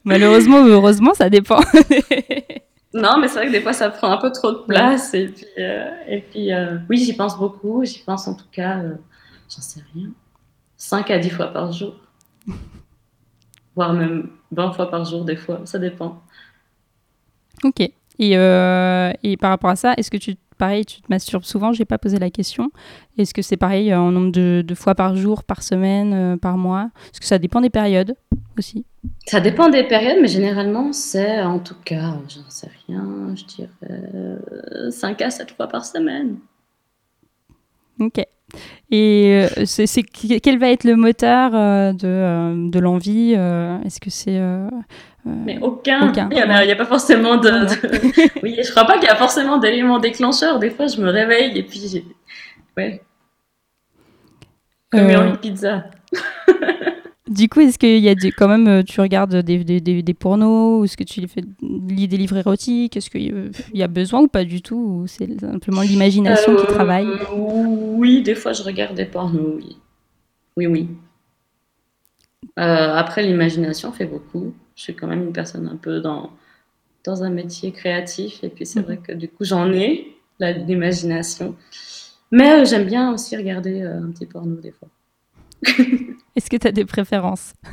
Malheureusement 0.05 0.63
ou 0.63 0.67
heureusement, 0.67 1.15
ça 1.15 1.31
dépend. 1.31 1.61
Non, 2.93 3.19
mais 3.21 3.29
c'est 3.29 3.35
vrai 3.37 3.47
que 3.47 3.53
des 3.53 3.61
fois, 3.61 3.73
ça 3.73 3.89
prend 3.91 4.11
un 4.11 4.17
peu 4.17 4.33
trop 4.33 4.51
de 4.51 4.59
place. 4.67 5.15
Et 5.15 5.29
puis, 5.29 5.47
euh, 5.59 5.91
et 6.09 6.21
puis 6.23 6.53
euh, 6.53 6.79
oui, 6.89 6.99
j'y 6.99 7.15
pense 7.15 7.39
beaucoup. 7.39 7.85
J'y 7.85 8.01
pense 8.01 8.27
en 8.27 8.35
tout 8.35 8.49
cas, 8.51 8.81
euh, 8.81 8.95
j'en 9.49 9.63
sais 9.63 9.81
rien, 9.95 10.09
5 10.77 11.11
à 11.11 11.19
10 11.19 11.31
fois 11.31 11.47
par 11.49 11.71
jour. 11.73 11.95
Voire 13.77 13.93
même 13.93 14.31
20 14.51 14.73
fois 14.73 14.91
par 14.91 15.05
jour, 15.05 15.25
des 15.25 15.37
fois. 15.37 15.61
Ça 15.65 15.79
dépend. 15.79 16.21
Ok. 17.63 17.81
Et, 18.19 18.33
et 18.33 19.37
par 19.39 19.51
rapport 19.51 19.71
à 19.71 19.77
ça, 19.77 19.95
est-ce 19.97 20.11
que 20.11 20.19
tu 20.19 20.37
pareil, 20.59 20.85
tu 20.85 21.01
te 21.01 21.07
masturbes 21.09 21.45
souvent? 21.45 21.73
J'ai 21.73 21.87
pas 21.87 21.97
posé 21.97 22.19
la 22.19 22.29
question. 22.29 22.71
Est-ce 23.17 23.33
que 23.33 23.41
c'est 23.41 23.57
pareil 23.57 23.95
en 23.95 24.11
nombre 24.11 24.31
de, 24.31 24.63
de, 24.67 24.75
fois 24.75 24.95
par 24.95 25.17
jour, 25.17 25.43
par 25.43 25.63
semaine, 25.63 26.39
par 26.39 26.59
mois? 26.59 26.91
Est-ce 27.05 27.21
que 27.21 27.27
ça 27.27 27.39
dépend 27.39 27.63
des 27.63 27.71
périodes 27.71 28.15
aussi 28.59 28.85
ça 29.27 29.41
dépend 29.41 29.69
des 29.69 29.85
périodes, 29.85 30.19
mais 30.21 30.29
généralement, 30.29 30.93
c'est 30.93 31.41
en 31.43 31.59
tout 31.59 31.77
cas, 31.85 32.19
j'en 32.29 32.49
sais 32.49 32.71
rien, 32.87 33.35
je 33.35 33.45
dirais 33.45 34.91
5 34.91 35.23
à 35.23 35.31
7 35.31 35.53
fois 35.53 35.69
par 35.69 35.85
semaine. 35.85 36.37
Ok. 37.99 38.25
Et 38.91 39.47
euh, 39.57 39.65
c'est, 39.65 40.03
quel 40.03 40.59
va 40.59 40.71
être 40.71 40.85
le 40.85 40.97
moteur 40.97 41.53
euh, 41.55 41.93
de, 41.93 42.07
euh, 42.07 42.71
de 42.71 42.79
l'envie 42.81 43.33
Est-ce 43.33 44.01
que 44.01 44.11
c'est. 44.11 44.41
mais 45.25 45.59
aucun. 45.61 46.13
Il 46.31 46.37
n'y 46.37 46.41
a, 46.41 46.77
pas 46.77 46.87
forcément 46.87 47.37
de. 47.37 47.51
oui, 48.43 48.59
je 48.63 48.71
crois 48.71 48.85
pas 48.85 48.99
qu'il 48.99 49.09
y 49.09 49.13
a 49.13 49.17
forcément 49.17 49.59
d'éléments 49.59 49.99
déclencheurs. 49.99 50.59
Des 50.59 50.71
fois, 50.71 50.87
je 50.87 51.01
me 51.01 51.11
réveille 51.11 51.57
et 51.57 51.63
puis 51.63 51.81
j'ai. 51.91 52.05
Ouais. 52.77 53.03
Comme 54.91 55.03
envie 55.03 55.33
de 55.33 55.37
pizza. 55.37 55.85
Du 57.31 57.49
coup, 57.49 57.61
est-ce 57.61 57.79
qu'il 57.79 57.99
y 57.99 58.09
a 58.09 58.17
des, 58.17 58.33
quand 58.33 58.49
même, 58.49 58.67
euh, 58.67 58.83
tu 58.83 59.01
regardes 59.01 59.37
des, 59.37 59.63
des, 59.63 59.81
des, 59.81 60.15
pornos, 60.15 60.81
ou 60.81 60.85
est-ce 60.85 60.97
que 60.97 61.05
tu 61.05 61.29
fais, 61.29 61.43
lis 61.63 62.09
des 62.09 62.17
livres 62.17 62.37
érotiques? 62.37 62.97
Est-ce 62.97 63.09
qu'il 63.09 63.53
y 63.73 63.83
a 63.85 63.87
besoin 63.87 64.23
ou 64.23 64.27
pas 64.27 64.45
du 64.45 64.63
tout? 64.63 65.03
Ou 65.03 65.07
c'est 65.07 65.39
simplement 65.39 65.83
l'imagination 65.83 66.57
qui 66.57 66.65
euh, 66.65 66.75
travaille? 66.75 67.07
Oui, 67.33 68.23
des 68.23 68.35
fois 68.35 68.53
je 68.53 68.65
regarde 68.65 68.97
des 68.97 69.05
pornos, 69.05 69.55
oui. 69.59 69.77
Oui, 70.57 70.67
oui. 70.67 70.89
Euh, 72.59 72.95
après, 72.97 73.23
l'imagination 73.23 73.93
fait 73.93 74.07
beaucoup. 74.07 74.53
Je 74.75 74.83
suis 74.83 74.97
quand 74.97 75.07
même 75.07 75.23
une 75.23 75.33
personne 75.33 75.69
un 75.69 75.77
peu 75.77 76.01
dans, 76.01 76.31
dans 77.05 77.23
un 77.23 77.31
métier 77.31 77.71
créatif, 77.71 78.43
et 78.43 78.49
puis 78.49 78.67
c'est 78.67 78.81
mhm. 78.81 78.87
vrai 78.87 78.97
que 78.97 79.13
du 79.13 79.29
coup 79.29 79.45
j'en 79.45 79.73
ai, 79.73 80.17
l'imagination. 80.41 81.55
Mais 82.33 82.65
j'aime 82.65 82.87
bien 82.87 83.13
aussi 83.15 83.37
regarder 83.37 83.83
un 83.83 84.11
petit 84.11 84.27
porno 84.27 84.57
des 84.57 84.73
fois. 84.73 84.89
Est-ce 86.37 86.49
que 86.49 86.57
tu 86.57 86.67
as 86.67 86.73
des 86.73 86.85
préférences 86.85 87.53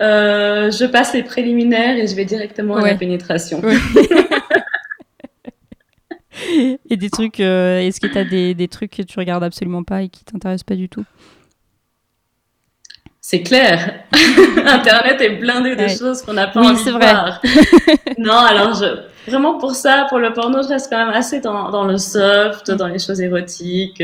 euh, 0.00 0.70
Je 0.70 0.86
passe 0.86 1.12
les 1.14 1.22
préliminaires 1.22 1.96
et 1.96 2.06
je 2.06 2.14
vais 2.14 2.24
directement 2.24 2.76
à 2.76 2.86
la 2.86 2.94
pénétration. 2.94 3.60
et 6.88 6.96
des 6.96 7.10
trucs, 7.10 7.40
euh, 7.40 7.80
est-ce 7.80 8.00
que 8.00 8.06
tu 8.06 8.16
as 8.16 8.24
des, 8.24 8.54
des, 8.54 8.68
trucs 8.68 8.92
que 8.92 9.02
tu 9.02 9.18
regardes 9.18 9.44
absolument 9.44 9.82
pas 9.82 10.02
et 10.02 10.08
qui 10.08 10.24
t'intéressent 10.24 10.64
pas 10.64 10.76
du 10.76 10.88
tout? 10.88 11.04
C'est 13.20 13.42
clair. 13.42 14.04
Internet 14.66 15.20
est 15.20 15.36
blindé 15.36 15.76
de 15.76 15.86
choses 15.88 16.22
qu'on 16.22 16.32
n'a 16.32 16.46
pas 16.48 16.60
envie 16.60 16.84
de 16.84 16.90
vrai. 16.90 17.12
voir. 17.12 17.40
non, 18.18 18.38
alors 18.38 18.74
je, 18.74 18.86
vraiment 19.30 19.58
pour 19.58 19.74
ça, 19.74 20.06
pour 20.08 20.18
le 20.18 20.32
porno, 20.32 20.62
je 20.62 20.68
reste 20.68 20.90
quand 20.90 20.98
même 20.98 21.14
assez 21.14 21.40
dans, 21.40 21.70
dans 21.70 21.84
le 21.84 21.98
soft, 21.98 22.70
dans 22.70 22.88
les 22.88 22.98
choses 22.98 23.20
érotiques. 23.20 24.02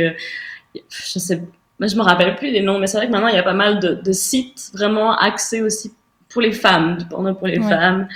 Je 0.88 1.18
sais, 1.18 1.42
je 1.80 1.96
me 1.96 2.02
rappelle 2.02 2.36
plus 2.36 2.50
les 2.50 2.60
noms, 2.62 2.78
mais 2.78 2.86
c'est 2.86 2.96
vrai 2.98 3.06
que 3.06 3.12
maintenant 3.12 3.28
il 3.28 3.34
y 3.34 3.38
a 3.38 3.42
pas 3.42 3.54
mal 3.54 3.80
de, 3.80 4.12
sites 4.12 4.70
vraiment 4.74 5.16
axés 5.16 5.62
aussi 5.62 5.92
pour 6.28 6.42
les 6.42 6.52
femmes, 6.52 6.96
du 6.98 7.04
porno 7.06 7.34
pour 7.34 7.46
les 7.46 7.58
Ouais. 7.58 7.68
femmes, 7.68 8.08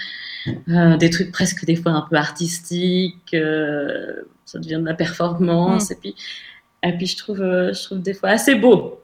euh, 0.69 0.97
des 0.97 1.11
trucs 1.11 1.31
presque 1.33 1.65
des 1.65 1.77
fois 1.77 1.93
un 1.93 2.03
peu 2.09 2.17
artistiques, 2.17 3.35
euh, 3.35 4.23
ça 4.45 4.59
devient 4.59 4.79
de 4.81 4.87
la 4.87 4.95
performance, 4.95 5.91
Mm. 5.91 5.93
et 5.93 5.97
puis, 5.97 6.15
et 6.83 6.93
puis 6.97 7.07
je 7.07 7.17
trouve, 7.19 7.41
euh, 7.41 7.73
je 7.73 7.83
trouve 7.85 8.01
des 8.01 8.15
fois 8.15 8.31
assez 8.31 8.55
beau, 8.55 9.01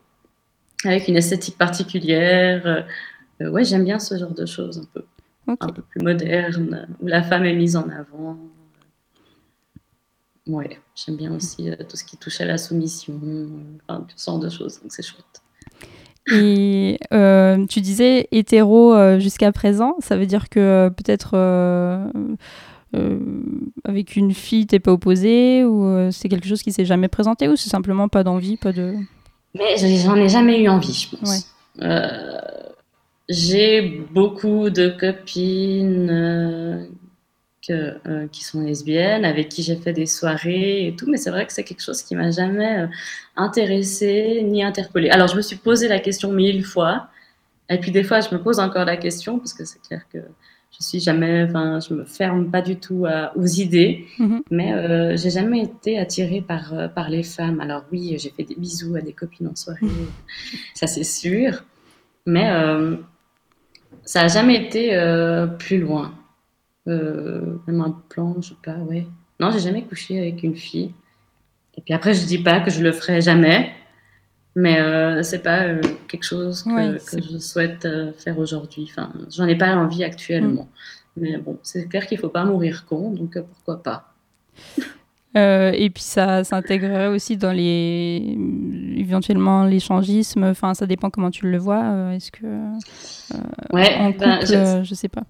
avec 0.85 1.09
une 1.09 1.17
esthétique 1.17 1.57
particulière. 1.59 2.85
euh, 3.41 3.51
ouais, 3.51 3.65
j'aime 3.65 3.85
bien 3.85 3.99
ce 3.99 4.17
genre 4.17 4.33
de 4.35 4.47
choses 4.47 4.79
un 4.79 4.89
peu, 4.95 5.05
un 5.61 5.69
peu 5.69 5.83
plus 5.83 6.01
moderne, 6.03 6.89
où 7.01 7.07
la 7.07 7.23
femme 7.23 7.45
est 7.45 7.53
mise 7.55 7.77
en 7.77 7.89
avant. 7.91 8.39
Ouais, 10.47 10.79
j'aime 10.95 11.17
bien 11.17 11.35
aussi 11.35 11.71
euh, 11.71 11.75
tout 11.89 11.97
ce 11.97 12.05
qui 12.05 12.17
touche 12.17 12.41
à 12.41 12.45
la 12.45 12.57
soumission, 12.57 13.15
euh, 13.25 13.47
enfin, 13.89 14.03
tout 14.03 14.15
ce 14.17 14.31
genre 14.31 14.39
de 14.39 14.49
choses, 14.49 14.81
donc 14.81 14.93
c'est 14.93 15.03
chouette. 15.03 15.25
Et 16.33 16.99
euh, 17.13 17.67
tu 17.67 17.81
disais 17.81 18.29
hétéro 18.33 18.95
euh, 18.95 19.21
jusqu'à 19.21 19.53
présent, 19.53 19.95
ça 20.01 20.17
veut 20.17 20.27
dire 20.27 20.49
que 20.49 20.59
euh, 20.59 20.91
peut-être 20.91 21.33
euh, 21.35 22.05
euh, 22.95 23.19
avec 23.85 24.17
une 24.17 24.33
fille 24.33 24.67
t'es 24.67 24.81
pas 24.81 24.93
opposé 24.93 25.65
ou 25.65 25.85
euh, 25.85 26.11
c'est 26.11 26.29
quelque 26.29 26.49
chose 26.49 26.63
qui 26.63 26.73
s'est 26.73 26.85
jamais 26.85 27.09
présenté 27.09 27.49
ou 27.49 27.57
c'est 27.57 27.71
simplement 27.71 28.09
pas 28.09 28.25
d'envie, 28.25 28.57
pas 28.57 28.73
de. 28.73 28.95
Mais 29.55 29.77
j'en 29.77 30.17
ai 30.17 30.29
jamais 30.29 30.63
eu 30.63 30.69
envie, 30.69 30.95
je 30.95 31.17
pense. 31.17 31.53
Euh, 31.81 32.39
j'ai 33.29 34.05
beaucoup 34.13 34.71
de 34.71 34.89
copines 34.89 36.89
euh, 37.71 37.93
euh, 38.07 38.27
qui 38.29 38.45
sont 38.45 38.61
lesbiennes, 38.63 39.25
avec 39.25 39.49
qui 39.49 39.63
j'ai 39.63 39.77
fait 39.77 39.93
des 39.93 40.07
soirées 40.07 40.87
et 40.87 40.97
tout, 40.97 41.07
mais 41.11 41.17
c'est 41.17 41.31
vrai 41.31 41.47
que 41.47 41.53
c'est 41.53 41.65
quelque 41.65 41.83
chose 41.83 42.03
qui 42.03 42.15
m'a 42.17 42.31
jamais 42.31 42.81
euh, 42.81 42.87
intéressée 43.37 44.43
ni 44.45 44.63
interpellée. 44.63 45.11
Alors 45.11 45.29
je 45.29 45.37
me 45.37 45.43
suis 45.43 45.57
posé 45.57 45.89
la 45.89 46.01
question 46.01 46.33
mille 46.33 46.65
fois, 46.65 47.09
et 47.69 47.79
puis 47.79 47.91
des 47.91 48.05
fois 48.05 48.21
je 48.21 48.35
me 48.35 48.41
pose 48.43 48.59
encore 48.61 48.85
la 48.85 48.97
question 48.97 49.39
parce 49.39 49.55
que 49.55 49.65
c'est 49.65 49.81
clair 49.83 50.03
que 50.13 50.19
je 50.79 50.85
suis 50.85 51.01
jamais, 51.01 51.45
enfin 51.45 51.81
je 51.81 51.95
me 51.95 52.05
ferme 52.05 52.51
pas 52.51 52.61
du 52.61 52.77
tout 52.77 53.07
à- 53.07 53.33
aux 53.37 53.47
idées. 53.47 54.05
Mhm. 54.19 54.43
Mais 54.51 54.73
euh, 54.75 55.17
j'ai 55.17 55.31
jamais 55.31 55.63
été 55.63 55.99
attirée 55.99 56.43
par, 56.43 56.75
euh, 56.75 56.89
par 56.89 57.09
les 57.09 57.23
femmes. 57.23 57.61
Alors 57.61 57.85
oui, 57.93 58.17
j'ai 58.19 58.31
fait 58.31 58.45
des 58.45 58.57
bisous 58.57 58.95
à 58.97 59.01
des 59.01 59.13
copines 59.13 59.49
en 59.49 59.57
soirée, 59.57 59.81
ça 60.75 60.87
c'est 60.87 61.05
sûr. 61.05 61.65
Mais 62.27 62.51
euh, 62.51 62.97
ça 64.05 64.23
a 64.23 64.29
jamais 64.29 64.57
été 64.67 64.95
euh, 64.95 65.47
plus 65.47 65.79
loin. 65.79 66.13
Euh, 66.89 67.57
même 67.67 67.81
un 67.81 67.97
plan, 68.09 68.37
je 68.41 68.51
sais 68.51 68.55
pas, 68.65 68.77
ouais. 68.77 69.07
Non, 69.41 69.51
j'ai 69.51 69.59
jamais 69.61 69.83
couché 69.83 70.19
avec 70.19 70.43
une 70.43 70.57
fille. 70.57 70.93
Et 71.77 71.81
puis 71.83 71.93
après, 71.95 72.15
je 72.15 72.25
dis 72.27 72.39
pas 72.39 72.61
que 72.61 72.71
je 72.71 72.83
le 72.83 72.93
ferai 72.93 73.21
jamais. 73.21 73.71
Mais 74.55 74.81
euh, 74.81 75.23
c'est 75.23 75.43
pas 75.43 75.65
euh, 75.65 75.81
quelque 76.09 76.23
chose 76.25 76.63
que, 76.63 76.71
Ouais, 76.71 76.95
que 76.97 77.03
c'est- 77.03 77.23
je 77.23 77.37
souhaite 77.39 77.85
euh, 77.85 78.13
faire 78.13 78.39
aujourd'hui. 78.39 78.89
Enfin, 78.91 79.13
j'en 79.31 79.47
ai 79.47 79.57
pas 79.57 79.75
l'envie 79.75 80.03
actuellement. 80.05 80.69
Mais 81.19 81.37
bon, 81.39 81.59
c'est 81.63 81.87
clair 81.89 82.07
qu'il 82.07 82.19
faut 82.19 82.29
pas 82.31 82.45
mourir 82.45 82.85
con, 82.87 83.11
donc 83.11 83.37
euh, 83.37 83.43
pourquoi 83.43 83.83
pas. 83.83 84.13
Euh, 85.37 85.71
et 85.75 85.91
puis 85.91 86.03
ça 86.03 86.45
s'intégrerait 86.45 87.09
aussi 87.09 87.37
dans 87.37 87.53
les 87.53 88.39
éventuellement 88.97 89.65
l'échangisme. 89.67 90.45
Enfin, 90.45 90.73
ça 90.73 90.87
dépend 90.87 91.11
comment 91.11 91.31
tu 91.31 91.51
le 91.51 91.59
vois. 91.59 91.85
euh, 91.85 92.11
Est-ce 92.13 92.31
que 92.31 92.47
Ouais, 93.71 93.97
en 93.99 94.13
couple, 94.13 94.25
ben, 94.25 94.39
je- 94.47 94.55
euh, 94.55 94.83
je 94.83 94.95
sais 94.95 95.09
pas, 95.11 95.25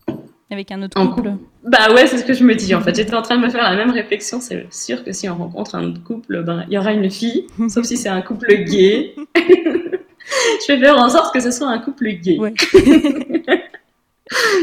avec 0.51 0.71
un 0.71 0.83
autre 0.83 1.01
En 1.01 1.09
couple. 1.09 1.33
Bah 1.65 1.93
ouais, 1.93 2.07
c'est 2.07 2.19
ce 2.19 2.25
que 2.25 2.33
je 2.33 2.45
me 2.45 2.55
dis 2.55 2.75
en 2.75 2.81
fait. 2.81 2.95
J'étais 2.95 3.15
en 3.15 3.23
train 3.23 3.37
de 3.37 3.43
me 3.43 3.49
faire 3.49 3.63
la 3.63 3.75
même 3.77 3.91
réflexion. 3.91 4.41
C'est 4.41 4.67
sûr 4.73 5.03
que 5.05 5.13
si 5.13 5.29
on 5.29 5.37
rencontre 5.37 5.75
un 5.75 5.85
autre 5.85 6.03
couple, 6.05 6.43
ben 6.45 6.65
il 6.69 6.75
y 6.75 6.79
aura 6.79 6.93
une 6.93 7.11
fille, 7.11 7.47
sauf 7.69 7.85
si 7.85 7.97
c'est 7.97 8.09
un 8.09 8.23
couple 8.23 8.55
gay. 8.65 9.15
je 9.37 10.73
vais 10.73 10.79
faire 10.79 10.97
en 10.99 11.09
sorte 11.09 11.33
que 11.35 11.41
ce 11.41 11.51
soit 11.51 11.69
un 11.69 11.79
couple 11.79 12.09
gay. 12.11 12.39
Ouais. 12.39 12.55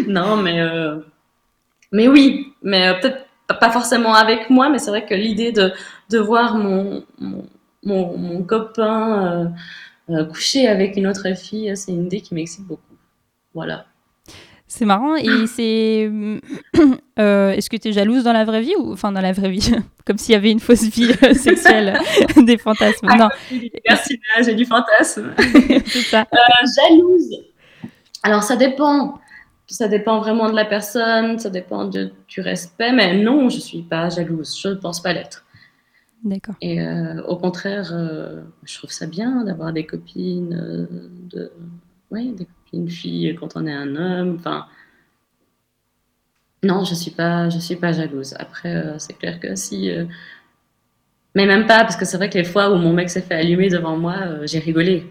non, 0.08 0.38
mais 0.38 0.60
euh, 0.60 0.98
mais 1.92 2.08
oui, 2.08 2.54
mais 2.62 2.88
euh, 2.88 2.94
peut-être 3.00 3.26
pas- 3.60 3.72
forcément 3.72 4.14
avec 4.14 4.50
moi, 4.50 4.70
mais 4.70 4.80
c'est 4.80 4.90
vrai 4.90 5.06
que 5.06 5.14
l'idée 5.14 5.52
de 5.52 5.72
de 6.10 6.18
voir 6.20 6.56
mon 6.56 7.04
mon, 7.20 7.46
mon, 7.84 8.18
mon 8.18 8.44
copain 8.44 9.52
euh, 10.10 10.26
coucher 10.26 10.68
avec 10.68 10.96
une 10.98 11.08
autre 11.08 11.36
fille, 11.36 11.76
c'est 11.76 11.92
une 11.92 12.06
idée 12.06 12.22
qui 12.22 12.34
m'excite 12.36 12.66
beaucoup. 12.66 12.82
Voilà. 13.54 13.86
C'est 14.68 14.86
marrant. 14.86 15.16
Et 15.16 15.48
c'est. 15.48 16.10
euh, 17.20 17.52
Est-ce 17.52 17.70
que 17.70 17.78
tu 17.78 17.90
es 17.90 17.92
jalouse 17.92 18.24
dans 18.24 18.34
la 18.34 18.46
vraie 18.46 18.62
vie 18.62 18.74
ou. 18.80 18.94
Enfin, 18.94 19.12
dans 19.12 19.22
la 19.22 19.32
vraie 19.32 19.52
vie. 19.52 19.72
Comme 20.06 20.18
s'il 20.18 20.34
y 20.34 20.36
avait 20.36 20.52
une 20.52 20.60
fausse 20.60 20.84
vie 20.84 21.12
euh, 21.24 21.34
sexuelle, 21.34 21.98
des 22.38 22.58
fantasmes. 22.58 23.08
Non, 23.08 23.30
Du 23.50 23.72
et 24.48 24.56
du 24.56 24.66
fantasme. 24.66 25.34
c'est 25.86 26.02
ça. 26.02 26.22
Euh, 26.34 26.66
jalouse. 26.90 27.38
Alors 28.24 28.44
ça 28.44 28.56
dépend. 28.56 29.20
Ça 29.68 29.88
dépend 29.88 30.20
vraiment 30.20 30.50
de 30.50 30.56
la 30.56 30.66
personne, 30.66 31.40
ça 31.40 31.50
dépend 31.50 31.86
de- 31.86 32.12
du 32.28 32.42
respect, 32.42 32.92
mais 32.92 33.18
non, 33.24 33.48
je 33.50 33.60
suis 33.60 33.82
pas 33.82 34.10
jalouse, 34.10 34.60
je 34.62 34.68
ne 34.68 34.76
pense 34.76 35.02
pas 35.02 35.14
l'être. 35.14 35.46
D'accord. 36.24 36.56
Et 36.62 36.82
euh, 36.82 37.24
au 37.24 37.38
contraire, 37.38 37.90
euh, 37.94 38.42
je 38.64 38.78
trouve 38.78 38.92
ça 38.92 39.08
bien 39.08 39.46
d'avoir 39.46 39.72
des 39.74 39.86
copines, 39.86 40.54
euh, 40.54 41.10
de, 41.30 41.52
ouais, 42.12 42.26
des 42.26 42.46
copines 42.46 42.63
filles 42.90 43.36
quand 43.40 43.56
on 43.56 43.66
est 43.68 43.74
un 43.74 43.96
homme. 43.96 44.36
Enfin, 44.40 44.66
non, 46.64 46.86
je 46.86 46.96
suis 46.96 47.12
pas, 47.12 47.50
je 47.50 47.60
suis 47.60 47.76
pas 47.76 47.92
jalouse. 47.92 48.34
Après, 48.40 48.74
euh, 48.76 48.98
c'est 48.98 49.18
clair 49.18 49.40
que 49.40 49.56
si, 49.56 49.90
euh, 49.92 50.06
mais 51.36 51.46
même 51.46 51.66
pas, 51.68 51.80
parce 51.82 51.98
que 51.98 52.06
c'est 52.06 52.18
vrai 52.18 52.30
que 52.30 52.38
les 52.38 52.44
fois 52.46 52.72
où 52.72 52.76
mon 52.78 52.94
mec 52.94 53.10
s'est 53.10 53.22
fait 53.22 53.36
allumer 53.36 53.70
devant 53.70 53.98
moi, 53.98 54.16
euh, 54.22 54.48
j'ai 54.48 54.60
rigolé. 54.60 55.06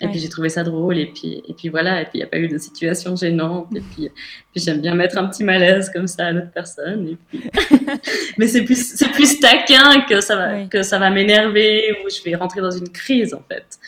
Et 0.00 0.06
Ouais. 0.06 0.10
puis 0.10 0.18
j'ai 0.20 0.28
trouvé 0.28 0.48
ça 0.48 0.64
drôle, 0.64 0.98
et 0.98 1.06
puis, 1.06 1.40
et 1.48 1.54
puis 1.54 1.68
voilà, 1.68 2.00
et 2.02 2.04
puis 2.04 2.14
il 2.14 2.18
n'y 2.18 2.24
a 2.24 2.26
pas 2.26 2.38
eu 2.38 2.48
de 2.48 2.58
situation 2.58 3.14
gênante, 3.14 3.68
et 3.76 3.80
puis, 3.80 4.08
puis 4.52 4.60
j'aime 4.64 4.80
bien 4.80 4.92
mettre 4.96 5.16
un 5.18 5.26
petit 5.28 5.44
malaise 5.44 5.88
comme 5.94 6.08
ça 6.08 6.26
à 6.26 6.32
l'autre 6.32 6.50
personne. 6.52 7.08
Et 7.10 7.16
puis... 7.28 7.48
Mais 8.38 8.48
c'est 8.48 8.62
plus, 8.64 8.96
plus 9.12 9.38
taquin 9.38 10.00
que 10.08 10.20
ça 10.20 10.34
va, 10.36 10.54
Oui. 10.56 10.68
que 10.68 10.82
ça 10.82 10.98
va 10.98 11.10
m'énerver, 11.10 11.92
ou 12.04 12.08
je 12.10 12.22
vais 12.24 12.34
rentrer 12.34 12.60
dans 12.60 12.72
une 12.72 12.88
crise 12.88 13.34
en 13.34 13.42
fait. 13.48 13.78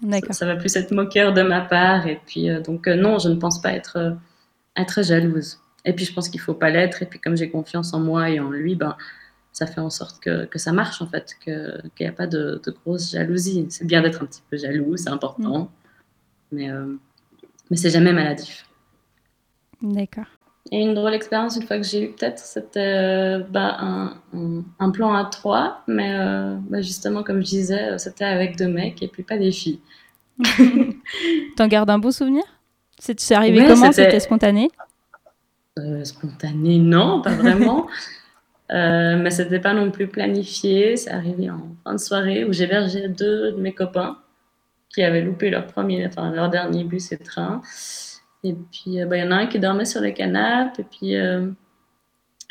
Ça, 0.00 0.06
D'accord. 0.06 0.34
ça 0.34 0.46
va 0.46 0.56
plus 0.56 0.76
être 0.76 0.92
moqueur 0.92 1.32
de 1.32 1.42
ma 1.42 1.62
part, 1.62 2.06
et 2.06 2.20
puis 2.26 2.50
euh, 2.50 2.60
donc 2.60 2.86
euh, 2.86 2.96
non, 2.96 3.18
je 3.18 3.28
ne 3.28 3.36
pense 3.36 3.60
pas 3.62 3.72
être, 3.72 3.96
euh, 3.96 4.10
être 4.76 5.02
jalouse. 5.02 5.58
Et 5.84 5.92
puis 5.94 6.04
je 6.04 6.12
pense 6.12 6.28
qu'il 6.28 6.40
faut 6.40 6.54
pas 6.54 6.70
l'être, 6.70 7.02
et 7.02 7.06
puis 7.06 7.18
comme 7.18 7.36
j'ai 7.36 7.50
confiance 7.50 7.94
en 7.94 8.00
moi 8.00 8.28
et 8.30 8.40
en 8.40 8.50
lui, 8.50 8.74
ben 8.74 8.96
ça 9.52 9.66
fait 9.66 9.80
en 9.80 9.88
sorte 9.88 10.22
que, 10.22 10.44
que 10.44 10.58
ça 10.58 10.72
marche 10.72 11.00
en 11.00 11.06
fait, 11.06 11.34
qu'il 11.42 11.90
n'y 12.00 12.06
a 12.06 12.12
pas 12.12 12.26
de, 12.26 12.60
de 12.62 12.70
grosse 12.70 13.12
jalousie. 13.12 13.66
C'est 13.70 13.86
bien 13.86 14.02
d'être 14.02 14.22
un 14.22 14.26
petit 14.26 14.42
peu 14.50 14.58
jaloux, 14.58 14.98
c'est 14.98 15.08
important, 15.08 15.70
mais, 16.52 16.70
euh, 16.70 16.94
mais 17.70 17.78
c'est 17.78 17.88
jamais 17.88 18.12
maladif. 18.12 18.66
D'accord. 19.80 20.26
Et 20.72 20.80
une 20.80 20.94
drôle 20.94 21.14
expérience, 21.14 21.56
une 21.56 21.62
fois 21.62 21.76
que 21.78 21.84
j'ai 21.84 22.02
eu 22.02 22.08
peut-être, 22.12 22.38
c'était 22.38 22.80
euh, 22.80 23.38
bah, 23.50 23.76
un, 23.78 24.14
un, 24.34 24.64
un 24.80 24.90
plan 24.90 25.14
à 25.14 25.24
trois, 25.26 25.82
mais 25.86 26.12
euh, 26.18 26.56
bah, 26.68 26.82
justement, 26.82 27.22
comme 27.22 27.38
je 27.40 27.46
disais, 27.46 27.92
euh, 27.92 27.98
c'était 27.98 28.24
avec 28.24 28.56
deux 28.56 28.66
mecs 28.68 29.00
et 29.02 29.08
puis 29.08 29.22
pas 29.22 29.38
des 29.38 29.52
filles. 29.52 29.80
T'en 31.56 31.68
gardes 31.68 31.90
un 31.90 31.98
beau 31.98 32.10
souvenir? 32.10 32.42
C'est 32.98 33.32
arrivé 33.32 33.58
comment? 33.68 33.92
c'était- 33.92 34.04
C'était 34.04 34.20
spontané? 34.20 34.70
Euh, 35.78 36.04
spontané, 36.04 36.78
non, 36.78 37.22
pas 37.22 37.32
vraiment. 37.34 37.86
Euh, 38.72 39.16
mais 39.16 39.30
c'était 39.30 39.60
pas 39.60 39.74
non 39.74 39.92
plus 39.92 40.08
planifié. 40.08 40.96
C'est 40.96 41.12
arrivé 41.12 41.48
en 41.48 41.60
fin 41.84 41.92
de 41.92 42.00
soirée 42.00 42.44
où 42.44 42.52
j'hébergeais 42.52 43.08
deux 43.08 43.52
de 43.52 43.60
mes 43.60 43.72
copains 43.72 44.18
qui 44.92 45.04
avaient 45.04 45.20
loupé 45.22 45.50
leur 45.50 45.68
premier, 45.68 46.04
enfin 46.04 46.32
leur 46.32 46.50
dernier 46.50 46.82
bus 46.82 47.12
et 47.12 47.16
train. 47.18 47.62
Et 48.46 48.54
puis 48.72 49.00
euh, 49.00 49.06
bah, 49.06 49.16
il 49.16 49.24
y 49.24 49.26
en 49.26 49.30
a 49.32 49.36
un 49.36 49.46
qui 49.46 49.58
dormait 49.58 49.84
sur 49.84 50.00
le 50.00 50.10
canapé 50.12 50.82
et 50.82 50.84
puis 50.84 51.16
euh, 51.16 51.50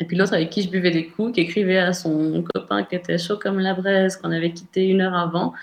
et 0.00 0.04
puis 0.06 0.16
l'autre 0.16 0.34
avec 0.34 0.50
qui 0.50 0.62
je 0.62 0.70
buvais 0.70 0.90
des 0.90 1.06
coups, 1.08 1.32
qui 1.34 1.40
écrivait 1.40 1.78
à 1.78 1.92
son 1.92 2.42
copain 2.54 2.84
qui 2.84 2.96
était 2.96 3.18
chaud 3.18 3.38
comme 3.38 3.58
la 3.60 3.74
braise, 3.74 4.16
qu'on 4.16 4.30
avait 4.32 4.52
quitté 4.52 4.86
une 4.88 5.00
heure 5.00 5.14
avant. 5.14 5.54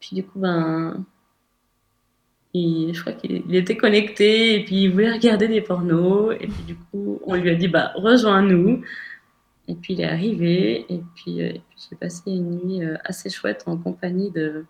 Puis 0.00 0.16
du 0.16 0.24
coup 0.24 0.38
ben 0.40 1.04
il- 2.54 2.94
je 2.94 3.00
crois 3.00 3.12
qu'il 3.12 3.42
il 3.48 3.56
était 3.56 3.76
connecté 3.76 4.54
et 4.60 4.64
puis 4.64 4.84
il 4.84 4.92
voulait 4.92 5.12
regarder 5.12 5.48
des 5.48 5.60
pornos. 5.60 6.34
Et 6.40 6.46
puis 6.46 6.62
du 6.66 6.76
coup, 6.76 7.20
on 7.26 7.34
lui 7.34 7.50
a 7.50 7.54
dit, 7.54 7.68
bah, 7.68 7.92
rejoins-nous. 7.96 8.82
Et 9.68 9.74
puis 9.74 9.94
il 9.94 10.00
est 10.00 10.04
arrivé. 10.06 10.86
Et 10.92 11.02
puis, 11.14 11.42
euh, 11.42 11.52
j'ai 11.90 11.96
passé 11.96 12.22
une 12.32 12.58
nuit 12.66 12.82
assez 13.04 13.30
chouette 13.30 13.64
en 13.66 13.76
compagnie 13.76 14.30
de, 14.30 14.64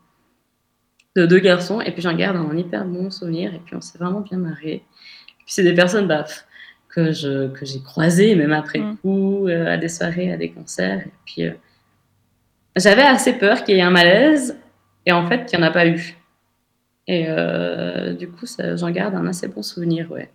de 1.16 1.26
deux 1.26 1.38
garçons. 1.40 1.80
Et 1.80 1.92
puis 1.92 2.02
j'en 2.02 2.14
garde 2.16 2.36
un 2.36 2.56
hyper 2.56 2.84
bon 2.84 3.10
souvenir. 3.10 3.54
Et 3.54 3.60
puis 3.60 3.76
on 3.76 3.80
s'est 3.80 3.98
vraiment 3.98 4.20
bien 4.20 4.38
marré. 4.38 4.84
Puis 5.48 5.54
c'est 5.54 5.62
des 5.62 5.72
personnes 5.72 6.06
bah, 6.06 6.26
que 6.90 7.10
je 7.10 7.48
que 7.48 7.64
j'ai 7.64 7.80
croisées, 7.80 8.34
même 8.34 8.52
après 8.52 8.80
Mm. 8.80 8.96
coup, 8.98 9.48
euh, 9.48 9.72
à 9.72 9.78
des 9.78 9.88
soirées, 9.88 10.30
à 10.30 10.36
des 10.36 10.50
concerts. 10.50 11.00
Et 11.06 11.12
puis 11.24 11.46
euh, 11.46 11.54
j'avais 12.76 13.00
assez 13.00 13.32
peur 13.32 13.64
qu'il 13.64 13.76
y 13.76 13.78
ait 13.78 13.82
un 13.82 13.88
malaise. 13.88 14.58
Et 15.06 15.12
en 15.12 15.26
fait, 15.26 15.50
il 15.50 15.58
n'y 15.58 15.64
en 15.64 15.66
a 15.66 15.70
pas 15.70 15.86
eu. 15.86 16.18
Et 17.06 17.24
euh, 17.28 18.12
du 18.12 18.28
coup, 18.30 18.44
ça- 18.44 18.76
j'en 18.76 18.90
garde 18.90 19.14
un 19.14 19.26
assez 19.26 19.48
bon 19.48 19.62
souvenir, 19.62 20.12
ouais. 20.12 20.30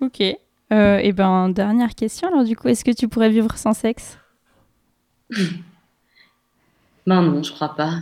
Ok. 0.00 0.20
Et 0.22 1.12
ben, 1.12 1.50
dernière 1.50 1.94
question. 1.94 2.28
Alors, 2.28 2.44
du 2.44 2.56
coup, 2.56 2.68
est-ce 2.68 2.82
que 2.86 2.90
tu 2.92 3.06
pourrais 3.06 3.28
vivre 3.28 3.54
sans 3.58 3.74
sexe? 3.74 4.16
Non, 7.06 7.20
non, 7.20 7.42
je 7.42 7.52
crois 7.52 7.74
pas. 7.74 7.98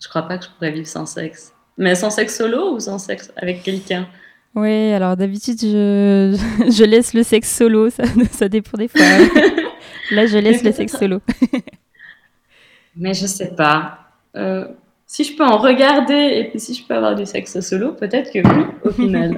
Je 0.00 0.08
crois 0.08 0.22
pas 0.22 0.38
que 0.38 0.44
je 0.44 0.50
pourrais 0.50 0.70
vivre 0.70 0.86
sans 0.86 1.06
sexe. 1.06 1.52
Mais 1.76 1.94
sans 1.96 2.10
sexe 2.10 2.36
solo 2.36 2.74
ou 2.74 2.78
sans 2.80 2.98
sexe 2.98 3.32
avec 3.36 3.62
quelqu'un? 3.64 4.06
Oui, 4.58 4.92
alors 4.92 5.16
d'habitude, 5.16 5.56
je, 5.60 6.36
je 6.68 6.84
laisse 6.84 7.14
le 7.14 7.22
sexe 7.22 7.56
solo, 7.56 7.90
ça, 7.90 8.02
ça 8.32 8.48
dépend 8.48 8.76
des 8.76 8.88
fois. 8.88 9.00
Là, 10.10 10.26
je 10.26 10.36
laisse 10.38 10.64
le 10.64 10.72
sexe 10.72 10.98
solo. 10.98 11.20
Mais 12.96 13.14
je 13.14 13.26
sais 13.26 13.54
pas. 13.54 13.98
Euh, 14.34 14.66
si 15.06 15.22
je 15.22 15.36
peux 15.36 15.44
en 15.44 15.58
regarder 15.58 16.32
et 16.34 16.48
puis 16.50 16.58
si 16.58 16.74
je 16.74 16.84
peux 16.84 16.94
avoir 16.94 17.14
du 17.14 17.24
sexe 17.24 17.60
solo, 17.60 17.92
peut-être 17.92 18.32
que 18.32 18.40
oui, 18.40 18.64
au 18.82 18.90
final. 18.90 19.36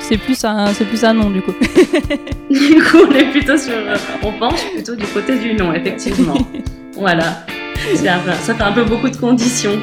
C'est 0.00 0.18
plus 0.18 0.44
un, 0.44 0.74
c'est 0.74 0.84
plus 0.84 1.02
un 1.04 1.14
non 1.14 1.30
du 1.30 1.40
coup. 1.40 1.54
du 2.50 2.82
coup, 2.82 2.98
on 3.08 3.14
est 3.14 3.30
plutôt 3.30 3.56
sur, 3.56 3.72
on 4.22 4.32
penche 4.32 4.70
plutôt 4.72 4.96
du 4.96 5.06
côté 5.06 5.38
du 5.38 5.54
non, 5.54 5.72
effectivement. 5.72 6.36
voilà. 6.94 7.46
Ça 7.94 8.54
fait 8.54 8.62
un 8.62 8.72
peu 8.72 8.84
beaucoup 8.84 9.08
de 9.08 9.16
conditions. 9.16 9.78